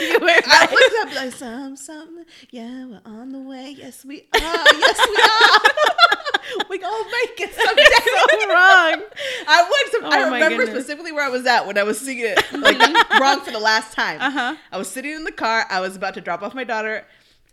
You 0.00 0.18
were 0.20 0.28
I 0.28 0.40
right. 0.46 0.70
looked 0.70 1.08
up 1.08 1.14
like 1.16 1.32
some 1.32 1.76
something. 1.76 2.24
Yeah, 2.50 2.86
we're 2.86 3.00
on 3.04 3.30
the 3.30 3.40
way. 3.40 3.74
Yes, 3.76 4.04
we 4.04 4.20
are. 4.20 4.40
Yes, 4.40 4.98
we 5.08 5.16
are. 5.16 6.64
we 6.70 6.78
gonna 6.78 7.04
make 7.04 7.40
it 7.40 7.54
someday. 7.54 7.82
so 7.82 8.48
wrong. 8.48 9.02
I 9.46 9.68
I 10.04 10.22
Oh 10.26 10.30
my 10.30 10.40
remember 10.40 10.66
specifically 10.66 11.12
where 11.12 11.24
I 11.24 11.28
was 11.28 11.46
at 11.46 11.66
when 11.66 11.78
I 11.78 11.82
was 11.82 12.00
singing 12.00 12.26
it 12.26 12.52
like 12.52 12.78
wrong 13.20 13.40
for 13.40 13.50
the 13.50 13.58
last 13.58 13.92
time. 13.92 14.20
Uh-huh. 14.20 14.56
I 14.72 14.78
was 14.78 14.88
sitting 14.88 15.12
in 15.12 15.24
the 15.24 15.32
car. 15.32 15.66
I 15.68 15.80
was 15.80 15.96
about 15.96 16.14
to 16.14 16.20
drop 16.20 16.42
off 16.42 16.54
my 16.54 16.64
daughter 16.64 17.04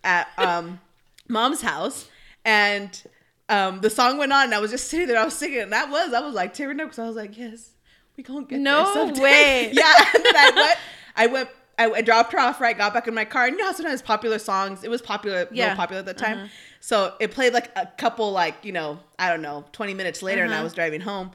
at 0.03 0.27
um, 0.37 0.79
mom's 1.27 1.61
house, 1.61 2.07
and 2.43 3.01
um, 3.49 3.81
the 3.81 3.89
song 3.89 4.17
went 4.17 4.31
on, 4.31 4.45
and 4.45 4.53
I 4.53 4.59
was 4.59 4.71
just 4.71 4.87
sitting 4.89 5.07
there. 5.07 5.19
I 5.19 5.25
was 5.25 5.33
singing, 5.35 5.59
it, 5.59 5.63
and 5.63 5.73
that 5.73 5.89
was 5.89 6.13
I 6.13 6.19
was 6.21 6.33
like 6.33 6.53
tearing 6.53 6.79
up 6.79 6.87
because 6.87 6.99
I 6.99 7.07
was 7.07 7.15
like, 7.15 7.37
yes, 7.37 7.71
we 8.17 8.23
gonna 8.23 8.45
get 8.45 8.59
No 8.59 9.11
way. 9.17 9.69
Yeah, 9.73 9.93
and 10.13 10.23
then 10.23 10.35
I 10.35 10.51
went. 10.55 10.79
I 11.17 11.27
went. 11.27 11.49
I, 11.77 11.89
I 11.91 12.01
dropped 12.01 12.31
her 12.33 12.39
off. 12.39 12.59
Right, 12.61 12.77
got 12.77 12.93
back 12.93 13.07
in 13.07 13.13
my 13.13 13.25
car. 13.25 13.45
And 13.45 13.53
you 13.53 13.57
know 13.59 13.65
how 13.65 13.73
sometimes 13.73 14.01
popular 14.01 14.39
songs. 14.39 14.83
It 14.83 14.89
was 14.89 15.01
popular, 15.01 15.47
Yeah. 15.51 15.67
real 15.67 15.75
popular 15.75 15.99
at 15.99 16.05
the 16.05 16.13
time. 16.13 16.49
So 16.79 17.13
it 17.19 17.31
played 17.31 17.53
like 17.53 17.71
a 17.75 17.87
couple, 17.97 18.31
like 18.31 18.63
you 18.63 18.71
know, 18.71 18.99
I 19.19 19.29
don't 19.29 19.41
know, 19.41 19.65
twenty 19.71 19.93
minutes 19.93 20.21
later, 20.21 20.43
and 20.43 20.51
I 20.53 20.57
Uh-huh. 20.57 20.63
was 20.65 20.73
driving 20.73 21.01
home, 21.01 21.31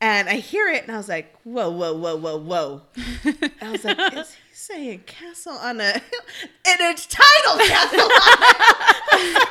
and 0.00 0.28
I 0.28 0.34
hear 0.34 0.68
it, 0.68 0.82
and 0.84 0.92
I 0.92 0.96
was 0.96 1.08
like, 1.08 1.34
whoa, 1.44 1.70
whoa, 1.70 1.94
whoa, 1.94 2.16
whoa, 2.16 2.36
whoa. 2.38 2.82
I 3.62 3.70
was 3.70 3.84
like, 3.84 3.98
is 4.14 4.34
he 4.34 4.40
saying 4.54 5.02
castle 5.06 5.52
on 5.54 5.80
a 5.80 5.92
hill? 5.92 6.02
And 6.68 6.80
it's 6.80 7.06
titled 7.06 7.60
Castle 7.60 8.00
on 8.00 9.20
a. 9.20 9.46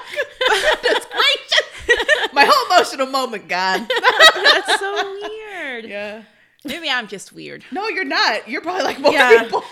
Goodness 0.50 1.06
gracious. 1.12 2.34
My 2.34 2.46
whole 2.46 2.66
emotional 2.76 3.08
moment 3.08 3.48
gone. 3.48 3.88
That's 3.88 4.80
so 4.80 5.20
weird. 5.30 5.86
Yeah. 5.86 6.24
Maybe 6.66 6.90
I'm 6.90 7.08
just 7.08 7.32
weird. 7.34 7.64
No, 7.72 7.88
you're 7.88 8.04
not. 8.04 8.48
You're 8.50 8.62
probably 8.62 8.84
like 8.84 9.00
most 9.00 9.14
Yeah. 9.14 9.44
people 9.44 9.64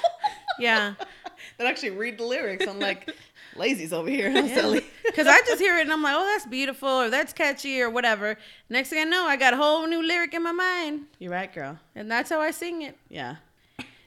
Yeah. 0.59 0.93
that 1.57 1.67
actually 1.67 1.91
read 1.91 2.17
the 2.17 2.23
lyrics. 2.25 2.67
I'm 2.67 2.79
like, 2.79 3.09
lazy's 3.55 3.93
over 3.93 4.09
here. 4.09 4.31
I'm 4.33 4.47
silly. 4.47 4.85
Because 5.05 5.27
I 5.27 5.39
just 5.41 5.61
hear 5.61 5.77
it 5.77 5.81
and 5.81 5.93
I'm 5.93 6.01
like, 6.01 6.15
oh, 6.15 6.25
that's 6.25 6.45
beautiful 6.45 6.89
or 6.89 7.09
that's 7.09 7.33
catchy 7.33 7.81
or 7.81 7.89
whatever. 7.89 8.37
Next 8.69 8.89
thing 8.89 8.99
I 8.99 9.03
know, 9.03 9.25
I 9.25 9.35
got 9.37 9.53
a 9.53 9.57
whole 9.57 9.87
new 9.87 10.01
lyric 10.05 10.33
in 10.33 10.43
my 10.43 10.51
mind. 10.51 11.05
You're 11.19 11.31
right, 11.31 11.53
girl. 11.53 11.79
And 11.95 12.09
that's 12.09 12.29
how 12.29 12.41
I 12.41 12.51
sing 12.51 12.81
it. 12.81 12.97
Yeah. 13.09 13.37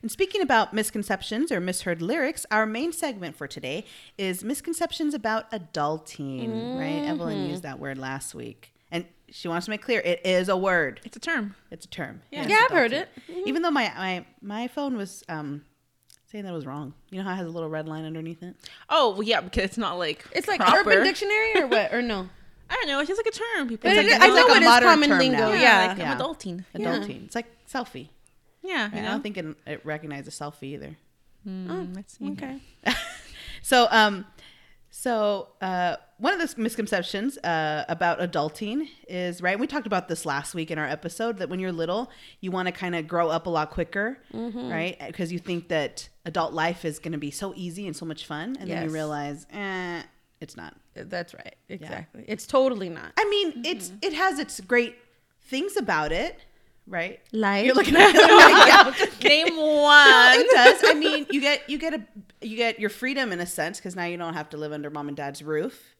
And 0.01 0.11
speaking 0.11 0.43
about 0.43 0.73
misconceptions 0.73 1.51
or 1.51 1.61
misheard 1.61 2.01
lyrics, 2.01 2.47
our 2.51 2.67
main 2.67 2.93
segment 2.93 3.35
for 3.37 3.49
today 3.49 3.85
is 4.17 4.45
misconceptions 4.45 5.13
about 5.13 5.51
adulting, 5.51 6.79
right? 6.79 7.09
Evelyn 7.09 7.47
used 7.49 7.65
that 7.65 7.81
word 7.81 7.99
last 7.99 8.35
week. 8.35 8.73
And 8.93 9.07
she 9.29 9.49
wants 9.49 9.67
to 9.67 9.71
make 9.71 9.83
clear 9.83 10.01
it 10.01 10.25
is 10.25 10.49
a 10.49 10.57
word. 10.57 11.01
It's 11.05 11.17
a 11.17 11.21
term. 11.21 11.57
It's 11.71 11.85
a 11.85 11.89
term. 11.89 12.23
Yeah. 12.31 12.47
Yeah, 12.47 12.61
I've 12.65 12.71
heard 12.71 12.93
adulting. 12.93 13.07
it. 13.29 13.47
Even 13.47 13.63
though 13.63 13.71
my, 13.73 13.93
my 13.97 14.25
my 14.41 14.69
phone 14.69 14.97
was 14.97 15.25
um 15.29 15.65
saying 16.31 16.45
that 16.45 16.51
it 16.51 16.55
was 16.57 16.67
wrong. 16.67 16.95
You 17.11 17.19
know 17.19 17.25
how 17.25 17.33
it 17.33 17.37
has 17.37 17.47
a 17.47 17.51
little 17.51 17.69
red 17.69 17.89
line 17.89 18.05
underneath 18.05 18.43
it? 18.43 18.55
Oh, 18.89 19.11
well, 19.13 19.23
yeah, 19.23 19.41
because 19.41 19.65
it's 19.65 19.79
not 19.79 19.99
like 19.99 20.25
It's 20.33 20.49
like 20.49 20.61
proper. 20.61 20.91
Urban 20.91 21.05
Dictionary 21.05 21.57
or 21.61 21.67
what? 21.67 21.93
Or 21.93 22.03
no? 22.03 22.29
I 22.71 22.75
don't 22.75 22.89
know. 22.89 23.01
It's 23.01 23.09
just 23.09 23.19
like 23.25 23.35
a 23.35 23.37
term. 23.59 23.69
People. 23.69 23.89
But 23.91 23.97
It's 23.97 24.07
like, 24.13 24.17
is- 24.17 24.23
I 24.23 24.27
it's 24.27 24.35
know 24.37 24.43
like 24.43 24.49
a 24.53 24.57
it 24.57 24.63
is 24.63 24.69
modern 24.69 24.89
common 24.89 25.09
term 25.09 25.19
lingo. 25.19 25.39
now. 25.39 25.53
Yeah. 25.53 25.87
like 25.89 25.99
Yeah. 25.99 26.13
I'm 26.13 26.19
adulting. 26.19 26.65
Adulting. 26.75 27.25
It's 27.25 27.35
like 27.35 27.47
selfie. 27.67 28.09
Yeah. 28.63 28.85
Right? 28.93 29.05
I 29.05 29.09
don't 29.09 29.23
think 29.23 29.39
it, 29.39 29.47
it 29.67 29.81
recognizes 29.87 30.39
selfie 30.39 30.65
either. 30.75 30.97
Mm, 31.47 31.97
let's 31.97 32.19
see. 32.19 32.31
Okay. 32.33 32.59
So, 33.61 33.89
um, 33.91 34.25
so 35.01 35.47
uh, 35.61 35.95
one 36.17 36.33
of 36.35 36.41
the 36.41 36.61
misconceptions 36.61 37.39
uh, 37.39 37.85
about 37.89 38.19
adulting 38.19 38.89
is 39.07 39.41
right. 39.41 39.57
We 39.57 39.69
talked 39.69 39.87
about 39.87 40.09
this 40.09 40.27
last 40.27 40.57
week 40.57 40.73
in 40.73 40.79
our 40.79 40.87
episode 40.87 41.39
that 41.39 41.49
when 41.49 41.61
you're 41.61 41.71
little, 41.71 42.11
you 42.41 42.51
want 42.51 42.67
to 42.67 42.73
kind 42.73 42.97
of 42.97 43.07
grow 43.07 43.29
up 43.29 43.47
a 43.47 43.51
lot 43.51 43.71
quicker, 43.71 44.19
Mm-hmm. 44.35 44.69
right? 44.69 44.97
Because 45.07 45.31
you 45.33 45.39
think 45.39 45.69
that 45.69 46.09
adult 46.25 46.53
life 46.53 46.85
is 46.85 46.99
going 46.99 47.13
to 47.13 47.19
be 47.19 47.31
so 47.31 47.53
easy 47.55 47.87
and 47.87 47.95
so 47.95 48.05
much 48.07 48.27
fun, 48.27 48.57
and 48.59 48.69
then 48.69 48.87
you 48.87 48.91
realize, 48.93 49.47
eh, 49.53 50.03
it's 50.41 50.57
not. 50.57 50.75
That's 50.95 51.33
right. 51.33 51.55
Exactly. 51.69 52.25
It's 52.27 52.45
totally 52.45 52.89
not. 52.89 53.13
I 53.17 53.25
mean, 53.31 53.63
it's 53.65 53.93
it 54.03 54.15
has 54.15 54.41
its 54.41 54.59
great 54.59 54.97
things 55.43 55.77
about 55.77 56.11
it, 56.11 56.41
right? 56.89 57.21
Life. 57.33 57.67
You're 57.67 57.75
looking 57.75 57.97
at 57.99 58.15
it. 58.15 58.67
yeah. 58.67 58.91
Name 59.21 59.57
No, 60.05 60.21
one. 60.23 60.41
it 60.41 60.51
does. 60.51 60.83
I 60.87 60.95
mean, 60.95 61.27
you 61.31 61.41
get 61.41 61.69
you 61.69 61.79
get 61.79 61.95
a 61.95 62.03
you 62.41 62.57
get 62.57 62.81
your 62.81 62.91
freedom 62.91 63.33
in 63.33 63.41
a 63.41 63.47
sense 63.47 63.79
because 63.79 63.97
now 63.97 64.05
you 64.05 64.17
don't 64.17 64.35
have 64.35 64.51
to 64.51 64.57
live 64.57 64.73
under 64.73 64.91
mom 64.91 65.09
and 65.09 65.17
dad's 65.17 65.43
roof. 65.43 65.95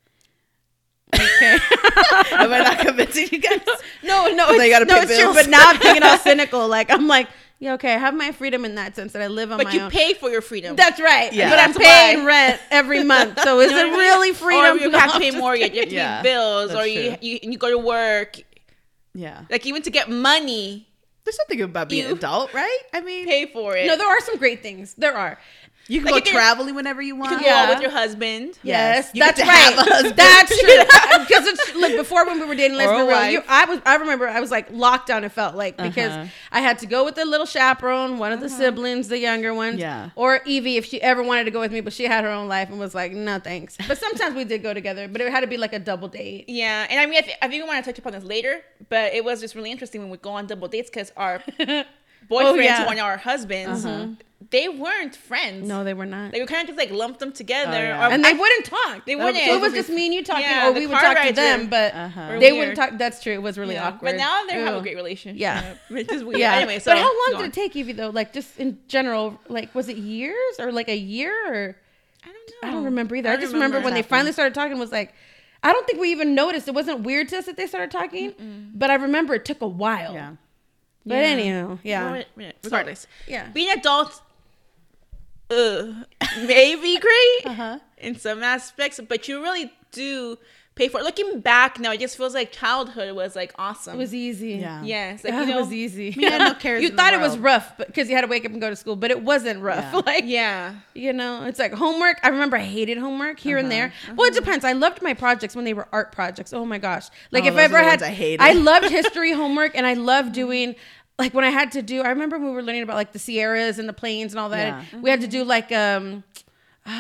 Okay. 1.15 1.55
Am 2.39 2.53
I 2.53 2.61
not 2.61 2.79
convincing 2.81 3.29
you 3.33 3.39
guys? 3.39 3.61
No, 4.03 4.29
no, 4.29 4.57
They 4.57 4.67
it's, 4.67 4.71
gotta 4.71 4.85
no, 4.85 4.95
pay 4.95 5.03
it's 5.03 5.17
true. 5.19 5.33
But 5.35 5.49
now 5.49 5.71
I'm 5.71 5.79
thinking 5.79 6.03
all 6.03 6.19
cynical. 6.19 6.69
Like 6.69 6.91
I'm 6.91 7.07
like, 7.09 7.29
yeah, 7.59 7.75
okay, 7.75 7.95
I 7.95 7.99
have 7.99 8.15
my 8.15 8.31
freedom 8.33 8.65
in 8.65 8.75
that 8.77 8.95
sense 8.95 9.13
that 9.15 9.23
I 9.23 9.27
live 9.29 9.51
on 9.51 9.57
But 9.59 9.65
my 9.65 9.79
own. 9.81 9.91
But 9.91 9.95
you 9.95 10.01
pay 10.01 10.15
for 10.15 10.31
your 10.31 10.43
freedom. 10.43 10.77
That's 10.77 11.01
right. 11.01 11.33
Yeah. 11.33 11.51
But 11.51 11.59
You 11.59 11.65
I'm 11.65 11.75
paying 11.75 12.19
buy. 12.19 12.25
rent 12.25 12.61
every 12.71 13.01
month. 13.01 13.41
So 13.41 13.61
is 13.61 13.71
You 13.71 13.77
know 13.77 13.83
it 13.83 13.91
what 13.91 13.95
I 13.95 13.99
mean? 13.99 13.99
really 13.99 14.33
freedom? 14.33 14.77
Or 14.77 14.81
you 14.81 14.91
No, 14.91 14.99
have 14.99 15.13
to 15.13 15.19
pay 15.19 15.31
just 15.31 15.39
mortgage, 15.39 15.73
you 15.75 15.81
have 15.81 15.89
to 15.89 15.95
Yeah, 15.95 16.23
pay 16.23 16.23
bills, 16.23 16.75
or 16.75 16.87
you, 16.87 17.17
you 17.21 17.39
you 17.43 17.59
go 17.59 17.71
to 17.71 17.79
work. 17.79 18.37
Yeah. 19.19 19.43
Like 19.51 19.67
even 19.67 19.83
to 19.83 19.91
get 19.91 20.09
money, 20.09 20.87
There's 21.25 21.37
something 21.37 21.61
about 21.61 21.89
being 21.91 22.07
You- 22.09 22.15
adult, 22.15 22.55
right? 22.55 22.81
I 22.95 23.01
mean, 23.03 23.27
pay 23.27 23.45
for 23.47 23.77
it. 23.77 23.87
No, 23.87 23.97
there 23.99 24.07
are 24.09 24.21
some 24.23 24.39
great 24.39 24.63
things. 24.63 24.95
There 24.97 25.13
are. 25.15 25.39
You 25.89 26.01
can 26.01 26.05
Like, 26.05 26.13
go 26.13 26.17
you 26.17 26.23
can- 26.23 26.33
traveling 26.35 26.75
whenever 26.75 27.01
you 27.03 27.17
want. 27.17 27.33
you 27.33 27.39
can 27.39 27.47
Yeah. 27.47 27.67
go 27.67 27.73
out 27.73 27.75
with 27.77 27.83
your 27.83 27.91
husband. 27.91 28.59
Yes. 28.63 29.07
Yes, 29.09 29.11
You 29.15 29.23
get 29.23 29.37
that's 29.37 29.41
to 29.41 29.47
right. 29.47 29.75
have 29.75 29.87
a 29.87 29.91
husband. 29.95 30.17
That's 30.17 30.59
true. 30.61 31.25
Because 31.27 31.47
it's 31.53 31.75
like 31.77 31.97
before 31.97 32.27
when 32.27 32.39
we 32.41 32.47
were 32.47 32.55
dating, 32.55 32.77
let's 32.77 32.93
be 32.93 32.99
real. 32.99 33.31
You, 33.31 33.43
I 33.49 33.65
was. 33.65 33.81
I 33.87 33.97
remember 33.97 34.29
I 34.29 34.41
was 34.41 34.51
like 34.51 34.69
locked 34.71 35.09
down. 35.09 35.25
It 35.25 35.33
felt 35.33 35.55
like 35.57 35.77
because 35.77 36.13
Uh-huh. 36.13 36.27
I 36.53 36.61
had 36.61 36.79
to 36.81 36.87
go 36.87 37.05
with 37.05 37.15
the 37.17 37.25
little 37.25 37.47
chaperone, 37.47 38.19
one 38.19 38.33
of 38.33 38.41
the 38.41 38.49
siblings, 38.49 39.09
the 39.09 39.19
younger 39.19 39.53
ones. 39.55 39.79
Yeah. 39.81 40.11
Or 40.15 40.41
Evie 40.45 40.77
if 40.77 40.85
she 40.87 41.01
ever 41.03 41.23
wanted 41.23 41.45
to 41.45 41.51
go 41.51 41.61
with 41.61 41.73
me, 41.73 41.81
but 41.81 41.93
she 41.93 42.05
had 42.05 42.25
her 42.25 42.31
own 42.31 42.49
life 42.49 42.69
and 42.71 42.79
was 42.79 42.95
like, 42.95 43.13
no 43.13 43.39
thanks. 43.39 43.77
But 43.89 43.99
sometimes 43.99 44.35
we 44.37 44.45
did 44.45 44.63
go 44.63 44.75
together, 44.75 45.09
but 45.09 45.21
it 45.21 45.31
had 45.31 45.41
to 45.41 45.47
be 45.47 45.57
like 45.57 45.73
a 45.73 45.79
double 45.79 46.09
date. 46.09 46.45
Yeah, 46.49 46.87
and 46.89 47.01
I 47.01 47.07
mean, 47.07 47.19
I, 47.19 47.21
th- 47.23 47.37
I 47.43 47.49
think 47.49 47.63
we 47.63 47.69
want 47.69 47.85
to 47.85 47.91
touch 47.91 47.99
upon 47.99 48.13
this 48.13 48.25
later, 48.25 48.61
but 48.89 49.13
it 49.15 49.25
was 49.25 49.41
just 49.41 49.55
really 49.55 49.71
interesting 49.71 50.01
when 50.03 50.11
we 50.11 50.19
go 50.19 50.31
on 50.31 50.47
double 50.47 50.69
dates 50.69 50.91
because 50.91 51.13
our 51.17 51.39
boyfriends 51.59 51.85
Oh, 52.31 52.55
yeah. 52.55 52.85
who 52.85 52.91
are 52.91 52.95
now 52.95 53.05
our 53.07 53.17
husbands, 53.17 53.85
they 54.51 54.69
weren't 54.69 55.17
friends. 55.17 55.67
No, 55.67 55.83
they 55.83 55.95
were 55.95 56.07
not. 56.07 56.31
They 56.33 56.41
were 56.41 56.47
kind 56.47 56.63
of 56.63 56.69
just 56.69 56.79
like 56.79 56.97
lumped 56.97 57.19
them 57.21 57.33
together. 57.33 57.71
Oh, 57.77 57.81
yeah. 57.81 58.07
or- 58.09 58.13
and 58.13 58.25
they 58.25 58.33
wouldn't 58.33 58.65
talk. 58.65 59.05
They 59.05 59.17
wouldn't. 59.17 59.37
It 59.37 59.61
was 59.61 59.73
just 59.73 59.91
me 59.91 60.07
and 60.07 60.15
you 60.15 60.23
talking, 60.23 60.45
Yeah, 60.45 60.69
or 60.71 60.73
the 60.75 60.81
we 60.81 60.87
would 60.87 60.97
car 60.99 61.15
talk 61.15 61.27
to 61.27 61.33
them, 61.33 61.63
were- 61.63 61.67
but 61.67 61.95
Uh-huh. 61.95 62.39
they 62.39 62.53
weird. 62.53 62.59
wouldn't 62.59 62.77
talk. 62.77 62.99
That's 62.99 63.21
true. 63.23 63.33
It 63.35 63.43
was 63.43 63.59
really 63.59 63.75
Yeah. 63.75 63.89
awkward. 63.89 64.11
But 64.13 64.17
now 64.17 64.45
they 64.49 64.55
have 64.55 64.75
Ew. 64.75 64.79
a 64.79 64.83
great 64.83 64.97
relationship. 64.97 65.41
Yeah. 65.41 65.75
Which 65.89 66.11
is 66.13 66.23
weird. 66.23 66.39
Yeah. 66.39 66.55
Anyway, 66.55 66.79
so 66.79 66.93
but 66.93 66.99
how 66.99 67.05
long 67.07 67.31
did 67.33 67.37
on. 67.41 67.45
it 67.47 67.53
take 67.53 67.75
Evie 67.75 67.93
though? 67.93 68.11
Like 68.11 68.33
just 68.33 68.59
in 68.61 68.79
general, 68.87 69.41
like 69.49 69.75
was 69.75 69.89
it 69.89 69.97
years 69.97 70.55
or 70.61 70.71
like 70.73 70.89
a 70.89 70.97
year 70.97 71.33
or 71.53 71.77
I 72.25 72.27
don't 72.29 72.63
know. 72.63 72.69
I 72.69 72.73
don't 72.73 72.85
remember 72.85 73.17
either. 73.17 73.31
I 73.31 73.35
I, 73.35 73.37
just 73.39 73.53
remember, 73.53 73.81
when 73.81 73.95
they 73.95 74.03
finally 74.03 74.33
started 74.33 74.55
talking 74.55 74.79
was 74.79 74.93
like 74.93 75.15
I 75.65 75.73
don't 75.73 75.85
think 75.89 76.01
we 76.01 76.13
even 76.13 76.37
noticed. 76.37 76.69
It 76.69 76.75
wasn't 76.75 77.01
weird 77.01 77.29
to 77.31 77.39
us 77.39 77.47
that 77.47 77.57
they 77.57 77.67
started 77.67 77.91
talking, 77.91 78.71
but 78.73 78.91
I 78.91 78.95
remember 78.95 79.35
it 79.35 79.45
took 79.45 79.61
a 79.63 79.67
while. 79.67 80.15
Yeah. 80.15 80.31
But 81.05 81.15
Yeah. 81.17 81.21
anyhow, 81.23 81.79
yeah. 81.83 82.11
Well, 82.13 82.25
yeah, 82.37 82.53
Regardless, 82.63 83.07
yeah. 83.27 83.49
being 83.49 83.71
adults, 83.71 84.21
uh, 85.51 86.05
may 86.47 86.75
be 86.77 86.99
great 86.99 87.47
Uh-huh. 87.47 87.79
in 87.99 88.17
some 88.19 88.43
aspects, 88.43 89.01
but 89.09 89.29
you 89.29 89.43
really 89.43 89.73
do 89.93 90.39
pay 90.75 90.87
for 90.87 91.01
it. 91.01 91.03
Looking 91.05 91.41
back 91.41 91.81
now, 91.81 91.91
it 91.91 91.99
just 91.99 92.17
feels 92.17 92.35
like 92.35 92.53
childhood 92.53 93.13
was 93.17 93.35
like 93.35 93.53
awesome. 93.59 93.95
It 93.95 93.99
was 93.99 94.15
easy. 94.15 94.51
Yeah. 94.53 94.85
yes, 94.85 95.25
like 95.25 95.33
Yeah, 95.33 95.41
you 95.41 95.47
know, 95.49 95.59
it 95.59 95.61
was 95.63 95.73
easy. 95.73 96.11
You 96.17 96.31
had 96.31 96.39
no 96.39 96.55
cares 96.55 96.83
you 96.85 96.91
thought 96.91 97.15
it 97.15 97.21
was 97.21 97.37
rough 97.37 97.77
because 97.79 98.09
you 98.09 98.15
had 98.15 98.21
to 98.21 98.29
wake 98.29 98.45
up 98.47 98.53
and 98.53 98.61
go 98.61 98.71
to 98.71 98.77
school, 98.77 98.95
but 98.95 99.11
it 99.11 99.23
wasn't 99.25 99.61
rough. 99.61 99.93
Yeah. 99.93 100.01
Like, 100.07 100.25
yeah. 100.27 100.75
you 100.95 101.13
know, 101.13 101.45
it's 101.47 101.59
like 101.59 101.73
homework. 101.73 102.21
I 102.23 102.29
remember 102.29 102.57
I 102.57 102.61
hated 102.63 102.97
homework 102.99 103.41
here 103.41 103.57
Uh-huh. 103.57 103.65
and 103.65 103.73
there. 103.73 103.93
Well, 104.15 104.29
it 104.29 104.35
depends. 104.35 104.65
I 104.65 104.73
loved 104.73 105.03
my 105.03 105.15
projects 105.15 105.57
when 105.57 105.65
they 105.65 105.75
were 105.75 105.89
art 105.91 106.13
projects. 106.13 106.53
Oh 106.53 106.65
my 106.65 106.79
gosh! 106.79 107.09
Like 107.33 107.45
Oh, 107.45 107.49
if 107.49 107.57
I 107.57 107.63
ever 107.63 107.79
had, 107.79 108.01
I 108.03 108.11
hated. 108.11 108.41
I 108.41 108.53
loved 108.53 108.89
history 108.91 109.33
homework, 109.33 109.73
and 109.75 109.85
I 109.87 109.95
loved 109.95 110.33
doing. 110.33 110.77
Like 111.19 111.35
when 111.35 111.45
I 111.45 111.51
had 111.51 111.73
to 111.73 111.83
do, 111.83 112.03
I 112.03 112.11
remember 112.11 112.39
when 112.39 112.49
we 112.49 112.53
were 112.55 112.63
learning 112.63 112.83
about 112.83 112.97
like 112.97 113.13
the 113.13 113.19
Sierras 113.19 113.79
and 113.79 113.89
the 113.89 113.93
plains 113.93 114.33
and 114.33 114.41
all 114.41 114.51
that. 114.51 114.67
Yeah. 114.69 114.85
and 114.93 115.03
We 115.03 115.11
had 115.11 115.21
to 115.23 115.27
do 115.29 115.43
like 115.45 115.73
um, 115.73 116.23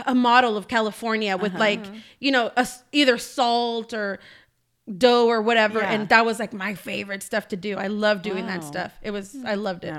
a 0.07 0.14
model 0.14 0.57
of 0.57 0.66
California 0.69 1.37
with 1.37 1.53
Uh-huh. 1.53 1.61
like 1.61 1.85
you 2.19 2.31
know 2.33 2.51
a 2.57 2.66
either 2.93 3.16
salt 3.19 3.93
or 3.95 4.19
dough 4.97 5.27
or 5.29 5.41
whatever, 5.43 5.81
Yeah. 5.81 5.93
and 5.93 6.09
that 6.09 6.25
was 6.25 6.39
like 6.39 6.53
my 6.53 6.75
favorite 6.75 7.23
stuff 7.23 7.49
to 7.49 7.57
do. 7.57 7.77
I 7.77 7.89
love 7.89 8.23
doing 8.23 8.47
that 8.47 8.64
stuff. 8.64 8.93
It 9.03 9.11
was 9.11 9.37
I 9.45 9.55
loved 9.55 9.85
it. 9.85 9.95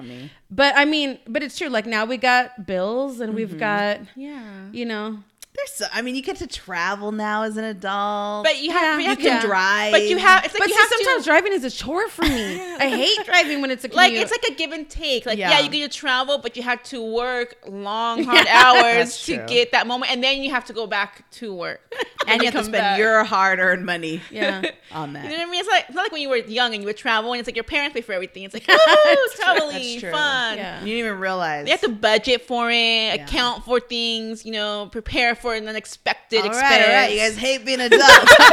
But 0.52 0.74
I 0.76 0.86
mean, 0.86 1.20
but 1.28 1.44
it's 1.44 1.58
true. 1.58 1.70
Like 1.70 1.86
now 1.86 2.06
we 2.06 2.18
got 2.18 2.66
bills 2.66 3.20
and 3.20 3.34
we've 3.36 3.58
got 3.58 4.00
Yeah. 4.16 4.42
you 4.74 4.86
know 4.86 5.20
There's 5.60 5.74
so, 5.78 5.86
I 5.94 6.02
mean, 6.02 6.16
you 6.16 6.22
get 6.22 6.38
to 6.38 6.48
travel 6.48 7.12
now 7.12 7.44
as 7.44 7.58
an 7.58 7.64
adult. 7.64 8.46
But 8.46 8.62
you 8.62 8.72
have, 8.72 8.82
Yeah, 8.84 8.96
you 8.98 9.02
you 9.04 9.10
have 9.10 9.20
can 9.20 9.42
to 9.42 9.48
drive. 9.48 9.92
But 9.92 10.04
you 10.08 10.18
have 10.18 10.46
it's 10.46 10.54
like 10.54 10.60
but 10.60 10.70
you 10.70 10.76
see, 10.76 10.80
have 10.80 10.90
sometimes 10.90 11.24
to 11.24 11.30
driving 11.30 11.54
is 11.54 11.64
a 11.64 11.72
chore 11.72 12.08
for 12.10 12.24
me. 12.24 12.62
I 12.78 12.88
hate 12.90 13.26
driving 13.26 13.62
when 13.62 13.72
it's 13.72 13.84
a 13.84 13.90
like 13.90 14.14
it's 14.14 14.32
like 14.32 14.44
a 14.50 14.54
give 14.56 14.72
and 14.72 14.90
take. 14.90 15.26
Like 15.26 15.38
Yeah. 15.38 15.52
yeah, 15.52 15.60
you 15.60 15.70
get 15.70 15.92
to 15.92 15.98
travel, 15.98 16.38
but 16.38 16.56
you 16.56 16.64
have 16.64 16.82
to 16.84 17.04
work 17.04 17.56
long, 17.68 18.24
hard 18.30 18.48
hours 18.48 19.24
to 19.26 19.38
get 19.48 19.72
that 19.74 19.88
moment, 19.88 20.12
and 20.12 20.24
then 20.24 20.44
you 20.44 20.52
have 20.52 20.66
to 20.66 20.74
go 20.74 20.88
back 20.88 21.30
to 21.32 21.54
work, 21.54 21.82
and 22.28 22.42
you 22.42 22.46
have 22.48 22.54
to 22.56 22.64
spend 22.64 22.74
back. 22.82 23.00
your 23.00 23.24
hard-earned 23.24 23.86
money 23.86 24.22
yeah. 24.32 24.62
on 24.92 25.10
You 25.10 25.14
know 25.16 25.22
that. 25.24 25.32
what 25.32 25.40
I 25.42 25.46
mean? 25.46 25.60
It's 25.60 25.70
like 25.70 25.86
it's 25.88 25.96
not 25.96 26.04
like 26.04 26.12
when 26.12 26.22
you 26.22 26.30
were 26.30 26.38
young 26.38 26.74
and 26.74 26.82
you 26.84 26.88
would 26.88 26.98
travel 26.98 27.34
and 27.34 27.40
it's 27.40 27.48
like 27.48 27.56
your 27.56 27.64
parents 27.64 27.94
pay 27.94 28.02
for 28.02 28.14
everything. 28.14 28.44
It's 28.44 28.54
like 28.54 28.68
woo, 28.68 28.76
That's 28.78 29.92
true. 29.94 30.00
true. 30.02 30.12
fun. 30.12 30.58
Yeah. 30.58 30.80
You 30.82 30.86
didn't 30.88 31.00
even 31.08 31.20
realize. 31.20 31.66
You 31.68 31.72
have 31.72 31.82
to 31.82 31.90
budget 31.90 32.44
for 32.44 32.70
it, 32.72 33.20
account 33.22 33.66
for 33.66 33.80
things, 33.80 34.46
you 34.46 34.52
know, 34.52 34.88
prepare 34.92 35.36
for 35.36 35.49
an 35.56 35.68
unexpected 35.68 36.42
all 36.42 36.50
right, 36.50 36.52
expense. 36.52 36.88
all 36.88 36.94
right. 36.94 37.12
You 37.12 37.18
guys 37.20 37.38
hate 37.38 37.66
being 37.66 37.80
adults. 37.82 38.36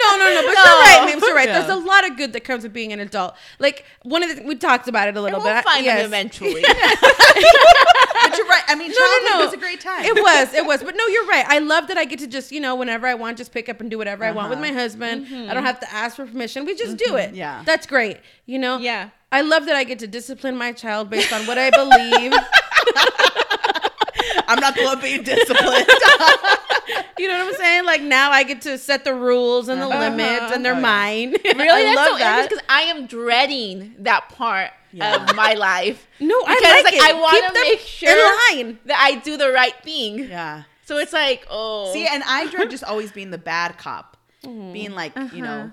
No, 0.00 0.16
no, 0.16 0.24
no. 0.32 0.42
But 0.46 0.54
you're 0.54 0.64
right, 0.64 1.02
Mims. 1.06 1.22
You're 1.22 1.34
right. 1.34 1.48
Yeah. 1.48 1.60
There's 1.60 1.70
a 1.82 1.84
lot 1.86 2.08
of 2.08 2.16
good 2.16 2.32
that 2.32 2.40
comes 2.44 2.62
with 2.62 2.72
being 2.72 2.92
an 2.92 3.00
adult. 3.00 3.34
Like 3.58 3.84
one 4.04 4.22
of 4.22 4.34
the 4.34 4.42
we 4.42 4.54
talked 4.56 4.88
about 4.88 5.08
it 5.08 5.16
a 5.16 5.20
little 5.20 5.40
bit. 5.40 5.44
we'll 5.46 5.54
bit. 5.56 5.64
find 5.64 5.84
yes. 5.84 5.98
them 5.98 6.06
eventually. 6.06 6.62
but 6.62 8.36
you're 8.36 8.46
right. 8.46 8.62
I 8.68 8.74
mean, 8.78 8.88
No, 8.90 8.94
childhood 8.96 9.28
no, 9.30 9.38
no. 9.38 9.44
was 9.44 9.54
a 9.54 9.56
great 9.58 9.80
time. 9.80 10.04
It 10.04 10.14
was, 10.14 10.54
it 10.54 10.64
was. 10.64 10.82
But 10.82 10.94
no, 10.96 11.06
you're 11.08 11.26
right. 11.26 11.44
I 11.46 11.58
love 11.58 11.88
that 11.88 11.98
I 11.98 12.04
get 12.04 12.20
to 12.20 12.26
just, 12.26 12.52
you 12.52 12.60
know, 12.60 12.74
whenever 12.74 13.06
I 13.06 13.14
want, 13.14 13.36
just 13.38 13.52
pick 13.52 13.68
up 13.68 13.80
and 13.80 13.90
do 13.90 13.98
whatever 13.98 14.24
I 14.24 14.30
want 14.32 14.48
with 14.50 14.58
Uh-huh. 14.60 14.72
my 14.72 14.74
husband. 14.80 15.26
I 15.50 15.52
don't 15.54 15.64
have 15.64 15.80
to 15.80 15.92
ask 15.92 16.16
for 16.16 16.26
permission. 16.26 16.64
We 16.64 16.74
just 16.74 16.96
do 16.96 17.16
it. 17.16 17.34
Yeah. 17.34 17.62
That's 17.66 17.86
great. 17.86 18.18
You 18.46 18.58
know? 18.58 18.78
Yeah. 18.78 19.10
I 19.30 19.42
love 19.42 19.66
that 19.66 19.76
I 19.76 19.84
get 19.84 19.98
to 20.00 20.06
discipline 20.06 20.56
my 20.56 20.72
child 20.72 21.10
based 21.10 21.32
on 21.32 21.42
what 21.46 21.58
I 21.58 21.70
believe. 21.70 22.32
I'm 24.46 24.60
not 24.60 24.74
the 24.74 24.84
one 24.84 25.00
being 25.00 25.22
disciplined. 25.22 25.86
you 27.18 27.28
know 27.28 27.38
what 27.44 27.48
I'm 27.48 27.54
saying? 27.54 27.84
Like 27.84 28.02
now 28.02 28.30
I 28.30 28.42
get 28.44 28.62
to 28.62 28.78
set 28.78 29.04
the 29.04 29.14
rules 29.14 29.68
and 29.68 29.80
the 29.80 29.86
Uh-huh. 29.88 29.98
limits 30.10 30.52
and 30.52 30.64
they're 30.64 30.72
Oh, 30.72 30.76
yeah. 30.76 30.80
mine. 30.80 31.30
really, 31.44 31.68
I 31.68 31.82
that's 31.82 31.96
love 31.96 32.08
so 32.08 32.18
that. 32.18 32.48
because 32.48 32.64
I 32.68 32.82
am 32.82 33.06
dreading 33.06 33.94
that 34.00 34.28
part 34.30 34.70
Yeah. 34.92 35.16
of 35.30 35.36
my 35.36 35.54
life. 35.54 36.06
No, 36.20 36.34
I 36.46 36.54
Because 36.56 36.74
like 36.74 36.84
like, 36.84 36.94
it. 36.94 37.02
I 37.02 37.12
Keep 37.12 37.20
want 37.20 37.42
them 37.42 37.54
to 37.54 37.60
make 37.60 37.80
in 37.80 37.86
sure 37.86 38.54
line. 38.54 38.78
that 38.86 38.98
I 39.00 39.14
do 39.16 39.36
the 39.36 39.50
right 39.52 39.74
thing. 39.82 40.18
yeah. 40.28 40.62
So 40.84 40.96
it's 40.96 41.12
like, 41.12 41.46
oh, 41.50 41.92
See, 41.92 42.06
and 42.06 42.22
I 42.26 42.46
dread 42.48 42.70
just 42.70 42.82
always 42.90 43.12
being 43.12 43.30
the 43.30 43.36
bad 43.38 43.76
cop, 43.76 44.16
being 44.42 44.92
like, 44.92 45.12
you 45.34 45.42
know, 45.42 45.70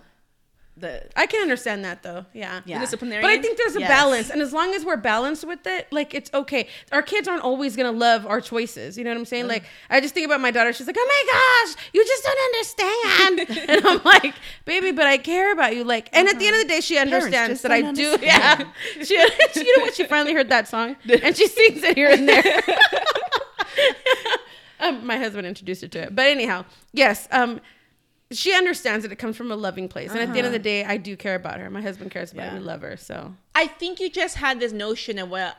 the 0.77 1.03
I 1.15 1.25
can 1.25 1.41
understand 1.41 1.85
that 1.85 2.03
though. 2.03 2.25
Yeah. 2.33 2.59
Yeah. 2.65 2.79
disciplinarian. 2.79 3.21
But 3.21 3.31
I 3.31 3.41
think 3.41 3.57
there's 3.57 3.77
a 3.77 3.79
Yes. 3.79 3.89
balance, 3.89 4.29
and 4.29 4.41
as 4.41 4.51
long 4.51 4.73
as 4.73 4.83
we're 4.83 4.97
balanced 4.97 5.47
with 5.47 5.65
it, 5.65 5.87
like 5.91 6.13
it's 6.13 6.29
okay. 6.33 6.67
Our 6.91 7.01
kids 7.01 7.27
aren't 7.29 7.43
always 7.43 7.77
gonna 7.77 7.93
love 7.93 8.25
our 8.25 8.41
choices. 8.41 8.97
You 8.97 9.05
know 9.05 9.11
what 9.11 9.17
I'm 9.17 9.25
saying? 9.25 9.47
Like 9.47 9.63
I 9.89 10.01
just 10.01 10.13
think 10.13 10.25
about 10.25 10.41
my 10.41 10.51
daughter. 10.51 10.73
She's 10.73 10.87
like, 10.87 10.97
"Oh 10.99 11.07
my 11.07 11.65
gosh, 11.75 11.85
you 11.93 12.05
just 12.05 12.23
don't 12.23 12.55
understand," 12.55 13.69
and 13.69 13.85
I'm 13.87 14.01
like, 14.03 14.35
"Baby, 14.65 14.91
but 14.91 15.05
I 15.05 15.17
care 15.17 15.53
about 15.53 15.75
you." 15.75 15.85
Like, 15.85 16.09
and 16.11 16.27
at 16.27 16.39
the 16.39 16.47
end 16.47 16.55
of 16.57 16.61
the 16.63 16.67
day, 16.67 16.81
she 16.81 16.97
understands 16.97 17.61
that 17.61 17.71
I 17.71 17.81
don't 17.81 17.95
do. 17.95 18.13
understand. 18.13 18.67
Yeah, 19.01 19.03
she, 19.03 19.13
you 19.61 19.77
know 19.77 19.83
what? 19.83 19.95
She 19.95 20.03
finally 20.03 20.33
heard 20.33 20.49
that 20.49 20.67
song, 20.67 20.97
and 21.23 21.37
she 21.37 21.47
sings 21.47 21.83
it 21.83 21.95
here 21.95 22.09
and 22.09 22.27
there. 22.27 22.43
um, 24.79 25.05
my 25.05 25.17
husband 25.17 25.47
introduced 25.47 25.81
her 25.83 25.87
to 25.87 25.99
it, 26.03 26.15
but 26.15 26.25
anyhow, 26.27 26.65
yes. 26.93 27.27
Um, 27.31 27.61
she 28.31 28.53
understands 28.53 29.03
that 29.03 29.11
it 29.11 29.17
comes 29.17 29.37
from 29.37 29.51
a 29.51 29.55
loving 29.55 29.87
place, 29.87 30.11
and 30.11 30.19
at 30.19 30.33
the 30.33 30.39
end 30.39 30.47
of 30.47 30.53
the 30.53 30.59
uh-huh. 30.59 30.63
day, 30.63 30.85
I 30.85 30.97
do 30.97 31.15
care 31.15 31.35
about 31.35 31.59
her. 31.59 31.69
My 31.69 31.81
husband 31.81 32.11
cares 32.11 32.31
about 32.31 32.43
Yeah. 32.43 32.49
her. 32.51 32.57
We 32.57 32.63
love 32.63 32.81
her, 32.81 32.97
so. 32.97 33.33
I 33.53 33.67
think 33.67 33.99
you 33.99 34.09
just 34.09 34.37
had 34.37 34.59
this 34.59 34.71
notion 34.71 35.19
of 35.19 35.29
what 35.29 35.57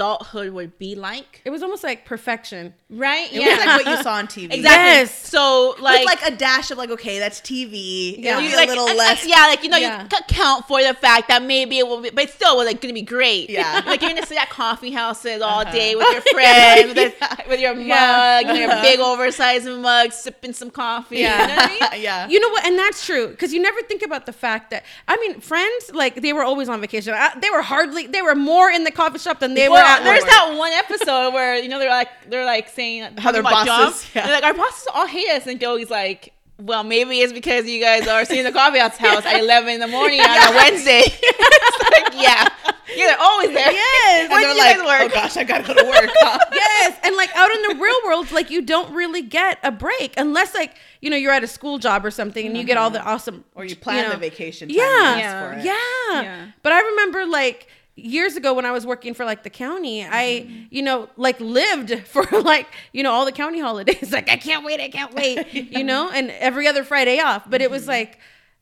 adulthood 0.00 0.52
would 0.52 0.78
be 0.78 0.94
like, 0.94 1.40
It 1.46 1.50
was 1.50 1.62
almost 1.62 1.82
like 1.82 2.04
perfection. 2.04 2.74
right? 2.90 3.32
Yeah. 3.32 3.42
It 3.46 3.48
was 3.56 3.66
like 3.66 3.86
what 3.86 3.96
you 3.96 4.02
saw 4.02 4.12
on 4.14 4.26
TV. 4.26 4.52
exactly. 4.52 4.60
Yes. 4.62 5.26
So 5.28 5.74
like, 5.80 6.04
With 6.06 6.20
like 6.22 6.32
a 6.32 6.36
dash 6.36 6.70
of 6.70 6.76
like, 6.76 6.90
okay, 6.90 7.18
that's 7.18 7.40
TV. 7.40 8.16
Yeah. 8.18 8.38
You 8.38 8.54
like 8.56 8.68
a 8.68 8.72
little 8.72 8.94
less. 8.94 9.26
yeah, 9.26 9.46
like 9.46 9.62
you 9.62 9.70
know, 9.70 9.78
Yeah. 9.78 10.02
you 10.02 10.08
c- 10.10 10.16
account 10.28 10.68
for 10.68 10.82
the 10.82 10.92
fact 10.92 11.28
that 11.28 11.42
maybe 11.42 11.78
it 11.78 11.86
will 11.88 12.02
be, 12.02 12.10
but 12.10 12.28
still, 12.28 12.56
was 12.58 12.66
like 12.66 12.80
gonna 12.82 12.92
be 12.92 13.00
great. 13.02 13.48
Yeah. 13.48 13.80
like 13.86 14.02
you're 14.02 14.10
gonna 14.10 14.26
sit 14.26 14.36
at 14.38 14.50
coffee 14.50 14.90
houses 14.90 15.40
all 15.40 15.60
Uh-huh. 15.60 15.72
day 15.72 15.94
with 15.96 16.06
your 16.12 16.20
friends, 16.32 16.94
with, 16.94 17.14
Yeah. 17.18 17.48
with 17.48 17.60
your 17.60 17.74
mug, 17.74 17.86
Yeah. 17.86 18.40
you 18.40 18.46
know, 18.48 18.54
your 18.74 18.82
big 18.82 19.00
oversized 19.00 19.66
mug, 19.66 20.12
sipping 20.12 20.52
some 20.52 20.70
coffee. 20.70 21.18
Yeah. 21.20 21.40
You 21.40 21.48
know 21.48 21.54
what 21.56 21.82
I 21.92 21.94
mean? 21.94 22.02
yeah. 22.08 22.28
You 22.28 22.38
know 22.40 22.50
what? 22.50 22.66
And 22.66 22.78
that's 22.78 23.04
true 23.06 23.28
because 23.28 23.54
you 23.54 23.62
never 23.62 23.80
think 23.82 24.02
about 24.02 24.26
the 24.26 24.32
fact 24.34 24.70
that 24.72 24.84
I 25.08 25.16
mean, 25.16 25.40
friends 25.40 25.90
like 25.94 26.16
they 26.20 26.34
were 26.34 26.44
always 26.44 26.68
on 26.68 26.80
vacation. 26.82 27.14
I, 27.14 27.32
they 27.40 27.48
were 27.50 27.62
hardly. 27.62 28.06
They 28.06 28.20
were 28.22 28.34
more 28.34 28.68
in 28.70 28.84
the 28.84 28.90
coffee 28.90 29.18
shop 29.18 29.40
than 29.40 29.54
they 29.54 29.68
were 29.68 29.85
Well, 29.86 29.98
at 29.98 30.04
there's 30.04 30.24
that 30.24 30.54
one 30.56 30.72
episode 30.72 31.32
where 31.34 31.56
you 31.56 31.68
know 31.68 31.78
they're 31.78 31.88
like 31.90 32.08
they're 32.28 32.44
like 32.44 32.68
saying 32.68 33.16
How 33.18 33.32
their 33.32 33.42
bosses- 33.42 34.06
yeah. 34.14 34.24
They're 34.26 34.34
like 34.34 34.44
our 34.44 34.54
bosses 34.54 34.86
all 34.94 35.06
hate 35.06 35.28
us, 35.30 35.46
and 35.46 35.60
Joey's 35.60 35.90
like, 35.90 36.32
well, 36.58 36.84
maybe 36.84 37.20
it's 37.20 37.32
because 37.32 37.66
you 37.66 37.80
guys 37.80 38.06
are 38.08 38.24
seeing 38.24 38.44
the 38.44 38.52
coffee 38.52 38.78
house 38.78 39.00
at 39.00 39.40
11 39.40 39.74
in 39.74 39.80
the 39.80 39.86
morning 39.86 40.20
on 40.20 40.52
a 40.52 40.56
Wednesday. 40.56 41.02
like, 41.02 42.14
yeah, 42.14 42.48
yeah, 42.94 43.06
they're 43.08 43.20
always 43.20 43.48
there. 43.52 43.70
Yes. 43.72 44.30
and 44.30 44.42
they're 44.42 44.56
like, 44.56 44.78
oh 44.78 45.08
gosh, 45.12 45.36
I 45.36 45.44
gotta 45.44 45.64
go 45.66 45.74
to 45.74 45.84
work. 45.84 46.10
huh? 46.14 46.38
yes, 46.52 46.98
and 47.04 47.14
like 47.16 47.34
out 47.36 47.50
in 47.50 47.62
the 47.62 47.82
real 47.82 47.96
world, 48.06 48.30
like 48.32 48.50
you 48.50 48.62
don't 48.62 48.94
really 48.94 49.22
get 49.22 49.58
a 49.62 49.70
break 49.70 50.14
unless 50.16 50.54
like 50.54 50.76
you 51.02 51.10
know 51.10 51.16
you're 51.16 51.32
at 51.32 51.44
a 51.44 51.48
school 51.48 51.78
job 51.78 52.04
or 52.06 52.10
something 52.10 52.46
and 52.46 52.56
you 52.56 52.64
get 52.64 52.78
all 52.78 52.90
the 52.90 52.98
mm-hmm. 53.00 53.08
awesome 53.08 53.44
Or 53.54 53.64
you 53.64 53.76
plan 53.76 54.04
know- 54.04 54.12
the 54.12 54.16
vacation. 54.18 54.68
Time 54.68 54.76
Yeah, 54.78 55.14
you 55.14 55.20
yeah, 55.20 55.48
for 55.52 55.58
it. 55.58 55.64
yeah. 55.64 56.46
But 56.62 56.72
I 56.72 56.80
remember 56.80 57.26
like 57.26 57.68
years 57.96 58.36
ago 58.36 58.52
when 58.52 58.66
I 58.66 58.72
was 58.72 58.86
working 58.86 59.14
for 59.14 59.24
like 59.24 59.42
the 59.42 59.50
county, 59.50 60.04
I 60.04 60.46
mm-hmm. 60.46 60.64
you 60.70 60.82
know 60.82 61.08
like 61.16 61.40
lived 61.40 61.98
for 62.06 62.24
like 62.40 62.68
you 62.92 63.02
know 63.02 63.12
all 63.12 63.24
the 63.24 63.32
county 63.32 63.60
holidays. 63.60 64.12
Like 64.16 64.30
I 64.30 64.36
can't 64.36 64.64
wait, 64.64 64.80
I 64.80 64.88
can't 64.88 65.12
wait, 65.14 65.52
you 65.52 65.84
know, 65.84 66.10
and 66.10 66.30
every 66.30 66.66
other 66.66 66.84
Friday 66.84 67.20
off. 67.20 67.48
But 67.48 67.60
it 67.62 67.70
was 67.70 67.82
mm-hmm. 67.82 67.90
like. 67.90 68.18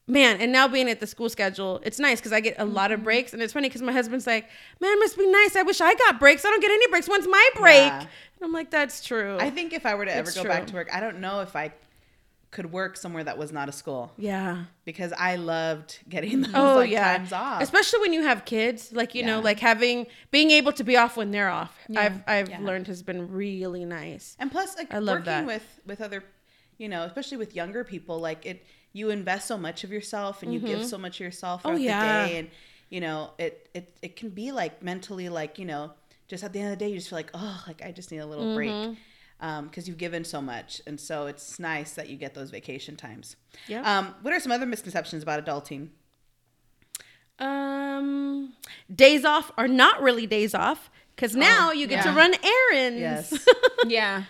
Man, 0.07 0.39
and 0.43 0.53
now 0.53 0.69
being 0.69 0.91
at 0.91 1.01
the 1.01 1.07
school 1.07 1.31
schedule, 1.31 1.81
it's 1.83 1.99
nice 1.99 2.21
because 2.21 2.31
I 2.31 2.41
get 2.41 2.57
a 2.59 2.65
lot 2.67 2.93
of 2.93 2.99
mm-hmm. 2.99 3.05
breaks, 3.05 3.33
and 3.33 3.41
it's 3.41 3.55
funny 3.55 3.71
because 3.71 3.81
my 3.81 3.91
husband's 3.91 4.27
like, 4.27 4.51
"Man, 4.79 4.93
it 4.93 4.99
must 4.99 5.17
be 5.17 5.27
nice. 5.27 5.57
I 5.57 5.63
wish 5.63 5.81
I 5.81 5.95
got 5.95 6.21
breaks. 6.21 6.45
I 6.45 6.51
don't 6.51 6.61
get 6.61 6.71
any 6.71 6.87
breaks. 6.89 7.09
When's 7.09 7.27
my 7.27 7.49
break?" 7.55 7.77
Yeah. 7.77 8.01
And 8.01 8.09
I'm 8.43 8.53
like, 8.53 8.71
"That's 8.71 9.03
true." 9.03 9.39
I 9.41 9.49
think 9.49 9.73
if 9.73 9.87
I 9.87 9.95
were 9.95 10.05
to 10.05 10.15
ever 10.15 10.29
It's 10.29 10.37
go 10.37 10.45
back 10.45 10.67
to 10.67 10.75
work, 10.75 10.91
I 10.93 11.01
don't 11.01 11.21
know 11.21 11.41
if 11.41 11.57
I 11.57 11.73
could 12.55 12.73
work 12.73 12.97
somewhere 12.97 13.25
that 13.25 13.37
was 13.37 13.51
not 13.53 13.69
a 13.69 13.73
school 13.73 14.13
yeah. 14.17 14.65
because 14.85 15.13
I 15.13 15.37
loved 15.37 15.99
getting 16.09 16.41
those 16.47 16.55
Oh 16.55 16.77
like 16.77 16.91
yeah, 16.91 17.19
times 17.19 17.33
off. 17.33 17.61
especially 17.61 18.01
when 18.01 18.13
you 18.15 18.23
have 18.23 18.45
kids. 18.47 18.93
Like 18.93 19.15
you 19.15 19.25
know, 19.25 19.41
like 19.41 19.61
having 19.61 20.07
being 20.31 20.51
able 20.53 20.73
to 20.81 20.85
be 20.85 20.97
off 20.97 21.17
when 21.19 21.31
they're 21.33 21.51
off. 21.51 21.77
I've 21.97 22.23
I've 22.27 22.49
Yeah. 22.49 22.61
learned 22.61 22.87
has 22.87 23.03
been 23.03 23.31
really 23.31 23.85
nice. 23.85 24.37
and 24.41 24.51
plus, 24.51 24.79
like 24.79 24.95
I 24.95 24.99
love 25.01 25.19
working 25.19 25.25
that. 25.27 25.47
with 25.47 25.67
with 25.85 26.01
other, 26.01 26.25
you 26.79 26.89
know, 26.89 27.03
especially 27.05 27.39
with 27.39 27.55
younger 27.55 27.83
people, 27.85 28.19
like 28.21 28.47
it, 28.47 28.65
you 28.93 29.11
invest 29.11 29.49
so 29.49 29.59
much 29.59 29.85
of 29.85 29.91
yourself 29.91 30.43
and 30.43 30.55
you 30.55 30.61
give 30.61 30.79
mm-hmm. 30.79 30.87
so 30.95 30.97
much 30.97 31.17
of 31.21 31.25
yourself 31.29 31.63
Oh, 31.65 31.71
throughout 31.71 31.81
yeah. 31.83 32.23
the 32.23 32.29
day, 32.29 32.39
and 32.39 32.49
you 32.89 33.01
know, 33.01 33.19
it 33.39 33.69
it 33.75 33.99
it 34.01 34.17
can 34.17 34.31
be 34.31 34.53
like 34.53 34.83
mentally, 34.83 35.29
like 35.29 35.59
you 35.59 35.65
know, 35.65 35.93
just 36.29 36.45
at 36.45 36.53
the 36.53 36.61
end 36.61 36.73
of 36.73 36.79
the 36.79 36.85
day, 36.85 36.91
you 36.91 36.97
just 36.99 37.09
feel 37.11 37.19
like, 37.19 37.31
oh, 37.35 37.65
like 37.67 37.83
I 37.85 37.91
just 37.91 38.13
need 38.13 38.19
a 38.19 38.27
little 38.27 38.55
break. 38.55 38.71
Mm-hmm. 38.71 38.95
Because 39.65 39.87
you've 39.87 39.99
given 39.99 40.25
so 40.25 40.41
much, 40.41 40.81
and 40.87 40.99
so 40.99 41.27
it's 41.27 41.59
nice 41.59 41.93
that 41.93 42.09
you 42.09 42.17
get 42.17 42.33
those 42.35 42.49
vacation 42.51 42.97
times. 42.97 43.37
Yeah. 43.69 43.83
Um, 43.99 44.15
what 44.23 44.33
are 44.33 44.41
some 44.41 44.53
other 44.53 44.65
misconceptions 44.65 45.23
about 45.23 45.45
adulting? 45.45 45.89
Um, 47.39 48.55
days 48.95 49.25
off 49.25 49.51
are 49.59 49.69
not 49.69 50.01
really 50.01 50.27
days 50.27 50.55
off 50.55 50.89
because 51.17 51.35
now 51.35 51.73
you 51.73 51.87
get 51.87 52.03
to 52.05 52.11
Oh, 52.13 52.15
run 52.15 52.33
errands. 52.71 53.01
Yes. 53.33 53.47
yeah. 53.87 54.25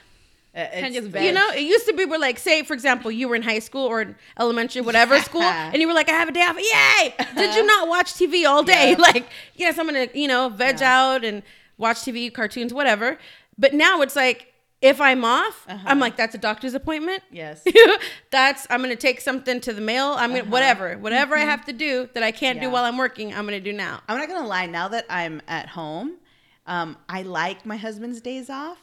Uh, 0.56 0.60
it's- 0.72 0.92
You 1.24 1.32
know, 1.32 1.48
it 1.50 1.62
used 1.62 1.86
to 1.86 1.92
be 1.92 2.04
where 2.06 2.18
like, 2.18 2.38
say 2.38 2.62
for 2.62 2.74
example, 2.74 3.10
you 3.10 3.28
were 3.28 3.34
in 3.36 3.42
high 3.42 3.58
school 3.58 3.86
or 3.86 4.00
in 4.02 4.16
elementary, 4.38 4.82
whatever 4.82 5.18
school, 5.28 5.42
and 5.42 5.76
you 5.76 5.86
were 5.86 5.94
like, 5.94 6.08
I 6.08 6.12
have 6.12 6.28
a 6.28 6.32
day 6.32 6.40
off. 6.42 6.56
Yay! 6.56 7.14
Did 7.36 7.54
you 7.56 7.66
not 7.74 7.88
watch 7.88 8.14
TV 8.14 8.46
all 8.48 8.62
day? 8.62 8.92
Yeah. 8.92 8.96
Like, 8.98 9.26
yes, 9.56 9.78
I'm 9.78 9.86
gonna, 9.86 10.08
you 10.14 10.28
know, 10.28 10.48
veg 10.48 10.80
Yeah. 10.80 10.96
out 11.14 11.24
and 11.24 11.42
watch 11.76 11.98
TV, 11.98 12.32
cartoons, 12.32 12.72
whatever. 12.72 13.18
But 13.58 13.74
now 13.74 14.00
it's 14.00 14.16
like 14.16 14.52
If 14.84 15.00
I'm 15.00 15.24
off, 15.24 15.64
Uh-huh. 15.68 15.82
I'm 15.88 15.98
like, 15.98 16.16
that's 16.16 16.34
a 16.34 16.38
doctor's 16.38 16.74
appointment. 16.74 17.22
Yes. 17.30 17.64
that's 18.30 18.66
I'm 18.70 18.82
gonna 18.82 18.96
take 18.96 19.20
something 19.20 19.60
to 19.62 19.72
the 19.72 19.80
mail. 19.80 20.14
I'm 20.18 20.30
gonna 20.34 20.44
whatever, 20.44 20.98
whatever 20.98 21.34
I 21.36 21.40
have 21.40 21.64
to 21.66 21.72
do 21.72 22.08
that 22.14 22.22
I 22.22 22.32
can't 22.32 22.60
do 22.60 22.66
Uh-huh. 22.66 22.68
Mm-hmm. 22.68 22.70
Yeah. 22.70 22.72
while 22.72 22.84
I'm 22.84 22.98
working. 22.98 23.34
I'm 23.34 23.44
gonna 23.46 23.60
do 23.60 23.72
now. 23.72 24.00
I'm 24.08 24.18
not 24.18 24.28
gonna 24.28 24.46
lie. 24.46 24.66
Now 24.66 24.88
that 24.88 25.06
I'm 25.08 25.40
at 25.48 25.68
home, 25.70 26.16
um, 26.66 26.96
I 27.08 27.22
like 27.22 27.64
my 27.64 27.76
husband's 27.76 28.20
days 28.20 28.50
off 28.50 28.78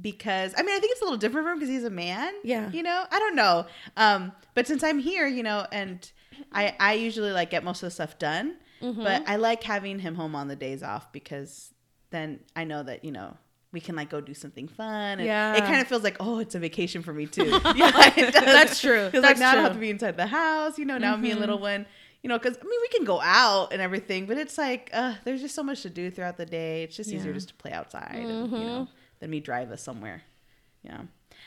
because 0.00 0.54
I 0.58 0.62
mean 0.62 0.76
I 0.76 0.78
think 0.80 0.92
it's 0.92 1.00
a 1.00 1.04
little 1.04 1.18
different 1.18 1.46
for 1.46 1.52
him 1.52 1.58
because 1.58 1.70
he's 1.70 1.84
a 1.84 1.90
man. 1.90 2.32
Yeah. 2.44 2.70
you 2.70 2.82
know 2.82 3.04
I 3.10 3.18
don't 3.18 3.34
know. 3.36 3.66
Um, 3.96 4.32
but 4.54 4.66
since 4.66 4.82
I'm 4.82 4.98
here, 4.98 5.26
you 5.26 5.42
know, 5.42 5.66
and 5.72 6.10
I 6.52 6.74
I 6.80 6.94
usually 6.94 7.32
like 7.32 7.50
get 7.50 7.64
most 7.64 7.82
of 7.82 7.86
the 7.88 7.90
stuff 7.90 8.18
done, 8.18 8.56
but 8.80 9.28
I 9.28 9.36
like 9.36 9.62
having 9.62 9.98
him 9.98 10.14
home 10.14 10.34
on 10.34 10.48
the 10.48 10.56
days 10.56 10.82
off 10.82 11.12
because 11.12 11.72
then 12.10 12.40
I 12.56 12.64
know 12.64 12.82
that 12.82 13.04
you 13.04 13.12
know. 13.12 13.36
We 13.72 13.80
can 13.80 13.96
like 13.96 14.08
go 14.08 14.20
do 14.20 14.34
something 14.34 14.66
fun. 14.68 15.18
And 15.18 15.26
Yeah. 15.26 15.56
It 15.56 15.64
kind 15.64 15.80
of 15.80 15.86
feels 15.86 16.02
like, 16.02 16.16
oh, 16.20 16.38
it's 16.38 16.54
a 16.54 16.58
vacation 16.58 17.02
for 17.02 17.12
me 17.12 17.26
too. 17.26 17.44
yeah. 17.76 17.90
That's 18.30 18.80
true. 18.80 19.10
Feels 19.10 19.24
like 19.24 19.38
now 19.38 19.50
I 19.50 19.54
don't 19.56 19.64
have 19.64 19.72
to 19.74 19.78
be 19.78 19.90
inside 19.90 20.16
the 20.16 20.26
house. 20.26 20.78
You 20.78 20.84
know, 20.86 20.98
now 20.98 21.16
me 21.16 21.30
and 21.30 21.40
little 21.40 21.58
one 21.58 21.86
you 22.22 22.28
know, 22.28 22.38
because 22.38 22.56
I 22.56 22.64
mean, 22.64 22.80
we 22.80 22.88
can 22.88 23.04
go 23.04 23.20
out 23.20 23.72
and 23.72 23.80
everything, 23.80 24.26
but 24.26 24.36
it's 24.38 24.58
like 24.58 24.90
uh, 24.92 25.14
there's 25.24 25.40
just 25.40 25.54
so 25.54 25.62
much 25.62 25.82
to 25.82 25.90
do 25.90 26.10
throughout 26.10 26.36
the 26.36 26.46
day. 26.46 26.82
It's 26.82 26.96
just 26.96 27.12
easier 27.12 27.32
just 27.32 27.48
to 27.48 27.54
play 27.54 27.72
outside 27.72 28.14
and 28.14 28.50
you 28.52 28.58
know 28.58 28.88
than 29.20 29.30
me 29.30 29.40
drive 29.40 29.70
us 29.70 29.82
somewhere. 29.82 30.22
Yeah, 30.82 31.02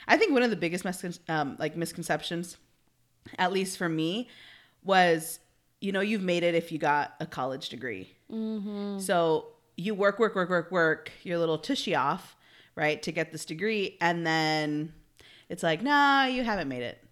I 0.08 0.16
think 0.16 0.32
one 0.32 0.42
of 0.42 0.50
the 0.50 0.56
biggest 0.56 0.84
miscon- 0.84 1.18
um, 1.28 1.56
like 1.58 1.76
misconceptions, 1.76 2.56
at 3.38 3.52
least 3.52 3.76
for 3.76 3.88
me, 3.88 4.28
was 4.82 5.40
you 5.80 5.92
know 5.92 6.00
you've 6.00 6.22
made 6.22 6.42
it 6.42 6.54
if 6.54 6.72
you 6.72 6.78
got 6.78 7.14
a 7.20 7.26
college 7.26 7.68
degree. 7.68 8.10
So 8.98 9.46
you 9.82 9.94
work, 9.94 10.18
work, 10.18 10.34
work, 10.34 10.48
work, 10.50 10.70
work 10.70 11.10
your 11.22 11.38
little 11.38 11.58
tushy 11.58 11.94
off, 11.94 12.36
right, 12.76 13.02
to 13.02 13.12
get 13.12 13.32
this 13.32 13.44
degree, 13.44 13.96
and 14.00 14.26
then 14.26 14.92
it's 15.48 15.62
like, 15.62 15.82
nah, 15.82 16.24
you 16.24 16.44
haven't 16.44 16.68
made 16.68 16.82
it. 16.82 17.02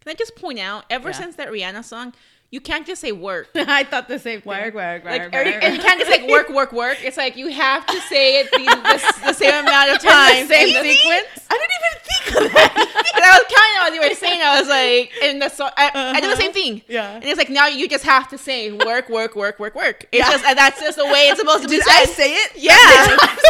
Can 0.00 0.10
I 0.12 0.14
just 0.14 0.36
point 0.36 0.58
out, 0.58 0.84
ever 0.90 1.08
Yeah. 1.10 1.14
since 1.16 1.36
that 1.36 1.48
Rihanna 1.48 1.84
song, 1.84 2.14
you 2.50 2.60
can't 2.60 2.86
just 2.86 3.00
say 3.02 3.12
work. 3.12 3.48
I 3.54 3.84
thought 3.84 4.08
the 4.08 4.18
same 4.18 4.40
thing. 4.40 4.48
Work, 4.48 4.74
work, 4.74 5.04
Like, 5.04 5.32
work, 5.32 5.46
you, 5.46 5.52
work. 5.52 5.62
and 5.64 5.74
you 5.76 5.80
can't 5.82 6.00
just 6.00 6.10
like 6.10 6.28
work, 6.30 6.48
work, 6.54 6.72
work. 6.72 6.98
It's 7.04 7.16
like 7.18 7.36
you 7.36 7.48
have 7.48 7.84
to 7.86 8.00
say 8.02 8.40
it 8.40 8.50
the, 8.50 8.58
the, 8.64 9.26
the 9.26 9.32
same 9.34 9.52
amount 9.52 9.90
of 9.90 9.96
In 10.02 10.02
the 10.02 10.08
times. 10.08 10.48
same 10.48 10.76
And 10.76 10.86
sequence. 10.86 11.46
I 11.50 11.58
didn't 11.58 11.76
even 11.78 11.94
think 12.08 12.46
of 12.46 12.52
that. 12.54 12.72
and 13.16 13.24
I 13.24 13.30
was 13.36 13.44
counting 13.52 13.76
on 13.76 13.84
what 13.84 13.94
you 13.94 14.08
were 14.08 14.14
saying. 14.14 14.40
I 14.42 14.60
was 14.60 14.68
like, 14.68 15.12
and 15.22 15.42
the 15.42 15.48
song, 15.50 15.70
I, 15.76 15.90
I 15.92 16.20
did 16.20 16.24
the 16.24 16.28
uh-huh. 16.28 16.40
same 16.40 16.52
thing. 16.52 16.82
Yeah. 16.88 17.14
And 17.16 17.24
it's 17.24 17.36
like 17.38 17.50
now 17.50 17.66
you 17.66 17.86
just 17.86 18.04
have 18.04 18.28
to 18.30 18.38
say 18.38 18.72
work, 18.72 19.10
work, 19.10 19.36
work, 19.36 19.58
work, 19.58 19.74
work. 19.74 20.06
It's 20.10 20.26
just 20.26 20.44
and 20.44 20.56
that's 20.58 20.80
just 20.80 20.96
the 20.96 21.04
way 21.06 21.28
it's 21.28 21.40
supposed 21.40 21.64
to 21.64 21.68
be 21.68 21.76
Did 21.76 21.84
said. 21.84 22.00
I 22.00 22.04
say 22.06 22.32
it? 22.32 22.52
Yeah. 22.56 22.72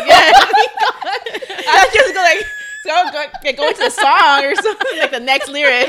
yeah. 0.07 0.32
Oh 0.34 1.18
I 1.70 1.88
just 1.92 2.14
go 2.14 2.20
like 2.20 2.44
so 2.88 3.11
go, 3.12 3.24
okay, 3.40 3.53
go 3.53 3.68
into 3.68 3.80
the 3.80 3.90
song 3.90 4.44
or 4.44 4.55
something 4.55 4.99
like 4.99 5.11
the 5.11 5.20
next 5.20 5.49
lyric. 5.49 5.88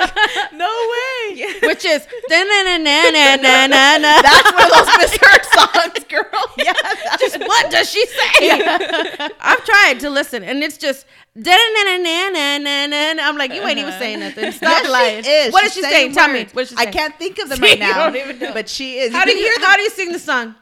No 0.53 0.67
way 0.67 1.18
yeah. 1.39 1.67
which 1.67 1.85
is 1.85 2.07
na 2.29 2.43
na 2.43 2.63
na 2.63 2.77
na 2.77 3.35
na 3.35 3.67
na 3.67 3.97
na. 3.97 4.21
That's 4.21 4.51
one 4.53 4.65
of 4.65 4.71
those 4.75 4.97
Miss 4.97 5.17
Her 5.17 5.39
songs, 5.55 6.03
girl. 6.07 6.25
Yeah, 6.59 6.73
just 7.19 7.39
what 7.39 7.71
does 7.71 7.89
she 7.89 8.05
say? 8.05 8.47
Yeah. 8.47 9.29
I've 9.39 9.63
tried 9.63 9.99
to 10.01 10.09
listen, 10.09 10.43
and 10.43 10.61
it's 10.61 10.77
just 10.77 11.05
na 11.35 11.55
na 11.55 11.97
na 11.97 12.29
na 12.29 12.57
na 12.57 12.85
na. 13.13 13.23
I'm 13.27 13.37
like, 13.37 13.53
you 13.53 13.63
ain't 13.65 13.79
even 13.79 13.93
saying 13.93 14.19
nothing. 14.19 14.51
Stop 14.51 14.83
yes, 14.83 14.89
lying. 14.89 15.23
She 15.23 15.29
is. 15.29 15.53
What 15.53 15.63
She's 15.63 15.73
she 15.73 15.81
saying? 15.81 15.93
saying? 15.93 16.13
Tell 16.13 16.27
me. 16.27 16.47
What 16.51 16.63
is 16.63 16.69
she 16.69 16.75
saying? 16.75 16.87
I 16.87 16.91
can't 16.91 17.15
think 17.17 17.39
of 17.39 17.49
them 17.49 17.59
right 17.61 17.79
now. 17.79 18.05
don't 18.05 18.15
even 18.15 18.39
know. 18.39 18.53
But 18.53 18.67
she 18.67 18.99
is. 18.99 19.13
How 19.13 19.23
do 19.25 19.31
you 19.31 19.37
hear? 19.37 19.53
How 19.65 19.75
do 19.77 19.81
you 19.81 19.89
sing 19.89 20.11
the 20.11 20.19
song? 20.19 20.55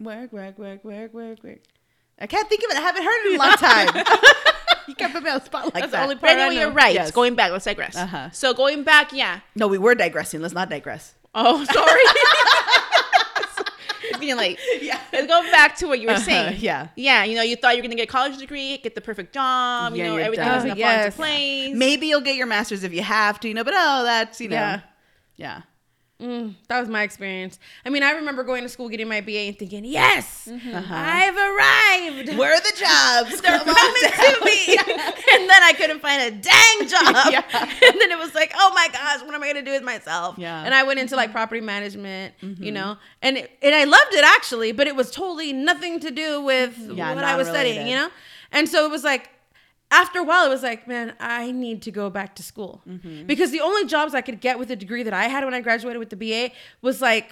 Work, 0.00 0.32
work, 0.32 0.58
work, 0.58 0.82
work, 0.84 1.12
work, 1.12 1.44
work. 1.44 1.60
I 2.18 2.26
can't 2.26 2.48
think 2.48 2.62
of 2.64 2.70
it. 2.70 2.76
I 2.76 2.80
haven't 2.80 3.02
heard 3.04 3.26
it 3.26 3.34
in 3.34 3.40
a 3.40 3.42
long 3.42 3.52
time. 3.52 3.88
you 4.88 4.94
can't 4.94 5.12
put 5.12 5.22
me 5.22 5.30
on 5.30 5.38
the 5.38 5.44
spot 5.44 5.64
like 5.64 5.74
That's 5.74 5.86
the 5.86 5.90
that. 5.92 6.02
only 6.02 6.14
But 6.16 6.22
part 6.28 6.38
I 6.38 6.46
anyway, 6.46 6.60
you're 6.62 6.70
right. 6.72 6.94
Yes. 6.94 7.10
Going 7.10 7.34
back, 7.34 7.50
let's 7.52 7.64
digress. 7.64 7.96
Uh-huh. 7.96 8.30
So 8.30 8.54
going 8.54 8.82
back, 8.84 9.12
yeah. 9.12 9.40
No, 9.54 9.66
we 9.68 9.78
were 9.78 9.94
digressing. 9.94 10.40
Let's 10.42 10.54
not 10.54 10.68
digress. 10.70 11.14
Oh, 11.34 11.64
sorry. 11.64 12.00
it's 14.04 14.18
getting 14.18 14.36
late. 14.36 14.58
Yeah. 14.80 15.00
Let's 15.12 15.26
go 15.26 15.42
back 15.50 15.76
to 15.76 15.86
what 15.86 16.00
you 16.00 16.08
were 16.08 16.14
Uh-huh, 16.14 16.22
saying. 16.22 16.56
yeah. 16.60 16.88
Yeah. 16.96 17.24
You 17.24 17.36
know, 17.36 17.42
you 17.42 17.56
thought 17.56 17.76
you 17.76 17.82
were 17.82 17.88
gonna 17.88 17.94
get 17.96 18.08
a 18.08 18.12
college 18.12 18.36
degree, 18.38 18.78
get 18.78 18.94
the 18.94 19.00
perfect 19.00 19.32
job. 19.32 19.94
Yeah, 19.94 20.04
you 20.04 20.10
know, 20.10 20.16
everything 20.16 20.44
done. 20.46 20.54
was 20.56 20.64
gonna 20.64 20.80
Oh, 20.80 20.82
fall 20.84 21.04
into 21.04 21.16
place. 21.16 21.76
Maybe 21.76 22.06
you'll 22.08 22.20
get 22.20 22.36
your 22.36 22.46
master's 22.46 22.84
if 22.84 22.92
you 22.92 23.02
have 23.02 23.40
to, 23.40 23.48
you 23.48 23.54
know, 23.54 23.64
but 23.64 23.74
oh, 23.76 24.02
that's, 24.04 24.40
you 24.40 24.48
know. 24.48 24.56
Yeah. 24.56 24.80
Yeah. 25.36 25.62
Mm, 26.22 26.54
that 26.68 26.78
was 26.78 26.88
my 26.88 27.02
experience. 27.02 27.58
I 27.84 27.90
mean, 27.90 28.04
I 28.04 28.12
remember 28.12 28.44
going 28.44 28.62
to 28.62 28.68
school, 28.68 28.88
getting 28.88 29.08
my 29.08 29.20
BA, 29.20 29.48
and 29.48 29.58
thinking, 29.58 29.84
"Yes, 29.84 30.46
Uh-huh. 30.46 30.94
I've 30.94 31.34
arrived. 31.36 32.38
Where 32.38 32.54
are 32.54 32.60
the 32.60 32.76
jobs? 32.78 33.40
They're 33.42 33.58
coming 33.58 33.74
to 33.74 34.44
me." 34.44 34.76
and 35.34 35.50
then 35.50 35.62
I 35.64 35.72
couldn't 35.76 35.98
find 36.00 36.22
a 36.22 36.30
dang 36.30 36.88
job. 36.88 37.32
Yeah. 37.32 37.42
And 37.52 38.00
then 38.00 38.12
it 38.12 38.18
was 38.18 38.34
like, 38.36 38.52
"Oh 38.54 38.70
my 38.72 38.88
gosh, 38.92 39.22
what 39.22 39.34
am 39.34 39.42
I 39.42 39.48
gonna 39.48 39.62
do 39.62 39.72
with 39.72 39.82
myself?" 39.82 40.38
Yeah. 40.38 40.56
Mm-hmm. 40.58 40.66
And 40.66 40.74
I 40.74 40.84
went 40.84 41.00
into 41.00 41.16
like 41.16 41.32
property 41.32 41.60
management, 41.60 42.34
you 42.40 42.70
know, 42.70 42.98
and 43.20 43.38
it, 43.38 43.50
and 43.60 43.74
I 43.74 43.82
loved 43.84 44.14
it 44.14 44.24
actually, 44.24 44.70
but 44.70 44.86
it 44.86 44.94
was 44.94 45.10
totally 45.10 45.52
nothing 45.52 45.98
to 46.00 46.12
do 46.12 46.40
with 46.40 46.78
Yeah, 46.78 47.14
what 47.16 47.24
I 47.24 47.36
was 47.36 47.48
studying, 47.48 47.88
you 47.88 47.96
know. 47.96 48.10
And 48.52 48.68
so 48.68 48.84
it 48.86 48.90
was 48.92 49.02
like. 49.02 49.28
After 50.00 50.18
a 50.20 50.24
while, 50.24 50.44
it 50.46 50.48
was 50.56 50.62
like, 50.70 50.88
man, 50.88 51.14
I 51.20 51.52
need 51.52 51.82
to 51.82 51.90
go 52.00 52.08
back 52.18 52.34
to 52.38 52.42
school 52.42 52.80
Mm-hmm. 52.88 53.26
because 53.26 53.50
the 53.56 53.60
only 53.60 53.84
jobs 53.86 54.12
I 54.14 54.22
could 54.28 54.40
get 54.40 54.58
with 54.58 54.68
the 54.68 54.76
degree 54.84 55.02
that 55.08 55.14
I 55.14 55.26
had 55.34 55.44
when 55.44 55.54
I 55.54 55.60
graduated 55.60 55.98
with 56.00 56.10
the 56.14 56.16
BA 56.22 56.44
was 56.80 57.00
like 57.10 57.28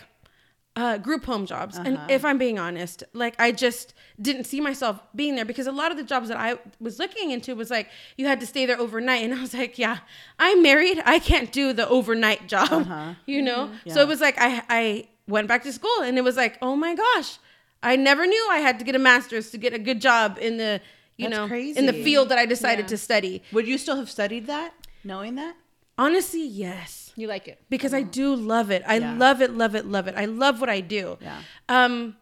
uh, 0.77 0.99
group 0.99 1.25
home 1.25 1.47
jobs. 1.47 1.75
And 1.87 1.97
Uh-huh. 1.97 2.07
if 2.17 2.23
I'm 2.29 2.39
being 2.39 2.59
honest, 2.67 3.03
like 3.23 3.35
I 3.47 3.51
just 3.67 3.87
didn't 4.27 4.45
see 4.45 4.61
myself 4.61 5.01
being 5.21 5.35
there 5.37 5.45
because 5.53 5.67
a 5.67 5.73
lot 5.83 5.91
of 5.91 5.97
the 5.97 6.05
jobs 6.05 6.29
that 6.29 6.39
I 6.49 6.59
was 6.87 6.99
looking 7.03 7.31
into 7.33 7.51
was 7.57 7.71
like 7.77 7.89
you 8.19 8.27
had 8.27 8.39
to 8.41 8.47
stay 8.47 8.65
there 8.67 8.79
overnight, 8.87 9.23
and 9.25 9.33
I 9.35 9.41
was 9.41 9.53
like, 9.63 9.79
yeah, 9.79 9.99
I'm 10.39 10.63
married, 10.63 10.99
I 11.15 11.19
can't 11.19 11.51
do 11.61 11.73
the 11.81 11.87
overnight 11.89 12.43
job, 12.55 12.71
Uh-huh. 12.73 13.15
you 13.35 13.43
know. 13.49 13.63
So 13.89 13.97
Yeah. 13.97 14.03
it 14.05 14.09
was 14.09 14.21
like 14.21 14.37
I 14.39 14.51
I 14.81 14.83
went 15.27 15.49
back 15.49 15.63
to 15.65 15.73
school, 15.73 15.99
and 16.07 16.17
it 16.21 16.25
was 16.31 16.37
like, 16.37 16.55
oh 16.63 16.77
my 16.77 16.95
gosh, 17.05 17.39
I 17.83 17.97
never 17.97 18.25
knew 18.33 18.45
I 18.57 18.59
had 18.67 18.79
to 18.81 18.85
get 18.85 18.95
a 18.95 18.99
master's 19.11 19.51
to 19.53 19.59
get 19.59 19.73
a 19.75 19.79
good 19.89 20.01
job 20.01 20.39
in 20.41 20.57
the 20.63 20.81
you 21.21 21.29
That's 21.29 21.51
know 21.51 21.57
in 21.81 21.87
the 21.87 21.93
field 21.93 22.29
that 22.31 22.39
I 22.39 22.47
decided 22.47 22.85
Yeah. 22.85 22.89
to 22.89 22.97
study. 22.99 23.43
Would 23.53 23.67
you 23.67 23.79
still 23.79 23.97
have 23.97 24.11
studied 24.11 24.47
that, 24.47 24.73
knowing 25.05 25.35
that? 25.37 25.55
Honestly, 25.99 26.45
yes 26.47 27.13
You 27.17 27.27
like 27.29 27.47
it. 27.47 27.61
because 27.69 27.93
I 27.93 28.03
do 28.03 28.35
love 28.35 28.71
it. 28.71 28.83
I 28.87 28.97
Yeah. 28.99 29.15
love 29.17 29.43
it, 29.43 29.51
love 29.53 29.75
it, 29.75 29.85
love 29.87 30.09
it. 30.09 30.15
I 30.17 30.25
love 30.25 30.61
what 30.61 30.71
I 30.71 30.81
do. 30.81 31.19
Yeah. 31.21 31.41
Um, 31.69 32.17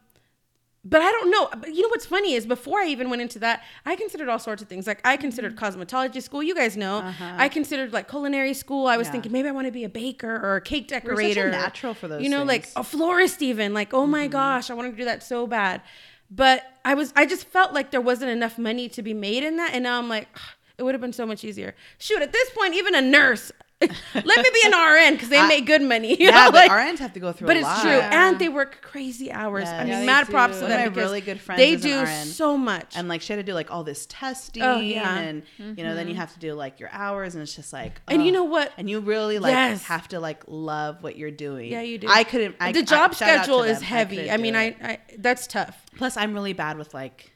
but 0.85 1.03
I 1.03 1.11
don't 1.11 1.31
know. 1.31 1.49
But 1.61 1.75
You 1.75 1.83
know 1.83 1.89
what's 1.89 2.07
funny 2.07 2.33
is 2.35 2.47
before 2.47 2.81
I 2.81 2.87
even 2.87 3.11
went 3.11 3.21
into 3.21 3.39
that, 3.41 3.63
I 3.85 3.95
considered 3.95 4.29
all 4.29 4.39
sorts 4.39 4.63
of 4.63 4.69
things. 4.69 4.87
Like 4.87 5.01
I 5.05 5.17
considered 5.17 5.55
cosmetology 5.57 6.23
school. 6.23 6.43
You 6.43 6.55
guys 6.55 6.77
know. 6.77 7.05
I 7.21 7.49
considered 7.49 7.93
like 7.93 8.09
culinary 8.09 8.55
school. 8.55 8.87
I 8.87 8.97
was 8.97 9.07
Uh-huh. 9.07 9.09
Yeah. 9.09 9.13
thinking 9.13 9.33
maybe 9.33 9.49
I 9.49 9.53
want 9.53 9.67
to 9.67 9.73
be 9.73 9.85
a 9.85 9.89
baker 9.89 10.35
or 10.43 10.57
a 10.57 10.61
cake 10.61 10.89
such 10.89 10.99
a 10.99 11.01
decorator. 11.07 11.51
natural 11.51 11.95
for 11.95 12.09
those 12.09 12.23
You 12.23 12.29
know, 12.31 12.43
like 12.43 12.63
things. 12.65 12.75
Mm-hmm. 12.75 12.81
a 12.81 12.85
florist 12.85 13.43
even. 13.43 13.75
Like 13.75 13.93
oh 13.93 14.07
my 14.07 14.27
gosh, 14.29 14.71
I 14.71 14.75
wanted 14.75 14.93
to 14.93 14.97
do 14.97 15.05
that 15.05 15.23
so 15.23 15.47
bad. 15.47 15.83
But 16.31 16.65
I 16.85 16.95
was 16.95 17.13
I 17.17 17.27
just 17.27 17.47
felt 17.47 17.73
like 17.73 17.91
there 17.91 18.01
wasn't 18.01 18.31
enough 18.31 18.59
money 18.59 18.89
to 18.91 19.03
be 19.03 19.15
made 19.15 19.45
in 19.45 19.57
that, 19.57 19.73
and 19.75 19.83
now 19.85 19.99
I'm 19.99 20.09
like. 20.09 20.29
It 20.77 20.85
would 20.85 20.95
have 20.95 21.01
been 21.01 21.13
so 21.13 21.27
much 21.27 21.43
easier. 21.43 21.75
Shoot, 21.99 22.23
at 22.23 22.33
this 22.33 22.51
point, 22.51 22.73
even 22.77 22.95
a 22.95 23.03
nurse, 23.03 23.51
let 23.81 23.93
me 24.43 24.51
be 24.53 24.61
an 24.67 24.73
RN 24.73 25.15
because 25.15 25.29
they 25.29 25.39
I- 25.39 25.47
make 25.47 25.65
good 25.67 25.83
money. 25.83 26.09
you 26.21 26.27
Yeah, 26.27 26.47
know, 26.47 26.53
but 26.53 26.69
like- 26.69 26.71
RNs 26.71 26.99
have 26.99 27.13
to 27.13 27.21
go 27.21 27.33
through 27.33 27.47
but 27.47 27.57
it's 27.57 27.81
true, 27.81 27.91
and 27.91 28.39
they 28.39 28.49
work 28.49 28.81
crazy 28.83 29.31
hours. 29.31 29.69
I 29.69 29.81
mean, 29.85 29.89
Yeah, 29.89 30.05
mad 30.05 30.27
do. 30.27 30.33
props 30.33 30.57
to 30.57 30.63
One 30.63 30.71
them 30.71 30.89
of 30.89 30.97
my 30.97 31.03
really 31.03 31.21
good 31.21 31.41
friends 31.41 31.59
they 31.61 31.77
do 31.77 32.01
RN. 32.03 32.27
so 32.27 32.57
much. 32.57 32.97
and 32.97 33.09
like 33.09 33.21
she 33.21 33.33
had 33.33 33.37
to 33.39 33.45
do 33.45 33.55
like 33.55 33.71
all 33.71 33.85
this 33.85 34.07
testing 34.07 34.63
Oh, 34.65 34.81
yeah. 34.81 35.19
and 35.19 35.43
you 35.59 35.85
know 35.85 35.95
then 35.95 36.09
you 36.09 36.15
mm-hmm. 36.15 36.21
have 36.21 36.33
to 36.35 36.39
do 36.41 36.55
like 36.55 36.81
your 36.81 36.91
hours 36.93 37.35
and 37.35 37.43
it's 37.43 37.55
just 37.55 37.73
like 37.73 38.01
And 38.09 38.25
you 38.27 38.33
know 38.33 38.45
what? 38.45 38.73
and 38.77 38.91
you 38.91 38.99
really 39.01 39.39
like 39.39 39.53
Yes. 39.53 39.85
have 39.85 40.09
to 40.09 40.19
like 40.21 40.43
love 40.49 41.03
what 41.03 41.17
you're 41.17 41.31
doing 41.31 41.71
yeah, 41.71 41.81
you 41.83 41.99
do. 41.99 42.09
i 42.11 42.25
couldn't 42.25 42.57
I, 42.61 42.73
the 42.73 42.83
job 42.83 43.13
I, 43.13 43.15
shout 43.15 43.29
out 43.29 43.33
to 43.37 43.43
schedule 43.45 43.63
is 43.63 43.81
heavy. 43.81 44.17
couldn't 44.17 44.31
I, 44.33 44.37
mean. 44.39 44.57
I, 44.57 44.65
I 44.83 44.99
that's 45.19 45.47
tough. 45.47 45.77
plus 45.97 46.17
i'm 46.17 46.35
really 46.35 46.53
bad 46.53 46.79
with 46.79 46.95
like 46.95 47.31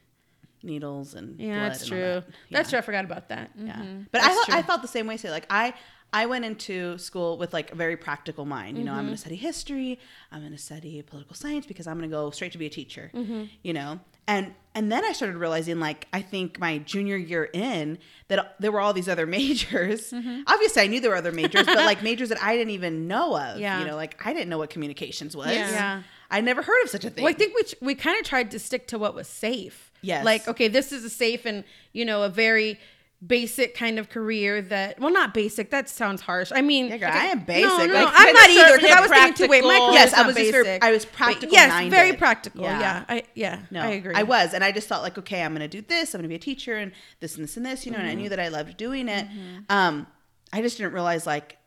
needles 0.64 1.14
and 1.14 1.38
Yeah, 1.40 1.58
blood 1.60 1.72
that's 1.72 1.86
true. 1.86 1.98
that. 1.98 2.24
That's 2.50 2.70
true. 2.70 2.78
I 2.78 2.82
forgot 2.82 3.04
about 3.04 3.28
that. 3.30 3.50
yeah 3.56 3.72
mm-hmm. 3.74 4.02
but 4.12 4.22
I, 4.22 4.28
felt, 4.28 4.46
true. 4.46 4.54
I 4.56 4.62
felt 4.62 4.82
the 4.82 4.88
same 4.88 5.06
way 5.06 5.16
say 5.16 5.30
like 5.30 5.46
i 5.50 5.74
i 6.12 6.26
went 6.26 6.44
into 6.44 6.96
school 6.98 7.38
with 7.38 7.52
like 7.52 7.72
a 7.72 7.74
very 7.74 7.96
practical 7.96 8.44
mind 8.44 8.76
you 8.78 8.84
know 8.84 8.92
i'm 8.92 9.04
going 9.04 9.08
to 9.08 9.12
mm-hmm. 9.12 9.20
study 9.20 9.36
history 9.36 9.98
i'm 10.30 10.40
going 10.40 10.52
to 10.52 10.58
study 10.58 11.02
political 11.02 11.34
science 11.34 11.66
because 11.66 11.86
i'm 11.86 11.98
going 11.98 12.08
to 12.08 12.14
go 12.14 12.30
straight 12.30 12.52
to 12.52 12.58
be 12.58 12.66
a 12.66 12.70
teacher 12.70 13.10
mm-hmm. 13.14 13.44
you 13.62 13.72
know 13.72 14.00
and 14.26 14.54
and 14.74 14.90
then 14.90 15.04
i 15.04 15.12
started 15.12 15.36
realizing 15.36 15.80
like 15.80 16.06
i 16.12 16.20
think 16.20 16.58
my 16.58 16.78
junior 16.78 17.16
year 17.16 17.48
in 17.52 17.98
that 18.28 18.54
there 18.60 18.72
were 18.72 18.80
all 18.80 18.92
these 18.92 19.08
other 19.08 19.26
majors 19.38 20.10
mm-hmm. 20.10 20.42
obviously 20.46 20.82
i 20.82 20.86
knew 20.86 21.00
there 21.00 21.10
were 21.10 21.16
other 21.16 21.32
majors 21.32 21.66
but 21.66 21.76
like 21.76 22.02
majors 22.10 22.28
that 22.28 22.42
i 22.42 22.56
didn't 22.56 22.70
even 22.70 23.08
know 23.08 23.36
of 23.38 23.58
Yeah. 23.58 23.80
you 23.80 23.86
know 23.86 23.96
like 23.96 24.24
i 24.24 24.32
didn't 24.32 24.48
know 24.48 24.58
what 24.58 24.70
communications 24.70 25.36
was 25.36 25.48
Yeah. 25.48 25.70
Yeah. 25.70 26.02
i 26.30 26.40
never 26.40 26.62
heard 26.62 26.82
of 26.84 26.90
such 26.90 27.04
a 27.04 27.10
thing 27.10 27.24
Well, 27.24 27.32
I 27.32 27.36
think 27.36 27.54
we 27.54 27.86
we 27.86 27.94
kind 27.94 28.18
of 28.18 28.26
tried 28.26 28.50
to 28.52 28.58
stick 28.58 28.86
to 28.88 28.98
what 28.98 29.14
was 29.14 29.28
safe. 29.28 29.90
Yes. 30.02 30.24
Like, 30.24 30.48
okay, 30.48 30.68
this 30.68 30.92
is 30.92 31.04
a 31.04 31.10
safe 31.10 31.46
and 31.46 31.64
you 31.92 32.04
know 32.04 32.22
a 32.22 32.28
very 32.28 32.78
basic 33.24 33.76
kind 33.76 33.98
of 34.00 34.08
career 34.08 34.60
that 34.60 34.98
well 34.98 35.12
not 35.12 35.32
basic 35.32 35.70
that 35.70 35.88
sounds 35.88 36.20
harsh 36.22 36.50
i 36.54 36.60
mean 36.60 36.88
Yeah, 36.88 36.96
girl, 36.96 37.10
I 37.12 37.26
am 37.26 37.44
basic. 37.44 37.68
no, 37.68 37.86
no, 37.86 37.94
Like, 37.94 38.14
i'm 38.16 38.34
not 38.34 38.50
either 38.50 38.76
because 38.78 38.90
i 38.90 39.00
was 39.00 39.10
thinking 39.10 39.34
too 39.46 39.48
wait 39.50 39.62
my 39.62 39.68
practical. 39.68 39.86
career 39.86 39.94
Yes, 40.00 40.12
I 40.14 40.26
was 40.26 40.36
just 40.36 40.50
very- 40.50 40.82
I 40.82 40.90
was 40.90 41.04
practical 41.04 41.52
yes 41.52 41.70
minded. 41.70 41.90
very 41.96 42.12
practical 42.14 42.62
Yeah. 42.62 42.80
yeah, 42.80 43.04
i 43.08 43.22
yeah 43.34 43.58
No, 43.70 43.80
i 43.82 43.86
agree 43.90 44.14
I 44.16 44.24
was, 44.24 44.54
and 44.54 44.64
I 44.64 44.72
just 44.72 44.88
thought 44.88 45.02
like, 45.02 45.18
okay, 45.18 45.42
I'm 45.42 45.52
gonna 45.52 45.68
do 45.68 45.82
this. 45.82 46.14
I'm 46.14 46.18
gonna 46.20 46.28
be 46.28 46.34
a 46.34 46.38
teacher, 46.38 46.76
and 46.76 46.90
this 47.20 47.36
and 47.36 47.44
this 47.44 47.56
and 47.56 47.64
this, 47.64 47.86
you 47.86 47.92
know. 47.92 47.98
And 47.98 48.06
I 48.08 48.10
Mm-hmm. 48.10 48.20
knew 48.22 48.28
that 48.30 48.40
I 48.40 48.48
loved 48.48 48.76
doing 48.76 49.08
it. 49.08 49.26
Um, 49.68 50.06
I 50.52 50.60
just 50.60 50.76
didn't 50.78 50.92
realize 50.92 51.24
like 51.26 51.58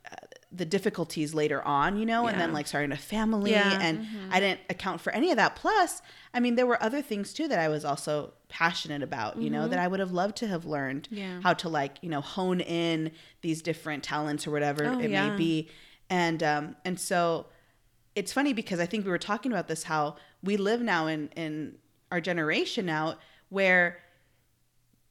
the 0.56 0.66
difficulties 0.66 1.34
later 1.34 1.62
on, 1.64 1.98
you 1.98 2.06
know, 2.06 2.28
and 2.28 2.40
then 2.40 2.54
like 2.54 2.68
starting 2.68 2.92
a 2.92 2.98
family, 2.98 3.52
Yeah. 3.52 3.72
Mm-hmm. 3.74 3.82
and 3.82 4.08
I 4.34 4.40
didn't 4.40 4.62
account 4.70 5.02
for 5.02 5.12
any 5.12 5.30
of 5.32 5.38
that. 5.38 5.56
Plus, 5.56 6.02
I 6.34 6.40
mean, 6.40 6.56
there 6.56 6.66
were 6.66 6.82
other 6.82 7.02
things 7.02 7.34
too 7.34 7.48
that 7.50 7.60
I 7.60 7.68
was 7.68 7.84
also 7.84 8.34
passionate 8.48 9.04
about, 9.04 9.38
you 9.38 9.50
know, 9.50 9.68
that 9.68 9.80
I 9.80 9.88
would 9.88 10.00
have 10.00 10.12
loved 10.12 10.36
to 10.38 10.48
have 10.48 10.66
learned 10.66 11.04
Mm-hmm. 11.10 11.16
Yeah. 11.18 11.40
how 11.42 11.54
to 11.56 11.68
like, 11.70 11.98
you 12.02 12.10
know, 12.10 12.22
hone 12.22 12.62
in 12.62 13.12
these 13.42 13.62
different 13.62 14.04
talents 14.04 14.48
or 14.48 14.52
whatever 14.52 14.86
Oh, 14.86 15.00
it 15.00 15.10
yeah. 15.12 15.30
may 15.32 15.36
be, 15.36 15.70
and 16.10 16.42
um, 16.44 16.76
and 16.86 17.00
so 17.00 17.48
it's 18.16 18.32
funny 18.32 18.54
because 18.54 18.80
I 18.80 18.86
think 18.86 19.04
we 19.04 19.12
were 19.12 19.18
talking 19.18 19.52
about 19.52 19.68
this 19.68 19.84
how 19.84 20.16
we 20.42 20.56
live 20.58 20.82
now 20.82 21.08
in 21.08 21.28
in 21.36 21.76
our 22.12 22.22
generation 22.22 22.86
now 22.86 23.18
where 23.50 23.98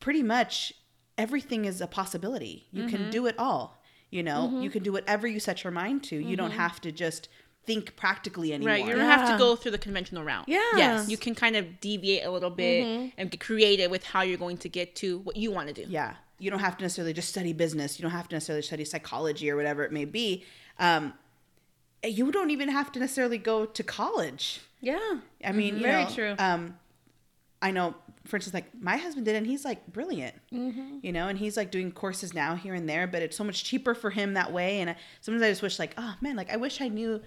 pretty 0.00 0.22
much 0.22 0.72
everything 1.18 1.64
is 1.64 1.80
a 1.80 1.86
possibility. 1.86 2.66
You 2.72 2.84
Mm-hmm. 2.84 2.96
can 2.96 3.10
do 3.10 3.26
it 3.26 3.34
all. 3.38 3.78
You 4.14 4.22
know, 4.22 4.60
you 4.60 4.70
can 4.70 4.82
do 4.82 4.92
whatever 4.92 5.26
you 5.26 5.40
set 5.40 5.64
your 5.64 5.72
mind 5.72 6.04
to. 6.04 6.16
You 6.16 6.36
don't 6.36 6.50
Mm-hmm. 6.50 6.58
have 6.58 6.80
to 6.82 6.92
just 6.92 7.28
think 7.66 7.96
practically 7.96 8.52
anymore. 8.52 8.74
Right, 8.74 8.86
you 8.86 8.92
don't 8.94 9.10
have 9.16 9.28
to 9.32 9.38
go 9.38 9.56
through 9.56 9.70
the 9.72 9.78
conventional 9.88 10.22
route. 10.22 10.44
yeah 10.46 10.60
Yes. 10.76 11.08
You 11.08 11.16
can 11.16 11.34
kind 11.34 11.56
of 11.56 11.80
deviate 11.80 12.24
a 12.24 12.30
little 12.30 12.50
bit 12.50 13.12
and 13.18 13.30
get 13.30 13.40
creative 13.40 13.90
with 13.90 14.04
how 14.04 14.20
you're 14.22 14.38
going 14.46 14.58
to 14.58 14.68
get 14.68 14.94
to 15.02 15.18
what 15.26 15.36
you 15.36 15.50
want 15.50 15.68
to 15.68 15.74
do. 15.74 15.86
yeah 15.88 16.14
you 16.38 16.50
don't 16.50 16.60
have 16.68 16.76
to 16.76 16.82
necessarily 16.82 17.12
just 17.20 17.28
study 17.30 17.52
business 17.52 17.98
you 17.98 18.02
don't 18.02 18.10
have 18.20 18.28
to 18.28 18.34
necessarily 18.36 18.62
study 18.62 18.84
psychology 18.84 19.46
or 19.50 19.56
whatever 19.56 19.82
it 19.84 19.92
may 19.92 20.04
be 20.04 20.44
um, 20.78 21.12
you 22.04 22.30
don't 22.32 22.50
even 22.50 22.68
have 22.68 22.92
to 22.92 22.98
necessarily 23.00 23.38
go 23.38 23.64
to 23.64 23.82
college 23.82 24.60
yeah 24.80 24.98
i 25.44 25.52
mean 25.52 25.74
Mm-hmm. 25.74 25.82
Very 25.82 26.04
know, 26.04 26.10
true. 26.10 26.34
um, 26.38 26.76
i 27.62 27.70
know 27.70 27.94
for 28.26 28.36
instance 28.36 28.54
like 28.54 28.66
my 28.80 28.96
husband 28.96 29.24
did 29.26 29.34
and 29.36 29.46
he's 29.46 29.64
like 29.64 29.86
brilliant 29.92 30.34
Mm-hmm. 30.52 30.98
you 31.02 31.12
know 31.12 31.28
and 31.28 31.38
he's 31.38 31.56
like 31.56 31.70
doing 31.70 31.92
courses 31.92 32.32
now 32.34 32.54
here 32.54 32.74
and 32.74 32.88
there 32.88 33.06
but 33.06 33.22
it's 33.22 33.36
so 33.36 33.44
much 33.44 33.64
cheaper 33.64 33.94
for 33.94 34.10
him 34.10 34.34
that 34.34 34.52
way 34.52 34.80
and 34.80 34.90
I, 34.90 34.96
sometimes 35.20 35.42
i 35.42 35.50
just 35.50 35.62
wish 35.62 35.78
like 35.78 35.94
oh 35.98 36.14
man 36.20 36.34
like 36.36 36.50
i 36.50 36.56
wish 36.56 36.80
i 36.80 36.88
knew 36.88 37.20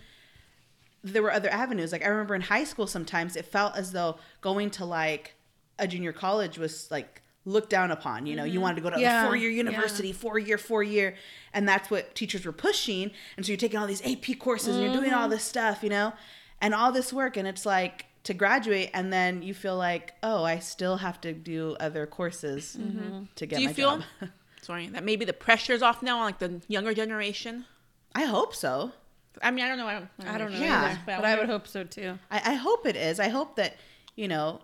there 1.03 1.21
were 1.23 1.31
other 1.31 1.49
avenues. 1.49 1.91
Like 1.91 2.03
I 2.03 2.07
remember 2.09 2.35
in 2.35 2.41
high 2.41 2.63
school, 2.65 2.87
sometimes 2.87 3.35
it 3.35 3.45
felt 3.45 3.77
as 3.77 3.91
though 3.91 4.17
going 4.41 4.69
to 4.71 4.83
like 4.85 5.35
a 5.79 5.87
junior 5.87 6.11
college 6.11 6.57
was 6.57 6.89
like 6.91 7.21
looked 7.45 7.69
down 7.69 7.91
upon. 7.91 8.25
You 8.25 8.35
know, 8.35 8.43
you 8.43 8.59
wanted 8.59 8.75
to 8.77 8.81
go 8.81 8.89
to 8.89 8.99
Yeah. 8.99 9.23
a 9.23 9.27
four 9.27 9.35
year 9.35 9.49
university, 9.51 10.11
four 10.11 10.37
year, 10.39 10.57
four 10.57 10.83
year, 10.83 11.15
and 11.53 11.69
that's 11.69 11.89
what 11.89 12.13
teachers 12.15 12.45
were 12.45 12.51
pushing. 12.51 13.11
And 13.37 13.45
so 13.45 13.51
you're 13.51 13.57
taking 13.57 13.79
all 13.79 13.87
these 13.87 14.05
AP 14.05 14.37
courses 14.39 14.75
and 14.75 14.83
you're 14.85 14.93
doing 15.01 15.13
all 15.13 15.29
this 15.29 15.43
stuff, 15.43 15.81
you 15.83 15.89
know, 15.89 16.11
and 16.59 16.73
all 16.73 16.91
this 16.91 17.13
work, 17.13 17.37
and 17.37 17.47
it's 17.47 17.65
like 17.65 18.06
to 18.27 18.33
graduate, 18.33 18.89
and 18.93 19.11
then 19.11 19.41
you 19.41 19.53
feel 19.53 19.77
like, 19.77 20.13
oh, 20.21 20.43
I 20.43 20.59
still 20.59 20.97
have 20.97 21.21
to 21.21 21.31
do 21.31 21.77
other 21.79 22.05
courses 22.05 22.75
mm-hmm. 22.77 23.23
to 23.35 23.45
get 23.45 23.55
Do 23.55 23.61
you 23.61 23.69
my 23.69 23.73
feel 23.73 23.97
job. 24.19 24.29
sorry 24.61 24.87
that 24.87 25.05
maybe 25.05 25.23
the 25.23 25.31
pressure's 25.31 25.81
off 25.81 26.03
now 26.03 26.19
on 26.19 26.25
like 26.25 26.39
the 26.39 26.61
younger 26.67 26.93
generation? 26.93 27.63
I 28.13 28.25
hope 28.25 28.53
so. 28.53 28.91
I 29.41 29.51
mean, 29.51 29.63
I 29.63 29.69
don't 29.69 29.77
know. 29.77 29.87
I 29.87 29.93
don't, 29.93 30.09
i 30.27 30.37
don't 30.37 30.51
know 30.51 30.59
Yeah. 30.59 30.85
either 30.85 30.99
but 31.05 31.23
i 31.25 31.37
would 31.37 31.47
hope 31.47 31.67
so 31.67 31.83
too 31.83 32.17
I, 32.29 32.41
I 32.51 32.53
hope 32.55 32.85
it 32.85 32.97
is. 32.97 33.19
I 33.19 33.29
hope 33.29 33.55
that 33.55 33.77
you 34.15 34.27
know 34.27 34.59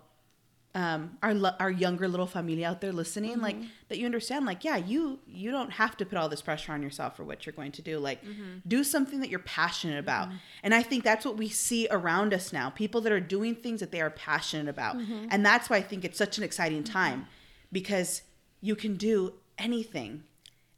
um, 0.74 1.16
our 1.22 1.34
lo- 1.34 1.54
our 1.60 1.70
younger 1.70 2.08
little 2.08 2.26
family 2.26 2.64
out 2.64 2.80
there 2.80 2.92
listening, 2.92 3.40
like 3.40 3.56
mm-hmm. 3.56 3.68
that 3.88 3.98
you 3.98 4.06
understand, 4.06 4.44
like 4.44 4.64
yeah, 4.64 4.76
you 4.76 5.20
you 5.26 5.52
don't 5.52 5.70
have 5.70 5.96
to 5.98 6.04
put 6.06 6.18
all 6.18 6.28
this 6.28 6.42
pressure 6.42 6.72
on 6.72 6.82
yourself 6.82 7.16
for 7.16 7.22
what 7.22 7.46
you're 7.46 7.52
going 7.52 7.72
to 7.72 7.82
do. 7.82 7.98
Like 7.98 8.24
mm-hmm. 8.24 8.58
do 8.66 8.82
something 8.82 9.20
that 9.20 9.30
you're 9.30 9.38
passionate 9.38 9.98
about, 9.98 10.28
mm-hmm. 10.28 10.36
and 10.64 10.74
I 10.74 10.82
think 10.82 11.04
that's 11.04 11.24
what 11.24 11.36
we 11.36 11.48
see 11.48 11.86
around 11.90 12.34
us 12.34 12.52
now. 12.52 12.70
People 12.70 13.00
that 13.02 13.12
are 13.12 13.20
doing 13.20 13.54
things 13.54 13.80
that 13.80 13.92
they 13.92 14.00
are 14.00 14.10
passionate 14.10 14.68
about, 14.68 14.96
and 15.30 15.46
that's 15.46 15.70
why 15.70 15.76
I 15.76 15.82
think 15.82 16.04
it's 16.04 16.18
such 16.18 16.38
an 16.38 16.44
exciting 16.44 16.82
time 16.82 17.26
because 17.70 18.22
you 18.60 18.74
can 18.74 18.96
do 18.96 19.34
anything 19.58 20.24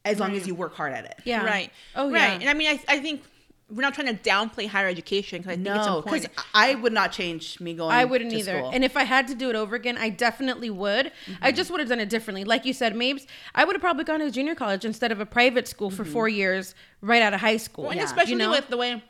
as 0.05 0.21
long 0.21 0.35
as 0.37 0.47
you 0.47 0.55
work 0.55 0.75
hard 0.75 0.93
at 0.93 1.05
it. 1.05 1.19
yeah 1.25 1.45
Right. 1.45 1.73
oh 1.95 2.11
right. 2.11 2.33
yeah 2.33 2.33
And 2.35 2.49
I 2.49 2.55
mean, 2.55 2.69
I, 2.69 2.81
I 2.89 2.99
think 3.01 3.23
we're 3.69 3.83
not 3.83 3.95
trying 3.95 4.07
to 4.17 4.23
downplay 4.23 4.69
higher 4.69 4.87
education 4.87 5.39
because 5.39 5.53
I 5.53 5.57
think 5.57 5.67
it's 5.67 5.87
No, 5.87 6.01
because 6.01 6.25
important. 6.25 6.47
I 6.55 6.75
would 6.77 6.93
not 6.93 7.11
change 7.11 7.59
me 7.59 7.75
going. 7.75 7.91
I 7.91 8.05
wouldn't 8.05 8.31
to 8.31 8.37
either. 8.37 8.59
school. 8.59 8.71
And 8.73 8.85
if 8.85 8.97
I 8.97 9.03
had 9.03 9.27
to 9.27 9.35
do 9.35 9.51
it 9.51 9.57
over 9.57 9.75
again, 9.75 9.99
I 9.99 10.09
definitely 10.09 10.71
would. 10.71 11.11
I 11.43 11.51
just 11.51 11.71
would 11.73 11.81
have 11.81 11.89
done 11.89 11.99
it 11.99 12.09
differently. 12.09 12.45
Like 12.45 12.65
you 12.65 12.73
said, 12.73 12.95
Mabes, 12.95 13.27
I 13.57 13.65
would 13.65 13.75
have 13.75 13.83
probably 13.83 14.05
gone 14.05 14.21
to 14.21 14.31
junior 14.31 14.55
college 14.55 14.85
instead 14.85 15.11
of 15.11 15.19
a 15.19 15.27
private 15.27 15.67
school 15.67 15.91
for 15.91 16.05
four 16.05 16.29
years 16.29 16.77
right 17.01 17.21
out 17.23 17.35
of 17.35 17.41
high 17.41 17.57
school. 17.57 17.85
Well, 17.85 17.91
and 17.91 17.99
Yeah. 17.99 18.05
especially 18.05 18.33
You 18.35 18.39
know? 18.39 18.51
with 18.51 18.69
the 18.69 18.77
way 18.77 19.03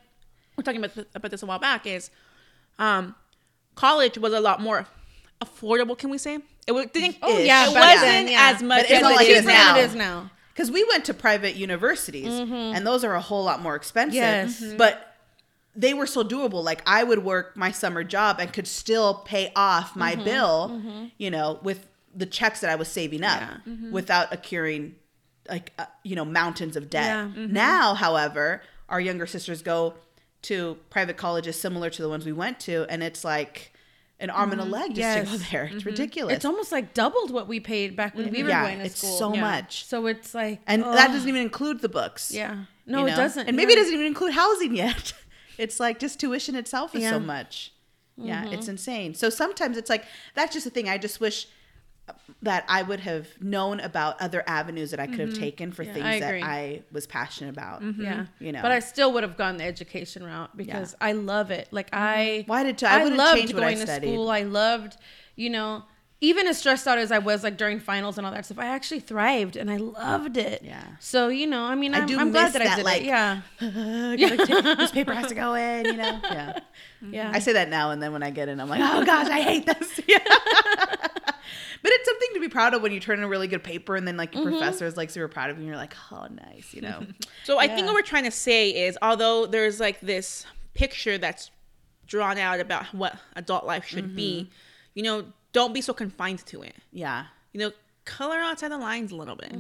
we're 0.57 0.63
talking 0.65 0.81
about, 0.83 0.95
th- 0.95 1.07
about 1.15 1.31
this 1.31 1.43
a 1.43 1.47
while 1.47 1.59
back 1.59 1.87
is 1.87 2.11
um, 2.79 3.15
college 3.75 4.17
was 4.17 4.33
a 4.33 4.41
lot 4.41 4.63
more 4.63 4.87
affordable. 5.43 5.99
Can 5.99 6.09
we 6.09 6.17
say 6.17 6.39
it 6.67 6.73
was, 6.73 6.87
didn't? 6.95 7.17
Oh, 7.23 7.39
yeah, 7.39 7.69
it 7.71 7.75
wasn't 7.75 8.01
then, 8.01 8.29
yeah. 8.29 8.53
as 8.55 8.63
much 8.63 8.79
But 8.83 8.85
it's 8.91 8.93
as 8.95 9.03
not 9.03 9.13
it 9.13 9.17
like 9.17 9.27
it 9.27 9.31
is 9.33 9.37
is 9.39 9.43
cheaper 9.45 9.53
now. 9.53 9.65
than 9.67 9.75
now. 9.75 9.81
it 9.81 9.85
is 9.85 9.95
now. 9.95 10.31
Because 10.57 10.71
we 10.71 10.83
went 10.85 11.05
to 11.05 11.13
private 11.15 11.55
universities 11.57 12.33
mm-hmm. 12.33 12.55
and 12.55 12.87
those 12.87 13.05
are 13.05 13.15
a 13.15 13.21
whole 13.21 13.45
lot 13.45 13.61
more 13.61 13.77
expensive. 13.77 14.15
Yes. 14.15 14.63
Mhm. 14.63 14.79
but 14.79 15.13
they 15.79 15.93
were 15.93 16.07
so 16.07 16.25
doable. 16.25 16.65
Like 16.65 16.83
i 16.87 17.05
would 17.05 17.23
work 17.23 17.57
my 17.57 17.71
summer 17.71 18.03
job 18.03 18.39
and 18.41 18.53
could 18.53 18.67
still 18.67 19.15
pay 19.15 19.53
off 19.55 19.95
my 19.95 20.15
mm-hmm. 20.15 20.25
bill 20.25 20.71
mm-hmm. 20.71 21.05
you 21.19 21.31
know 21.31 21.59
with 21.63 21.87
the 22.15 22.27
checks 22.27 22.61
that 22.61 22.71
i 22.71 22.75
was 22.77 22.89
saving 22.89 23.23
up 23.23 23.43
without 23.91 24.33
accruing 24.33 24.95
like 25.49 25.73
uh, 25.79 25.85
you 26.03 26.17
know 26.17 26.25
mountains 26.25 26.77
of 26.77 26.89
debt. 26.89 27.29
Yeah. 27.37 27.47
now 27.47 27.95
however 27.95 28.63
our 28.89 29.01
younger 29.01 29.27
sisters 29.27 29.61
go 29.63 29.95
to 30.43 30.79
private 30.91 31.17
colleges 31.17 31.61
similar 31.61 31.91
to 31.91 32.03
the 32.03 32.09
ones 32.09 32.25
we 32.25 32.33
went 32.33 32.59
to 32.61 32.87
and 32.89 33.03
it's 33.03 33.23
like 33.25 33.73
an 34.19 34.31
arm 34.31 34.53
and 34.53 34.61
a 34.61 34.65
mm-hmm. 34.65 34.73
leg 34.73 34.95
just 34.95 35.31
to 35.31 35.39
go 35.39 35.45
there 35.51 35.65
it's 35.65 35.77
mm-hmm. 35.77 35.89
ridiculous 35.89 36.35
It's 36.37 36.45
almost 36.45 36.73
like 36.73 36.95
doubled 36.95 37.31
what 37.31 37.49
we 37.49 37.61
paid 37.61 37.97
back 37.97 38.15
when 38.15 38.31
we 38.31 38.39
mm-hmm. 38.39 38.45
were 38.45 38.49
yeah 38.51 38.67
going 38.67 38.79
to 38.79 38.85
it's 38.87 38.99
school. 38.99 39.19
so 39.19 39.35
Yeah. 39.35 39.41
much 39.41 39.85
So 39.85 40.07
it's 40.07 40.35
like, 40.35 40.61
and 40.67 40.83
oh, 40.85 40.93
that 40.93 41.09
doesn't 41.09 41.29
even 41.29 41.43
include 41.43 41.81
the 41.81 41.89
books 41.89 42.33
Yeah. 42.33 42.65
No, 42.87 43.01
you 43.01 43.13
it 43.13 43.17
doesn't. 43.17 43.47
And 43.49 43.57
maybe 43.57 43.73
it 43.73 43.77
doesn't 43.77 43.93
even 43.93 44.07
include 44.07 44.33
housing 44.33 44.75
yet. 44.75 45.13
It's 45.59 45.81
like 45.81 45.99
just 45.99 46.21
tuition 46.21 46.55
itself 46.55 46.95
is 46.95 47.03
Yeah. 47.03 47.13
so 47.13 47.21
much. 47.21 47.73
Yeah, 48.19 48.45
Mm-hmm. 48.45 48.55
it's 48.55 48.69
insane. 48.69 49.15
So 49.15 49.31
sometimes 49.31 49.77
it's 49.77 49.91
like 49.91 50.05
that's 50.35 50.53
just 50.53 50.65
the 50.65 50.71
thing. 50.71 50.89
I 50.89 50.99
just 50.99 51.21
wish 51.21 51.49
that 52.43 52.65
I 52.69 52.83
would 52.83 53.01
have 53.01 53.27
known 53.41 53.81
about 53.81 54.21
other 54.21 54.45
avenues 54.47 54.91
that 54.93 55.01
I 55.01 55.07
could 55.07 55.21
have 55.21 55.35
taken 55.35 55.73
for 55.73 55.85
things 55.85 55.97
Mm-hmm. 55.97 56.07
I 56.07 56.21
that. 56.21 56.43
I 56.43 56.83
was 56.93 57.07
passionate 57.07 57.51
about. 57.51 57.83
Yeah. 57.83 58.27
You 58.39 58.53
know. 58.53 58.63
But 58.63 58.73
I 58.73 58.81
still 58.81 59.13
would 59.15 59.23
have 59.23 59.37
gone 59.37 59.57
the 59.57 59.65
education 59.65 60.23
route 60.25 60.57
because 60.57 60.95
I 61.01 61.13
love 61.13 61.51
it. 61.51 61.69
Like 61.73 61.89
I 61.93 62.45
Well, 62.47 62.59
I 62.59 62.63
did 62.65 62.79
too. 62.79 62.87
I 62.87 63.03
wouldn't 63.03 63.21
change 63.35 63.55
I 63.55 63.59
going 63.59 63.79
to 63.79 63.87
school. 63.87 64.31
I 64.31 64.43
loved, 64.43 64.97
you 65.35 65.51
know, 65.51 65.85
even 66.21 66.47
as 66.47 66.59
stressed 66.59 66.87
out 66.87 66.97
as 66.97 67.13
I 67.13 67.19
was 67.19 67.43
like 67.43 67.59
during 67.59 67.79
finals 67.79 68.17
and 68.17 68.27
all 68.27 68.33
that 68.33 68.47
stuff, 68.47 68.59
I 68.59 68.67
actually 68.67 69.01
thrived 69.01 69.57
and 69.57 69.71
I 69.71 69.77
loved 69.77 70.39
it. 70.39 70.63
Yeah. 70.65 70.83
So, 70.99 71.29
you 71.29 71.47
know, 71.47 71.63
I 71.63 71.75
mean, 71.75 71.95
I 71.95 72.01
I'm, 72.01 72.07
do 72.07 72.19
I'm 72.19 72.31
glad 72.31 72.45
miss 72.45 72.53
that, 72.55 72.63
I 72.63 72.77
did 72.77 72.85
like, 72.85 73.03
it. 73.03 73.07
Yeah. 73.07 73.43
I 73.61 74.17
gotta 74.37 74.77
this 74.77 74.93
paper 74.93 75.13
has 75.13 75.27
to 75.29 75.35
go 75.35 75.55
in, 75.55 75.87
you 75.87 75.97
know. 75.97 76.21
Yeah. 76.37 76.59
Yeah. 77.11 77.31
I 77.33 77.41
say 77.41 77.53
that 77.53 77.69
now 77.69 77.91
and 77.91 78.03
then 78.03 78.13
when 78.13 78.23
I 78.23 78.31
get 78.31 78.49
in, 78.49 78.61
I'm 78.61 78.69
like, 78.69 78.81
oh 78.83 79.05
gosh, 79.05 79.29
I 79.29 79.41
hate 79.43 79.67
this. 79.67 80.01
Yeah. 80.09 80.19
But 81.83 81.93
it's 81.93 82.05
something 82.09 82.29
to 82.35 82.41
be 82.41 82.49
proud 82.49 82.75
of 82.75 82.83
when 82.83 82.93
you 82.93 83.01
turn 83.01 83.19
in 83.19 83.25
a 83.25 83.29
really 83.29 83.49
good 83.49 83.63
paper 83.65 83.97
and 83.97 84.07
then 84.07 84.17
like 84.17 84.35
your 84.35 84.45
Mm-hmm. 84.45 84.59
professor 84.59 84.87
is 84.87 84.97
like 84.97 85.11
super 85.11 85.29
proud 85.29 85.51
of 85.51 85.57
you 85.57 85.61
and 85.63 85.69
you're 85.69 85.77
like, 85.77 85.95
oh 86.13 86.27
nice, 86.47 86.73
you 86.75 86.81
know. 86.83 87.05
So 87.45 87.59
I 87.59 87.69
think 87.69 87.87
what 87.87 87.95
we're 87.95 88.03
trying 88.03 88.25
to 88.25 88.31
say 88.31 88.71
is, 88.71 88.99
although 89.03 89.47
there's 89.47 89.79
like 89.81 90.01
this 90.01 90.47
picture 90.75 91.17
that's 91.19 91.51
drawn 92.07 92.39
out 92.39 92.61
about 92.61 92.87
what 92.95 93.17
adult 93.35 93.65
life 93.67 93.85
should 93.87 94.15
be, 94.17 94.43
Mm-hmm. 94.43 94.51
you 94.95 95.03
know, 95.03 95.25
don't 95.53 95.73
be 95.75 95.81
so 95.81 95.93
confined 95.93 96.45
to 96.47 96.63
it. 96.63 96.75
yeah. 96.93 97.27
You 97.53 97.61
know, 97.61 97.73
color 98.05 98.37
outside 98.37 98.69
the 98.71 98.79
lines 98.79 99.11
a 99.13 99.17
little 99.17 99.35
bit. 99.37 99.51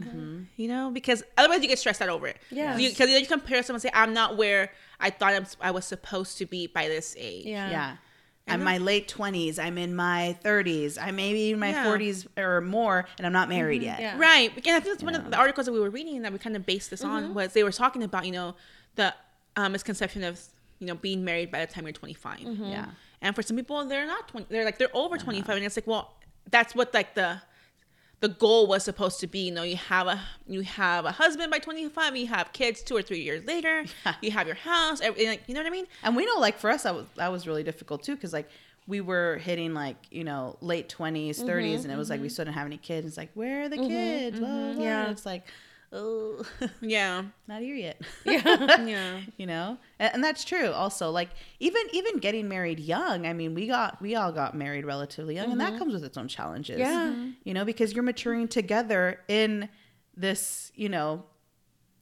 You 0.56 0.68
know, 0.68 0.90
because 0.90 1.22
otherwise 1.38 1.62
you 1.62 1.68
get 1.68 1.78
stressed 1.78 2.02
out 2.02 2.08
over 2.10 2.26
it. 2.26 2.36
Yeah. 2.50 2.76
Because 2.76 3.08
then 3.08 3.20
you 3.20 3.26
compare 3.26 3.62
someone 3.62 3.76
and 3.76 3.82
say, 3.82 3.90
"I'm 3.94 4.12
not 4.12 4.36
where 4.36 4.70
I 5.00 5.08
thought 5.10 5.32
I'm, 5.32 5.46
I 5.60 5.70
was 5.70 5.84
supposed 5.86 6.36
to 6.38 6.46
be 6.46 6.66
by 6.66 6.88
this 6.88 7.16
age." 7.18 7.46
Yeah. 7.46 7.70
Yeah. 7.70 7.96
I'm 8.48 8.60
in 8.60 8.64
my 8.64 8.78
late 8.78 9.08
20s. 9.08 9.58
I'm 9.58 9.76
in 9.76 9.94
my 9.96 10.36
30s. 10.44 10.98
I'm 11.00 11.16
maybe 11.16 11.50
in 11.50 11.58
my 11.58 11.70
Yeah. 11.70 11.84
40s 11.84 12.26
or 12.38 12.60
more, 12.60 13.06
and 13.18 13.26
I'm 13.26 13.32
not 13.32 13.48
married 13.48 13.82
mm-hmm, 13.82 14.00
yet. 14.00 14.00
Yeah. 14.00 14.18
Right. 14.18 14.50
And 14.50 14.76
I 14.76 14.80
think 14.80 14.84
that's 14.84 15.02
one 15.02 15.14
of 15.14 15.30
the 15.30 15.36
articles 15.36 15.66
that 15.66 15.72
we 15.72 15.80
were 15.80 15.90
reading 15.90 16.22
that 16.22 16.32
we 16.32 16.38
kind 16.38 16.54
of 16.54 16.64
based 16.64 16.90
this 16.90 17.02
on 17.02 17.24
mm-hmm. 17.24 17.34
was 17.34 17.52
they 17.54 17.64
were 17.64 17.72
talking 17.72 18.02
about, 18.02 18.24
you 18.24 18.32
know, 18.32 18.54
the 18.94 19.12
um, 19.56 19.72
misconception 19.72 20.22
of, 20.22 20.40
you 20.78 20.86
know, 20.86 20.94
being 20.94 21.24
married 21.24 21.50
by 21.50 21.64
the 21.64 21.72
time 21.72 21.84
you're 21.84 21.92
25. 21.92 22.40
Mm-hmm. 22.40 22.64
Yeah. 22.64 22.86
And 23.20 23.34
for 23.34 23.42
some 23.42 23.56
people, 23.56 23.84
they're 23.86 24.06
not 24.06 24.28
20, 24.28 24.46
they're 24.48 24.64
like, 24.64 24.78
they're 24.78 24.94
over 24.94 25.18
25. 25.18 25.56
And 25.56 25.64
it's 25.64 25.76
like, 25.76 25.86
well, 25.86 26.14
that's 26.50 26.74
what 26.74 26.94
like 26.94 27.14
the, 27.14 27.40
the 28.20 28.28
goal 28.28 28.66
was 28.66 28.84
supposed 28.84 29.20
to 29.20 29.26
be. 29.26 29.40
You 29.40 29.52
know, 29.52 29.62
you 29.62 29.76
have 29.76 30.06
a, 30.06 30.20
you 30.46 30.62
have 30.62 31.04
a 31.04 31.12
husband 31.12 31.50
by 31.50 31.58
25, 31.58 32.16
you 32.16 32.26
have 32.28 32.52
kids 32.52 32.82
two 32.82 32.96
or 32.96 33.02
three 33.02 33.20
years 33.20 33.44
later, 33.44 33.84
you 34.22 34.30
have 34.30 34.46
your 34.46 34.56
house, 34.56 35.00
everything, 35.00 35.28
like, 35.28 35.42
you 35.46 35.54
know 35.54 35.60
what 35.60 35.66
I 35.66 35.70
mean? 35.70 35.86
And 36.02 36.16
we 36.16 36.24
know, 36.24 36.38
like, 36.38 36.58
for 36.58 36.70
us, 36.70 36.84
that 36.84 36.94
was, 36.94 37.06
that 37.16 37.30
was 37.30 37.46
really 37.46 37.62
difficult 37.62 38.02
too, 38.02 38.14
because, 38.14 38.32
like, 38.32 38.48
we 38.88 39.00
were 39.00 39.38
hitting 39.38 39.74
like 39.74 39.96
you 40.12 40.22
know 40.22 40.56
late 40.60 40.88
20s 40.88 41.40
30s 41.40 41.40
mm-hmm, 41.40 41.82
and 41.82 41.92
it 41.92 41.96
was 41.96 42.08
like 42.08 42.20
we 42.20 42.28
mm-hmm. 42.28 42.32
still 42.32 42.44
didn't 42.44 42.54
have 42.54 42.66
any 42.66 42.76
kids 42.76 43.04
it's 43.04 43.16
like 43.16 43.30
where 43.34 43.64
are 43.64 43.68
the 43.68 43.76
mm-hmm, 43.76 43.88
kids 43.88 44.38
Blah, 44.38 44.48
blah, 44.48 44.72
blah. 44.74 44.82
Yeah. 44.82 45.10
It's 45.10 45.26
like 45.26 45.44
oh 45.96 46.44
Yeah. 46.80 47.24
not 47.48 47.62
here 47.62 47.74
yet. 47.74 48.00
Yeah. 48.24 49.20
you 49.36 49.46
know? 49.46 49.78
And, 49.98 50.14
and 50.14 50.24
that's 50.24 50.44
true 50.44 50.70
also 50.70 51.10
like 51.10 51.30
even 51.60 51.82
even 51.92 52.18
getting 52.18 52.48
married 52.48 52.78
young 52.78 53.26
i 53.26 53.32
mean 53.32 53.54
we 53.54 53.66
got 53.66 54.00
we 54.00 54.14
all 54.14 54.32
got 54.32 54.54
married 54.54 54.84
relatively 54.84 55.34
young 55.34 55.50
and 55.50 55.60
that 55.60 55.70
mm-hmm. 55.70 55.78
comes 55.78 55.94
with 55.94 56.04
its 56.04 56.16
own 56.16 56.28
challenges. 56.28 56.78
Yeah. 56.78 57.06
Mm-hmm. 57.06 57.30
you 57.44 57.54
know 57.54 57.64
because 57.64 57.92
you're 57.92 58.02
maturing 58.02 58.48
together 58.48 59.20
in 59.28 59.68
this 60.16 60.70
you 60.74 60.88
know 60.88 61.24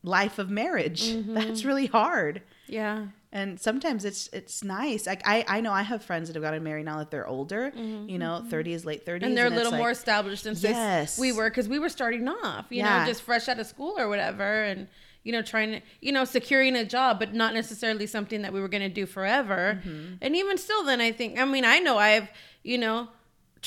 life 0.04 0.38
of 0.38 0.50
marriage. 0.50 1.08
Mm-hmm. 1.08 1.34
That's 1.34 1.64
really 1.64 1.86
hard. 1.86 2.42
Yeah. 2.66 3.06
And 3.34 3.60
sometimes 3.60 4.04
it's 4.06 4.28
it's 4.32 4.64
nice 4.64 5.06
like 5.06 5.20
i 5.26 5.44
i 5.48 5.60
know 5.60 5.72
i 5.72 5.82
have 5.82 6.02
friends 6.02 6.28
that 6.28 6.34
have 6.36 6.42
gotten 6.42 6.62
married 6.62 6.86
now 6.86 6.98
that 6.98 7.10
they're 7.10 7.26
older 7.26 7.72
you 8.12 8.18
know 8.18 8.42
30s 8.48 8.84
late 8.86 9.04
30s 9.04 9.22
and 9.24 9.36
they're 9.36 9.46
a 9.46 9.48
it's 9.48 9.56
little 9.56 9.72
like- 9.72 9.80
more 9.84 9.90
established 9.90 10.44
than 10.44 10.54
Yes. 10.58 11.18
we 11.18 11.32
were 11.32 11.50
because 11.50 11.68
we 11.68 11.78
were 11.78 11.88
starting 11.90 12.26
off 12.28 12.66
you 12.70 12.78
Yeah. 12.78 13.00
know 13.00 13.06
just 13.12 13.22
fresh 13.22 13.48
out 13.50 13.58
of 13.58 13.66
school 13.66 13.94
or 13.98 14.08
whatever 14.08 14.48
and 14.64 14.86
you 15.24 15.32
know 15.32 15.42
trying 15.42 15.70
to 15.72 15.80
you 16.00 16.12
know 16.12 16.24
securing 16.24 16.76
a 16.76 16.84
job 16.84 17.18
but 17.18 17.34
not 17.34 17.52
necessarily 17.54 18.06
something 18.06 18.40
that 18.42 18.52
we 18.52 18.60
were 18.60 18.68
going 18.68 18.82
to 18.90 18.94
do 19.02 19.04
forever 19.06 19.80
Mm-hmm. 19.84 20.14
and 20.22 20.36
even 20.36 20.56
still 20.56 20.84
then 20.84 21.00
i 21.00 21.10
think 21.12 21.38
i 21.38 21.44
mean 21.44 21.64
i 21.64 21.78
know 21.80 21.98
i've 21.98 22.28
you 22.62 22.78
know 22.78 23.08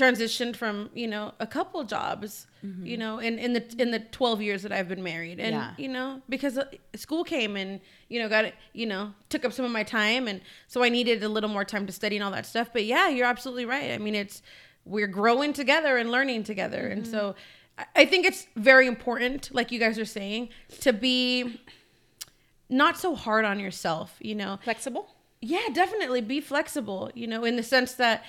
transitioned 0.01 0.55
from 0.55 0.89
you 0.93 1.07
know 1.07 1.33
a 1.39 1.47
couple 1.47 1.83
jobs 1.83 2.45
you 2.83 2.97
know 2.97 3.17
in 3.19 3.39
in 3.39 3.53
the 3.53 3.63
in 3.79 3.91
the 3.91 3.99
12 3.99 4.41
years 4.41 4.61
that 4.63 4.71
i've 4.73 4.89
been 4.89 5.01
married. 5.03 5.39
And 5.39 5.55
Yeah. 5.55 5.71
you 5.77 5.87
know 5.87 6.21
because 6.27 6.57
uh, 6.57 6.65
school 6.95 7.23
came 7.23 7.55
and 7.55 7.79
you 8.09 8.19
know 8.21 8.27
got 8.27 8.43
it 8.45 8.55
you 8.73 8.85
know 8.85 9.13
took 9.29 9.43
up 9.45 9.53
some 9.53 9.63
of 9.65 9.71
my 9.71 9.83
time. 9.83 10.27
And 10.27 10.41
so 10.67 10.83
i 10.83 10.89
needed 10.89 11.23
a 11.23 11.29
little 11.29 11.49
more 11.49 11.63
time 11.73 11.85
to 11.87 11.93
study 11.93 12.15
and 12.17 12.23
all 12.25 12.31
that 12.31 12.45
stuff. 12.45 12.67
But 12.73 12.83
yeah 12.83 13.07
you're 13.09 13.25
absolutely 13.35 13.65
right. 13.65 13.89
I 13.91 13.97
mean 13.97 14.15
it's 14.15 14.41
we're 14.85 15.07
growing 15.21 15.51
together 15.53 15.95
and 15.97 16.11
learning 16.11 16.43
together. 16.43 16.83
And 16.93 17.07
so 17.07 17.35
i 17.95 18.05
think 18.05 18.25
it's 18.25 18.47
very 18.55 18.87
important 18.87 19.49
like 19.53 19.71
you 19.71 19.79
guys 19.85 19.97
are 19.99 20.11
saying 20.19 20.49
to 20.81 20.91
be 20.91 21.61
not 22.69 22.97
so 22.97 23.15
hard 23.15 23.45
on 23.45 23.59
yourself 23.59 24.09
you 24.19 24.35
know? 24.35 24.57
Flexible. 24.63 25.05
yeah, 25.41 25.67
definitely. 25.73 26.21
Be 26.21 26.41
flexible, 26.41 27.11
you 27.13 27.27
know, 27.27 27.43
in 27.45 27.55
the 27.55 27.63
sense 27.63 27.93
that 27.93 28.23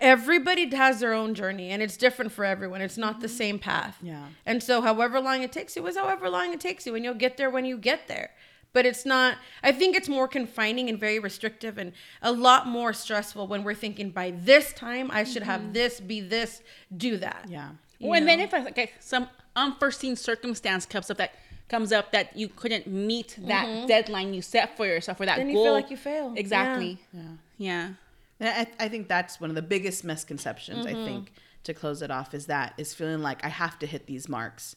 everybody 0.00 0.68
has 0.74 1.00
their 1.00 1.12
own 1.12 1.34
journey 1.34 1.70
and 1.70 1.82
it's 1.82 1.96
different 1.96 2.32
for 2.32 2.44
everyone. 2.44 2.80
It's 2.80 2.98
not 2.98 3.20
the 3.20 3.26
mm-hmm. 3.26 3.36
same 3.36 3.58
path. 3.58 3.98
Yeah. 4.02 4.26
And 4.46 4.62
so 4.62 4.80
however 4.80 5.20
long 5.20 5.42
it 5.42 5.52
takes 5.52 5.76
you 5.76 5.86
is 5.86 5.96
however 5.96 6.28
long 6.28 6.52
it 6.52 6.60
takes 6.60 6.86
you 6.86 6.94
and 6.94 7.04
you'll 7.04 7.14
get 7.14 7.36
there 7.36 7.50
when 7.50 7.64
you 7.64 7.76
get 7.76 8.08
there. 8.08 8.30
But 8.72 8.86
it's 8.86 9.04
not 9.04 9.36
I 9.62 9.72
think 9.72 9.96
it's 9.96 10.08
more 10.08 10.28
confining 10.28 10.88
and 10.88 10.98
very 10.98 11.18
restrictive 11.18 11.78
and 11.78 11.92
a 12.22 12.32
lot 12.32 12.66
more 12.66 12.92
stressful 12.92 13.46
when 13.46 13.64
we're 13.64 13.74
thinking 13.74 14.10
by 14.10 14.30
this 14.30 14.72
time 14.72 15.10
I 15.12 15.24
should 15.24 15.42
have 15.42 15.60
mm-hmm. 15.60 15.72
this, 15.72 16.00
be 16.00 16.20
this, 16.20 16.62
do 16.96 17.16
that. 17.18 17.46
yeah 17.48 17.70
Well, 18.00 18.14
and 18.14 18.26
then 18.26 18.40
if 18.40 18.52
like, 18.52 18.76
like, 18.76 18.94
some 19.00 19.28
unforeseen 19.54 20.16
circumstance 20.16 20.86
comes 20.86 21.10
up 21.10 21.18
that 21.18 21.34
comes 21.68 21.92
up 21.92 22.12
that 22.12 22.36
you 22.36 22.48
couldn't 22.48 22.86
meet 22.86 23.36
that 23.46 23.66
mm-hmm. 23.66 23.86
deadline 23.86 24.34
you 24.34 24.42
set 24.42 24.76
for 24.76 24.86
yourself 24.86 25.20
or 25.20 25.26
that 25.26 25.38
Then 25.38 25.48
you 25.48 25.54
goal, 25.54 25.64
feel 25.64 25.72
like 25.72 25.90
you 25.90 25.96
failed. 25.96 26.38
Exactly. 26.38 26.98
yeah 27.12 27.20
Yeah. 27.58 27.86
And 27.86 27.96
I, 28.42 28.66
I 28.80 28.88
think 28.88 29.08
that's 29.08 29.40
one 29.40 29.50
of 29.50 29.56
the 29.56 29.62
biggest 29.62 30.04
misconceptions 30.04 30.86
Mm-hmm. 30.86 30.96
i 31.00 31.04
think 31.04 31.32
to 31.64 31.74
close 31.74 32.02
it 32.02 32.10
off 32.10 32.34
is 32.34 32.46
that 32.46 32.74
is 32.78 32.92
feeling 32.94 33.20
like 33.22 33.44
i 33.44 33.48
have 33.48 33.78
to 33.80 33.86
hit 33.86 34.06
these 34.06 34.28
marks 34.28 34.74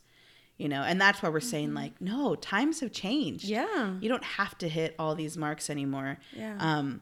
you 0.57 0.69
know 0.69 0.81
and 0.83 1.01
that's 1.01 1.21
why 1.21 1.29
we're 1.29 1.39
saying 1.39 1.73
like 1.73 1.99
no 1.99 2.35
times 2.35 2.79
have 2.81 2.91
changed 2.91 3.45
Mm-hmm. 3.45 3.53
Yeah. 3.77 3.93
you 4.01 4.09
don't 4.09 4.23
have 4.23 4.57
to 4.59 4.69
hit 4.69 4.95
all 4.99 5.15
these 5.15 5.35
marks 5.37 5.69
anymore 5.69 6.17
Yeah. 6.33 6.55
um 6.59 7.01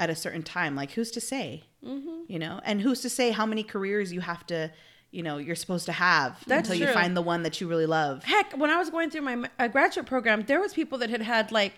at 0.00 0.10
a 0.10 0.14
certain 0.16 0.42
time 0.42 0.74
like 0.76 0.92
who's 0.92 1.10
to 1.12 1.20
say 1.20 1.64
Mm-hmm. 1.84 2.24
you 2.28 2.38
know 2.38 2.60
and 2.64 2.80
who's 2.80 3.00
to 3.00 3.08
say 3.10 3.30
how 3.32 3.44
many 3.46 3.62
careers 3.64 4.12
you 4.12 4.20
have 4.20 4.46
to 4.48 4.70
you 5.10 5.22
know 5.22 5.38
you're 5.38 5.56
supposed 5.56 5.86
to 5.86 5.92
have 5.92 6.38
That's 6.46 6.68
until 6.70 6.86
you 6.86 6.92
find 6.94 7.16
the 7.16 7.22
one 7.22 7.42
that 7.42 7.60
you 7.60 7.66
really 7.68 7.86
love 7.86 8.22
heck 8.24 8.52
when 8.56 8.70
i 8.70 8.76
was 8.76 8.88
going 8.90 9.10
through 9.10 9.22
my 9.22 9.48
uh, 9.58 9.66
graduate 9.68 10.06
program 10.06 10.42
there 10.42 10.60
was 10.60 10.72
people 10.74 10.98
that 10.98 11.10
had 11.10 11.22
had 11.22 11.50
like 11.52 11.72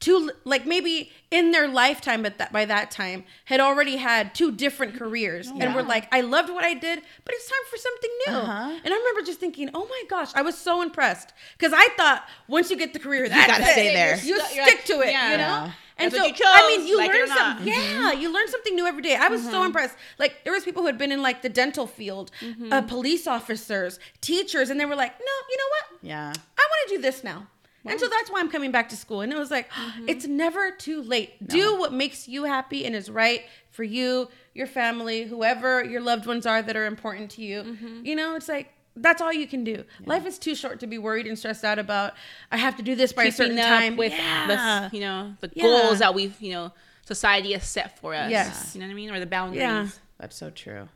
two 0.00 0.30
like 0.44 0.66
maybe 0.66 1.12
in 1.30 1.52
their 1.52 1.68
lifetime 1.68 2.24
at 2.26 2.38
that 2.38 2.52
by 2.52 2.64
that 2.64 2.90
time 2.90 3.22
had 3.44 3.60
already 3.60 3.96
had 3.96 4.34
two 4.34 4.50
different 4.50 4.94
careers 4.98 5.48
and 5.48 5.74
were 5.74 5.82
like 5.82 6.08
i 6.12 6.20
loved 6.22 6.48
what 6.48 6.64
i 6.64 6.72
did 6.74 7.02
but 7.24 7.34
it's 7.34 7.48
time 7.48 7.64
for 7.70 7.76
something 7.76 8.10
new 8.26 8.32
Uh-huh. 8.34 8.80
and 8.84 8.94
i 8.94 8.96
remember 8.96 9.22
just 9.22 9.38
thinking 9.40 9.68
oh 9.74 9.86
my 9.86 10.02
gosh 10.08 10.30
i 10.34 10.42
was 10.42 10.56
so 10.56 10.80
impressed 10.82 11.32
because 11.58 11.72
i 11.76 11.86
thought 11.98 12.24
once 12.48 12.70
you 12.70 12.76
get 12.76 12.92
the 12.94 12.98
career 12.98 13.28
that's 13.28 13.46
gotta 13.46 13.62
it. 13.64 13.72
stay 13.72 13.94
there. 13.94 14.16
you 14.18 14.36
You're 14.36 14.44
stick 14.46 14.58
like- 14.76 14.84
to 14.86 15.00
it 15.02 15.12
yeah. 15.12 15.30
you 15.32 15.36
know 15.36 15.44
Yeah. 15.44 15.72
and 15.98 16.10
That's 16.12 16.14
so 16.16 16.28
what 16.30 16.38
you 16.40 16.46
I 16.48 16.76
mean, 16.78 16.86
you 16.86 16.96
like 16.96 17.10
learn 17.12 17.22
or 17.24 17.26
not. 17.26 17.38
something. 17.38 17.66
Yeah, 17.68 18.12
you 18.12 18.32
learn 18.32 18.48
something 18.48 18.74
new 18.74 18.86
every 18.86 19.02
day. 19.02 19.16
I 19.16 19.28
was 19.28 19.42
so 19.44 19.64
impressed. 19.64 19.96
Like 20.18 20.44
there 20.44 20.52
was 20.54 20.64
people 20.64 20.80
who 20.80 20.86
had 20.86 20.96
been 20.96 21.12
in 21.12 21.20
like 21.20 21.42
the 21.42 21.50
dental 21.50 21.86
field, 21.86 22.30
uh, 22.70 22.80
police 22.80 23.26
officers, 23.26 23.98
teachers, 24.22 24.70
and 24.70 24.80
they 24.80 24.86
were 24.86 24.96
like, 24.96 25.12
"No, 25.20 25.34
you 25.50 25.56
know 25.60 25.68
what? 25.74 25.86
yeah 26.12 26.32
I 26.62 26.62
want 26.70 26.80
to 26.88 26.96
do 26.96 27.02
this 27.02 27.22
now. 27.22 27.48
And 27.84 27.98
so 27.98 28.08
that's 28.08 28.30
why 28.30 28.40
I'm 28.40 28.50
coming 28.50 28.70
back 28.70 28.88
to 28.90 28.96
school. 28.96 29.20
And 29.22 29.32
it 29.32 29.38
was 29.38 29.50
like, 29.50 29.70
mm-hmm. 29.72 30.08
it's 30.08 30.26
never 30.26 30.70
too 30.70 31.02
late. 31.02 31.46
Do 31.46 31.78
what 31.78 31.92
makes 31.92 32.28
you 32.28 32.44
happy 32.44 32.84
and 32.84 32.94
is 32.94 33.10
right 33.10 33.42
for 33.70 33.84
you, 33.84 34.28
your 34.54 34.66
family, 34.66 35.24
whoever 35.24 35.82
your 35.84 36.00
loved 36.00 36.26
ones 36.26 36.46
are 36.46 36.62
that 36.62 36.76
are 36.76 36.86
important 36.86 37.30
to 37.32 37.42
you. 37.42 37.62
Mm-hmm. 37.62 38.04
You 38.04 38.16
know, 38.16 38.36
it's 38.36 38.48
like, 38.48 38.72
that's 38.96 39.22
all 39.22 39.32
you 39.32 39.46
can 39.46 39.64
do. 39.64 39.84
Life 40.04 40.26
is 40.26 40.38
too 40.38 40.54
short 40.54 40.80
to 40.80 40.86
be 40.86 40.98
worried 40.98 41.26
and 41.26 41.38
stressed 41.38 41.64
out 41.64 41.78
about, 41.78 42.14
I 42.50 42.56
have 42.56 42.76
to 42.76 42.82
do 42.82 42.94
this 42.94 43.12
by 43.12 43.24
a 43.24 43.32
certain 43.32 43.56
time. 43.56 43.96
with 43.96 44.12
yeah. 44.12 44.88
the 44.90 44.96
you 44.96 45.02
know 45.02 45.36
the 45.40 45.50
Yeah. 45.54 45.62
goals 45.62 46.00
that 46.00 46.12
we've 46.12 46.38
you 46.40 46.52
know 46.52 46.72
society 47.06 47.52
has 47.52 47.64
set 47.64 47.98
for 48.00 48.14
us. 48.14 48.30
Yes. 48.30 48.74
You 48.74 48.80
know 48.80 48.88
what 48.88 48.92
I 48.92 48.96
mean, 48.96 49.10
or 49.10 49.20
the 49.20 49.26
boundaries. 49.26 49.60
Yeah. 49.60 49.88
that's 50.18 50.36
so 50.36 50.50
true 50.50 50.88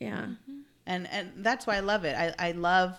yeah. 0.00 0.22
Mm-hmm. 0.22 0.60
and 0.86 1.08
and 1.08 1.32
that's 1.38 1.66
why 1.66 1.76
I 1.76 1.80
love 1.80 2.04
it. 2.04 2.16
I 2.16 2.34
I 2.38 2.52
love 2.52 2.98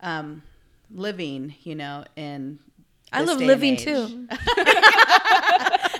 um, 0.00 0.42
living, 0.90 1.54
you 1.62 1.74
know, 1.74 2.04
in. 2.16 2.58
I 3.12 3.22
love 3.22 3.40
living 3.40 3.76
too. 3.76 4.26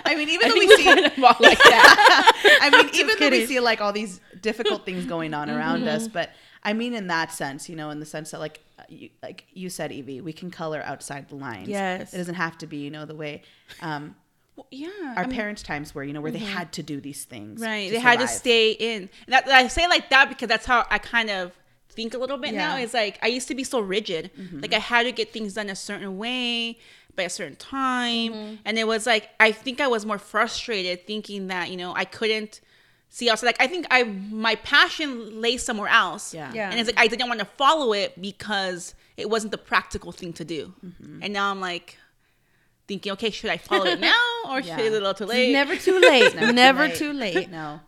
I 0.07 0.15
mean, 0.15 0.29
even 0.29 0.49
though 0.49 0.55
we 0.55 0.75
see, 0.75 0.87
all 0.87 1.35
like 1.39 1.57
that. 1.57 2.59
I 2.61 2.69
mean, 2.69 2.89
even 2.93 3.15
though 3.19 3.29
we. 3.29 3.39
Mm-hmm. 3.39 3.47
see 3.47 3.59
like 3.59 3.81
all 3.81 3.93
these 3.93 4.19
difficult 4.41 4.85
things 4.85 5.05
going 5.05 5.33
on 5.33 5.49
around 5.49 5.87
us, 5.87 6.07
but 6.07 6.31
I 6.63 6.73
mean, 6.73 6.93
in 6.93 7.07
that 7.07 7.31
sense, 7.31 7.69
you 7.69 7.75
know, 7.75 7.89
in 7.89 7.99
the 7.99 8.05
sense 8.05 8.31
that 8.31 8.39
like 8.39 8.61
you, 8.89 9.09
like 9.21 9.45
you 9.53 9.69
said, 9.69 9.91
Evie, 9.91 10.21
we 10.21 10.33
can 10.33 10.51
color 10.51 10.81
outside 10.83 11.29
the 11.29 11.35
lines. 11.35 11.67
Yes. 11.67 12.13
it 12.13 12.17
doesn't 12.17 12.35
have 12.35 12.57
to 12.59 12.67
be, 12.67 12.77
you 12.77 12.91
know, 12.91 13.05
the 13.05 13.15
way 13.15 13.43
um, 13.81 14.15
Well, 14.55 14.67
yeah. 14.71 14.89
our 15.15 15.23
I 15.23 15.27
mean, 15.27 15.35
parents' 15.35 15.63
times 15.63 15.93
were, 15.93 16.03
you 16.03 16.13
know, 16.13 16.21
where 16.21 16.31
they 16.31 16.39
had 16.39 16.71
to 16.73 16.83
do 16.83 17.01
these 17.01 17.25
things. 17.25 17.61
Right. 17.61 17.91
they 17.91 17.99
had 17.99 18.19
to 18.19 18.27
stay 18.27 18.71
in. 18.71 19.09
That, 19.27 19.47
I 19.47 19.67
say 19.67 19.87
like 19.87 20.09
that 20.09 20.29
because 20.29 20.47
that's 20.47 20.65
how 20.65 20.85
I 20.89 20.99
kind 20.99 21.29
of 21.29 21.51
think 21.97 22.13
a 22.13 22.17
little 22.23 22.37
bit 22.45 22.53
now. 22.53 22.75
Yeah. 22.77 22.83
It's 22.83 22.93
like 22.93 23.15
I 23.21 23.27
used 23.37 23.47
to 23.49 23.55
be 23.61 23.65
so 23.65 23.79
rigid. 23.81 24.23
Mm-hmm. 24.39 24.59
Like 24.63 24.73
I 24.73 24.79
had 24.79 25.03
to 25.03 25.11
get 25.11 25.33
things 25.33 25.55
done 25.55 25.69
a 25.69 25.75
certain 25.75 26.17
way 26.23 26.77
by 27.17 27.23
a 27.23 27.29
certain 27.29 27.55
time. 27.57 28.31
Mm-hmm. 28.33 28.55
And 28.65 28.77
it 28.79 28.87
was 28.93 29.05
like 29.05 29.29
I 29.47 29.51
think 29.51 29.81
I 29.81 29.87
was 29.95 30.05
more 30.05 30.19
frustrated 30.19 31.05
thinking 31.11 31.47
that, 31.47 31.69
you 31.71 31.77
know, 31.81 31.91
I 31.95 32.05
couldn't 32.05 32.61
see 33.09 33.29
also 33.29 33.45
Like 33.47 33.59
I 33.59 33.67
think 33.67 33.85
I 33.89 34.03
my 34.03 34.55
passion 34.73 35.41
lay 35.41 35.57
somewhere 35.57 35.89
else. 35.89 36.33
Yeah. 36.33 36.51
Yeah. 36.53 36.69
And 36.69 36.79
it's 36.79 36.87
like 36.91 36.99
I 36.99 37.07
didn't 37.07 37.27
want 37.27 37.39
to 37.39 37.45
follow 37.63 37.93
it 37.93 38.09
because 38.21 38.93
it 39.17 39.27
wasn't 39.29 39.51
the 39.51 39.57
practical 39.71 40.11
thing 40.11 40.31
to 40.33 40.45
do. 40.45 40.73
Mm-hmm. 40.85 41.23
And 41.23 41.33
now 41.33 41.49
I'm 41.51 41.59
like 41.71 41.97
thinking, 42.87 43.11
okay, 43.13 43.31
should 43.31 43.49
I 43.49 43.57
follow 43.57 43.85
it 43.95 43.99
now 44.13 44.23
or 44.49 44.61
should 44.61 44.77
Yeah. 44.77 44.85
it 44.87 44.89
a 44.89 44.97
little 44.99 45.13
too 45.15 45.25
late? 45.25 45.51
Never 45.51 45.75
too 45.75 45.99
late. 45.99 46.35
Never 46.41 46.53
Never, 46.53 46.87
too 46.89 46.95
too 47.11 47.13
late. 47.13 47.49
No. 47.49 47.79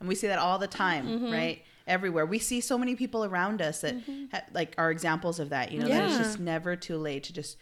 And 0.00 0.08
we 0.08 0.14
see 0.14 0.28
that 0.28 0.38
all 0.38 0.58
the 0.58 0.66
time, 0.84 1.04
Mm-hmm. 1.06 1.30
right? 1.30 1.62
Everywhere. 1.86 2.26
We 2.26 2.38
see 2.38 2.60
so 2.60 2.78
many 2.78 2.94
people 2.94 3.24
around 3.24 3.60
us 3.62 3.80
that 3.80 3.96
ha- 4.32 4.42
like 4.52 4.74
are 4.78 4.90
examples 4.90 5.40
of 5.40 5.48
that, 5.50 5.72
you 5.72 5.80
know, 5.80 5.88
that 5.88 6.08
it's 6.08 6.18
just 6.18 6.40
never 6.40 6.76
too 6.76 6.96
late 6.96 7.24
to 7.24 7.32
just 7.32 7.56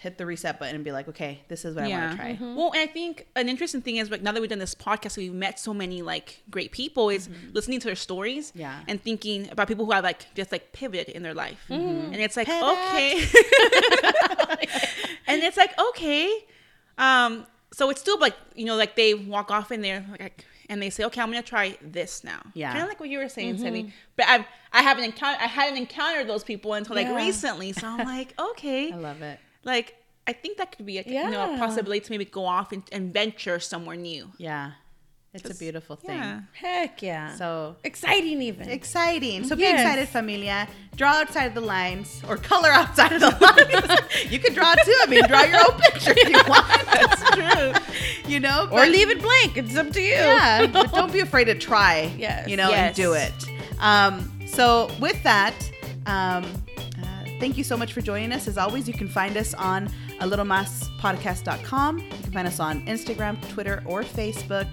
hit 0.00 0.18
the 0.18 0.26
reset 0.26 0.58
button 0.58 0.74
and 0.74 0.84
be 0.84 0.90
like, 0.90 1.06
okay, 1.06 1.40
this 1.46 1.64
is 1.64 1.76
what 1.76 1.84
I 1.84 1.88
want 1.88 2.10
to 2.10 2.16
try. 2.16 2.32
Mm-hmm. 2.32 2.56
Well, 2.56 2.72
and 2.72 2.80
I 2.80 2.86
think 2.92 3.28
an 3.36 3.48
interesting 3.48 3.80
thing 3.80 3.96
is 3.98 4.10
like 4.10 4.20
now 4.20 4.32
that 4.32 4.40
we've 4.40 4.50
done 4.50 4.58
this 4.58 4.74
podcast, 4.74 5.16
we've 5.16 5.32
met 5.32 5.60
so 5.60 5.72
many 5.72 6.02
like 6.02 6.42
great 6.50 6.72
people. 6.72 7.08
Is 7.08 7.28
listening 7.52 7.78
to 7.80 7.86
their 7.86 7.94
stories, 7.94 8.50
Mm-hmm. 8.50 8.60
Yeah. 8.60 8.80
and 8.88 9.00
thinking 9.00 9.48
about 9.50 9.68
people 9.68 9.86
who 9.86 9.92
have 9.92 10.02
like 10.02 10.26
just 10.34 10.50
like 10.50 10.72
pivoted 10.72 11.10
in 11.10 11.22
their 11.22 11.34
life, 11.34 11.64
Mm-hmm. 11.70 12.12
and 12.12 12.16
it's 12.16 12.36
like 12.36 12.48
Pivot. 12.48 12.64
okay, 12.64 13.20
and 15.28 15.42
it's 15.42 15.56
like 15.56 15.78
okay, 15.90 16.44
um, 16.98 17.46
so 17.72 17.90
it's 17.90 18.00
still 18.00 18.18
like 18.18 18.34
you 18.54 18.64
know 18.66 18.76
like 18.76 18.96
they 18.96 19.14
walk 19.14 19.50
off 19.50 19.70
in 19.70 19.82
there 19.82 20.04
like 20.18 20.44
and 20.68 20.80
they 20.82 20.90
say 20.90 21.04
okay 21.04 21.20
I'm 21.20 21.30
gonna 21.30 21.42
try 21.42 21.76
this 21.82 22.24
now, 22.24 22.40
Yeah. 22.54 22.70
kind 22.72 22.82
of 22.82 22.88
like 22.88 23.00
what 23.00 23.08
you 23.08 23.18
were 23.18 23.28
saying, 23.28 23.54
Mm-hmm. 23.54 23.62
Cindy. 23.64 23.92
But 24.16 24.26
I've 24.28 24.44
I 24.72 24.82
haven't 24.82 25.04
encountered 25.04 25.40
I 25.42 25.46
hadn't 25.46 25.78
encountered 25.78 26.28
those 26.28 26.44
people 26.44 26.74
until 26.74 26.96
like 26.96 27.06
Yeah. 27.06 27.16
recently, 27.16 27.72
so 27.72 27.86
I'm 27.86 28.06
like 28.06 28.34
okay, 28.50 28.92
I 28.92 28.96
love 28.96 29.22
it. 29.22 29.38
like 29.64 29.94
I 30.26 30.32
think 30.32 30.58
that 30.58 30.76
could 30.76 30.86
be 30.86 30.98
a, 30.98 31.02
you 31.02 31.30
know 31.30 31.54
a 31.54 31.58
possibility 31.58 32.00
to 32.00 32.10
maybe 32.10 32.24
go 32.24 32.44
off 32.46 32.72
and, 32.72 32.82
and 32.90 33.12
venture 33.12 33.60
somewhere 33.60 33.96
new. 33.96 34.32
Yeah. 34.38 34.72
It's 35.36 35.50
a 35.50 35.54
beautiful 35.58 35.96
thing. 35.96 36.16
Yeah. 36.18 36.40
Heck 36.52 37.02
yeah. 37.02 37.34
So 37.36 37.76
exciting 37.84 38.40
even. 38.42 38.68
exciting. 38.68 39.44
So 39.44 39.54
be 39.56 39.64
excited, 39.66 40.08
familia. 40.08 40.66
Draw 40.96 41.08
outside 41.10 41.44
of 41.46 41.54
the 41.54 41.60
lines 41.60 42.22
or 42.28 42.36
color 42.36 42.70
outside 42.70 43.12
of 43.12 43.20
the 43.20 43.30
lines. 43.40 44.30
you 44.32 44.38
can 44.38 44.52
draw 44.54 44.74
too. 44.74 44.96
I 45.02 45.06
mean, 45.08 45.26
draw 45.28 45.42
your 45.42 45.58
own 45.58 45.78
picture 45.80 46.14
if 46.16 46.28
you 46.28 46.42
want. 46.48 46.86
That's 46.86 47.30
true. 47.84 48.30
You 48.30 48.40
know, 48.40 48.64
or 48.64 48.80
but- 48.80 48.88
leave 48.90 49.10
it 49.10 49.20
blank. 49.20 49.56
It's 49.56 49.76
up 49.76 49.90
to 49.92 50.00
you. 50.00 50.12
Yeah, 50.14 50.66
but 50.66 50.92
don't 50.94 51.12
be 51.12 51.20
afraid 51.20 51.44
to 51.44 51.54
try. 51.54 52.12
Yes. 52.18 52.48
You 52.48 52.56
know, 52.56 52.72
and 52.72 52.94
do 52.94 53.12
it. 53.12 53.32
Um, 53.78 54.30
so 54.46 54.90
with 55.00 55.22
that, 55.22 55.54
um, 56.06 56.44
thank 57.38 57.56
you 57.56 57.64
so 57.64 57.76
much 57.76 57.92
for 57.92 58.00
joining 58.00 58.32
us. 58.32 58.48
As 58.48 58.58
always, 58.58 58.86
you 58.88 58.94
can 58.94 59.08
find 59.08 59.36
us 59.36 59.54
on 59.54 59.88
a 60.20 60.26
little 60.26 60.44
Mas 60.44 60.88
podcast.com. 61.00 61.98
You 61.98 62.08
can 62.22 62.32
find 62.32 62.46
us 62.48 62.60
on 62.60 62.84
Instagram, 62.86 63.40
Twitter, 63.50 63.82
or 63.86 64.02
Facebook, 64.02 64.66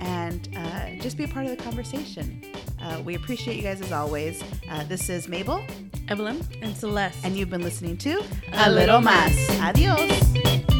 and 0.00 0.48
uh, 0.56 0.90
just 1.02 1.16
be 1.16 1.24
a 1.24 1.28
part 1.28 1.46
of 1.46 1.56
the 1.56 1.62
conversation. 1.62 2.42
Uh, 2.80 3.00
we 3.04 3.14
appreciate 3.14 3.56
you 3.56 3.62
guys 3.62 3.80
as 3.80 3.92
always. 3.92 4.42
Uh, 4.68 4.84
this 4.84 5.08
is 5.08 5.28
Mabel, 5.28 5.64
Evelyn 6.08 6.44
and 6.62 6.76
Celeste. 6.76 7.18
and 7.24 7.36
you've 7.36 7.50
been 7.50 7.62
listening 7.62 7.96
to 7.98 8.22
A 8.52 8.70
Little 8.70 9.00
Mas. 9.00 9.48
Adios. 9.60 10.71